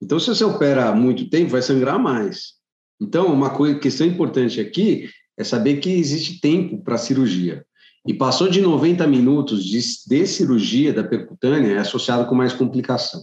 [0.00, 2.54] Então, se você opera muito tempo, vai sangrar mais.
[2.98, 7.66] Então, uma coisa, questão importante aqui é saber que existe tempo para cirurgia.
[8.08, 13.22] E passou de 90 minutos de, de cirurgia da percutânea é associado com mais complicação.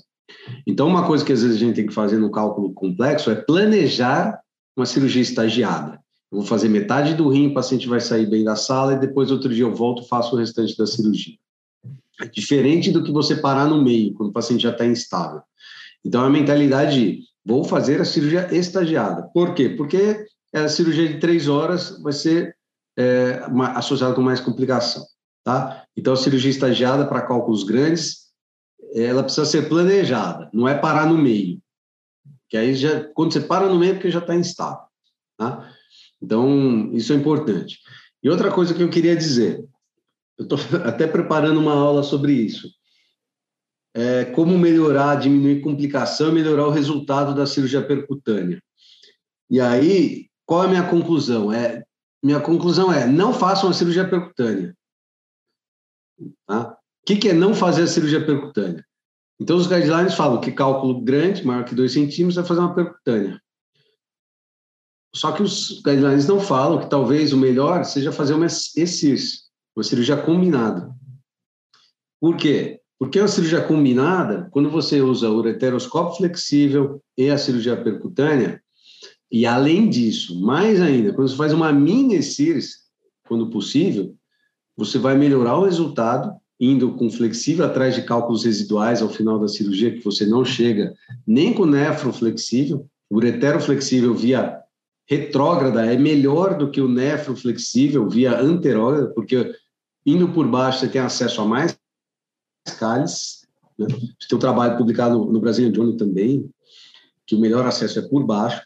[0.66, 3.36] Então, uma coisa que às vezes a gente tem que fazer no cálculo complexo é
[3.36, 4.40] planejar
[4.78, 5.99] uma cirurgia estagiada.
[6.32, 9.32] Eu vou fazer metade do rim, o paciente vai sair bem da sala e depois
[9.32, 11.36] outro dia eu volto e faço o restante da cirurgia.
[12.22, 15.41] É diferente do que você parar no meio, quando o paciente já está instável.
[16.06, 19.22] Então, a mentalidade Vou fazer a cirurgia estagiada.
[19.32, 19.70] Por quê?
[19.70, 22.56] Porque a cirurgia de três horas vai ser
[22.98, 23.42] é,
[23.76, 25.06] associada com mais complicação,
[25.44, 25.86] tá?
[25.96, 28.26] Então, a cirurgia estagiada para cálculos grandes,
[28.94, 31.62] ela precisa ser planejada, não é parar no meio.
[32.50, 34.86] Que aí, já, quando você para no meio, é porque já está instável,
[35.38, 35.72] tá?
[36.22, 37.80] Então, isso é importante.
[38.24, 39.64] E outra coisa que eu queria dizer,
[40.38, 42.70] eu estou até preparando uma aula sobre isso
[43.96, 48.62] é, como melhorar, diminuir complicação melhorar o resultado da cirurgia percutânea.
[49.50, 51.52] E aí, qual é a minha conclusão?
[51.52, 51.82] É,
[52.26, 54.76] minha conclusão é, não façam a cirurgia percutânea.
[56.47, 56.72] Tá?
[56.72, 58.84] O que, que é não fazer a cirurgia percutânea?
[59.39, 63.39] Então, os guidelines falam que cálculo grande, maior que 2 centímetros, é fazer uma percutânea.
[65.14, 69.43] Só que os guidelines não falam que talvez o melhor seja fazer uma ECIRS,
[69.76, 70.91] uma cirurgia combinada.
[72.19, 72.81] Por quê?
[72.97, 78.64] Porque a cirurgia combinada, quando você usa o ureteroscópio flexível e a cirurgia percutânea,
[79.31, 82.85] e além disso, mais ainda, quando você faz uma mini CIRS,
[83.27, 84.15] quando possível,
[84.77, 89.47] você vai melhorar o resultado indo com flexível atrás de cálculos residuais ao final da
[89.47, 90.93] cirurgia, que você não chega
[91.27, 92.88] nem com nefroflexível.
[93.10, 94.61] O ureteroflexível via
[95.07, 99.53] retrógrada é melhor do que o nefroflexível via anterógrada, porque
[100.06, 101.77] indo por baixo você tem acesso a mais
[102.80, 103.45] cálices.
[103.77, 103.88] Né?
[103.88, 106.49] Tem um trabalho publicado no, no Brasil Journal também,
[107.26, 108.61] que o melhor acesso é por baixo.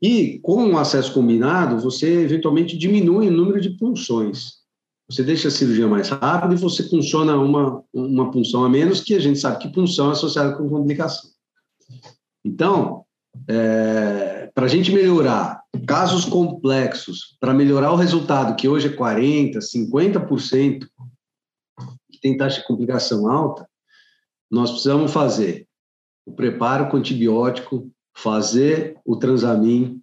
[0.00, 4.58] E com um acesso combinado, você eventualmente diminui o número de punções.
[5.10, 9.14] Você deixa a cirurgia mais rápida e você funciona uma, uma punção a menos, que
[9.14, 11.30] a gente sabe que punção é associada com complicação.
[12.44, 13.04] Então,
[13.48, 19.58] é, para a gente melhorar casos complexos, para melhorar o resultado, que hoje é 40%,
[19.58, 20.86] 50%,
[22.10, 23.68] que tem taxa de complicação alta,
[24.50, 25.66] nós precisamos fazer
[26.26, 27.90] o preparo com antibiótico,
[28.22, 30.02] fazer o transamin,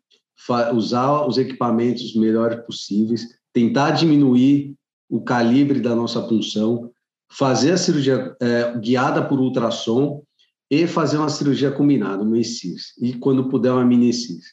[0.74, 4.74] usar os equipamentos melhores possíveis, tentar diminuir
[5.10, 6.92] o calibre da nossa punção,
[7.30, 10.24] fazer a cirurgia é, guiada por ultrassom
[10.72, 14.46] e fazer uma cirurgia combinada, uma ECIS, e quando puder uma mini ECIS.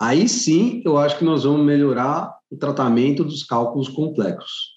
[0.00, 4.74] Aí sim, eu acho que nós vamos melhorar o tratamento dos cálculos complexos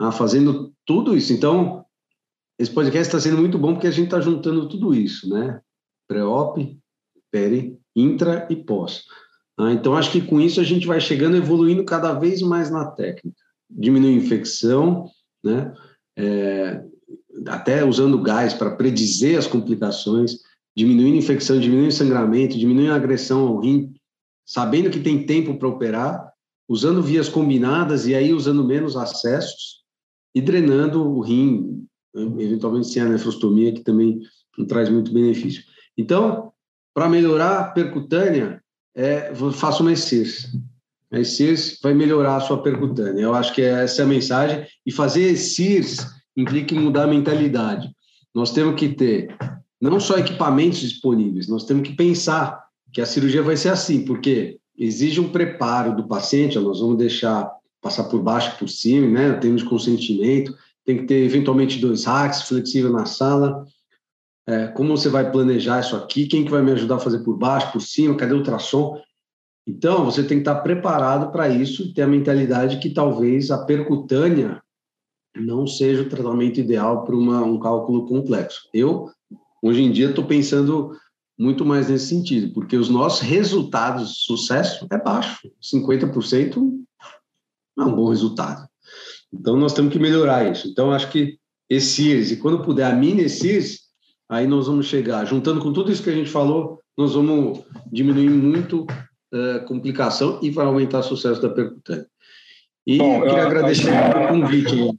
[0.00, 1.32] ah, fazendo tudo isso.
[1.32, 1.84] Então,
[2.58, 5.60] esse podcast está sendo muito bom porque a gente está juntando tudo isso, né?
[6.08, 6.78] Pré-op,
[7.30, 9.04] peri, intra e pós.
[9.58, 12.86] Ah, então, acho que com isso a gente vai chegando, evoluindo cada vez mais na
[12.86, 13.36] técnica.
[13.68, 15.06] Diminui infecção,
[15.42, 15.74] né?
[16.16, 16.82] É,
[17.46, 20.38] até usando gás para predizer as complicações,
[20.76, 23.94] diminuindo infecção, diminuindo sangramento, diminuindo a agressão ao rim,
[24.46, 26.32] sabendo que tem tempo para operar,
[26.68, 29.78] usando vias combinadas e aí usando menos acessos,
[30.34, 31.84] e drenando o rim,
[32.14, 34.20] eventualmente sem a nefrostomia, que também
[34.56, 35.62] não traz muito benefício.
[35.96, 36.52] Então,
[36.94, 38.62] para melhorar a percutânea,
[38.94, 40.48] é, faço uma exercício.
[41.10, 41.18] A
[41.82, 43.22] vai melhorar a sua percutânea.
[43.22, 44.66] Eu acho que essa é a mensagem.
[44.84, 46.06] E fazer CIRS
[46.36, 47.90] implica mudar a mentalidade.
[48.34, 49.34] Nós temos que ter
[49.80, 52.62] não só equipamentos disponíveis, nós temos que pensar
[52.92, 57.50] que a cirurgia vai ser assim, porque exige um preparo do paciente, nós vamos deixar
[57.80, 59.32] passar por baixo, por cima, né?
[59.34, 60.54] Temos consentimento,
[60.84, 63.66] tem que ter eventualmente dois hacks, flexível na sala.
[64.48, 66.26] É, como você vai planejar isso aqui?
[66.26, 68.16] Quem que vai me ajudar a fazer por baixo, por cima?
[68.16, 68.98] Cadê o ultrassom?
[69.66, 73.66] Então, você tem que estar preparado para isso e ter a mentalidade que talvez a
[73.66, 74.62] percutânea
[75.36, 78.70] não seja o tratamento ideal para um cálculo complexo.
[78.72, 79.10] Eu,
[79.62, 80.96] hoje em dia, estou pensando
[81.38, 85.52] muito mais nesse sentido, porque os nossos resultados de sucesso é baixo.
[85.62, 86.56] 50%
[87.76, 88.66] não é um bom resultado.
[89.30, 90.66] Então, nós temos que melhorar isso.
[90.68, 91.38] Então, acho que
[91.68, 93.87] esse e quando puder a mini CIRS,
[94.28, 98.28] aí nós vamos chegar, juntando com tudo isso que a gente falou, nós vamos diminuir
[98.28, 98.86] muito
[99.32, 102.06] uh, complicação e vai aumentar o sucesso da percutânea.
[102.86, 104.98] E Bom, queria eu, agradecer o convite.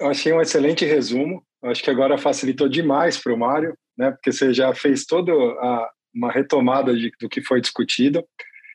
[0.00, 1.42] Eu achei um excelente resumo.
[1.62, 4.10] Eu acho que agora facilitou demais para o Mário, né?
[4.10, 8.24] Porque você já fez toda a, uma retomada de, do que foi discutido.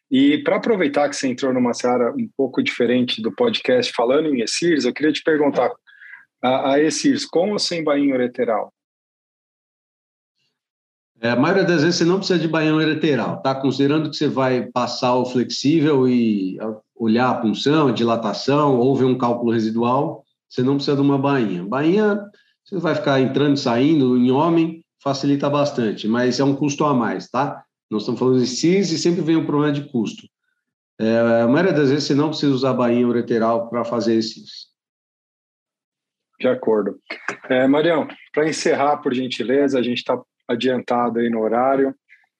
[0.10, 4.41] E para aproveitar que você entrou numa seara um pouco diferente do podcast falando em
[4.41, 5.72] ESIRS, eu queria te perguntar,
[6.41, 8.72] a, a ESIRS, com ou sem bainha ureteral?
[11.22, 13.56] É, a maioria das vezes você não precisa de bainha ureteral, tá?
[13.56, 16.58] Considerando que você vai passar o flexível e
[16.96, 21.18] olhar a punção, a dilatação, ou ver um cálculo residual, você não precisa de uma
[21.18, 21.64] bainha.
[21.64, 22.22] Bainha,
[22.64, 26.94] você vai ficar entrando e saindo, em homem, facilita bastante, mas é um custo a
[26.94, 27.64] mais, tá?
[27.90, 30.28] Nós estamos falando de CIS e sempre vem um problema de custo.
[31.00, 34.68] É, a maioria das vezes você não precisa usar bainha ureteral para fazer esses.
[36.40, 37.00] De acordo.
[37.50, 41.95] É, Marião, para encerrar, por gentileza, a gente está adiantado aí no horário.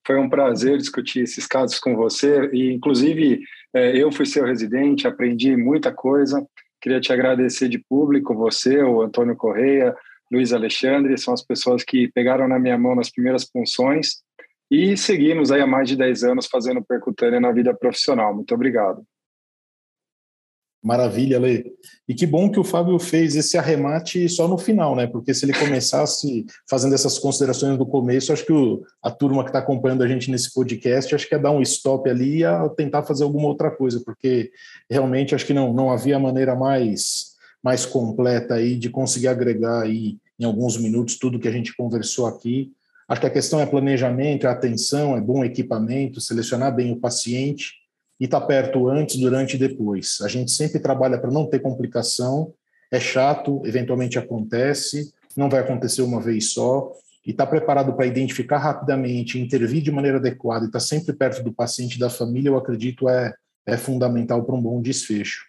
[0.06, 3.42] Foi um prazer discutir esses casos com você e, inclusive,
[3.74, 6.46] é, eu fui seu residente, aprendi muita coisa.
[6.82, 9.96] Queria te agradecer de público, você, o Antônio Correia,
[10.32, 14.24] Luiz Alexandre, são as pessoas que pegaram na minha mão nas primeiras punções
[14.70, 18.34] e seguimos aí há mais de 10 anos fazendo percutânea na vida profissional.
[18.34, 19.04] Muito obrigado.
[20.86, 21.66] Maravilha, Lê.
[22.08, 25.08] E que bom que o Fábio fez esse arremate só no final, né?
[25.08, 29.50] Porque se ele começasse fazendo essas considerações do começo, acho que o, a turma que
[29.50, 33.02] está acompanhando a gente nesse podcast, acho que ia dar um stop ali e tentar
[33.02, 34.52] fazer alguma outra coisa, porque
[34.88, 37.32] realmente acho que não, não havia maneira mais,
[37.64, 42.28] mais completa aí de conseguir agregar aí em alguns minutos tudo que a gente conversou
[42.28, 42.72] aqui.
[43.08, 47.85] Acho que a questão é planejamento, é atenção, é bom equipamento, selecionar bem o paciente
[48.20, 50.20] e tá perto antes, durante e depois.
[50.22, 52.54] A gente sempre trabalha para não ter complicação,
[52.92, 56.92] é chato, eventualmente acontece, não vai acontecer uma vez só,
[57.26, 61.52] e tá preparado para identificar rapidamente, intervir de maneira adequada e tá sempre perto do
[61.52, 63.34] paciente e da família, eu acredito é,
[63.66, 65.46] é fundamental para um bom desfecho.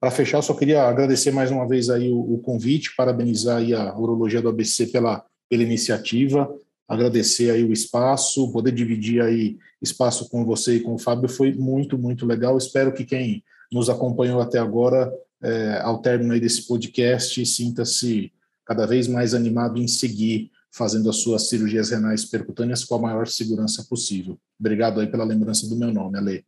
[0.00, 3.74] Para fechar, eu só queria agradecer mais uma vez aí o, o convite, parabenizar aí
[3.74, 6.50] a Urologia do ABC pela, pela iniciativa,
[6.90, 11.52] agradecer aí o espaço, poder dividir aí espaço com você e com o Fábio foi
[11.54, 12.58] muito, muito legal.
[12.58, 15.08] Espero que quem nos acompanhou até agora,
[15.40, 18.32] é, ao término aí desse podcast, sinta-se
[18.66, 23.28] cada vez mais animado em seguir fazendo as suas cirurgias renais percutâneas com a maior
[23.28, 24.36] segurança possível.
[24.58, 26.44] Obrigado aí pela lembrança do meu nome, Ale.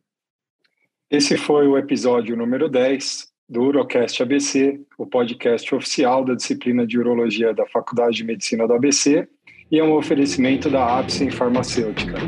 [1.09, 6.99] Esse foi o episódio número 10 do Urocast ABC, o podcast oficial da disciplina de
[6.99, 9.25] Urologia da Faculdade de Medicina do ABC
[9.73, 12.19] e é um oferecimento da Apsen Farmacêutica.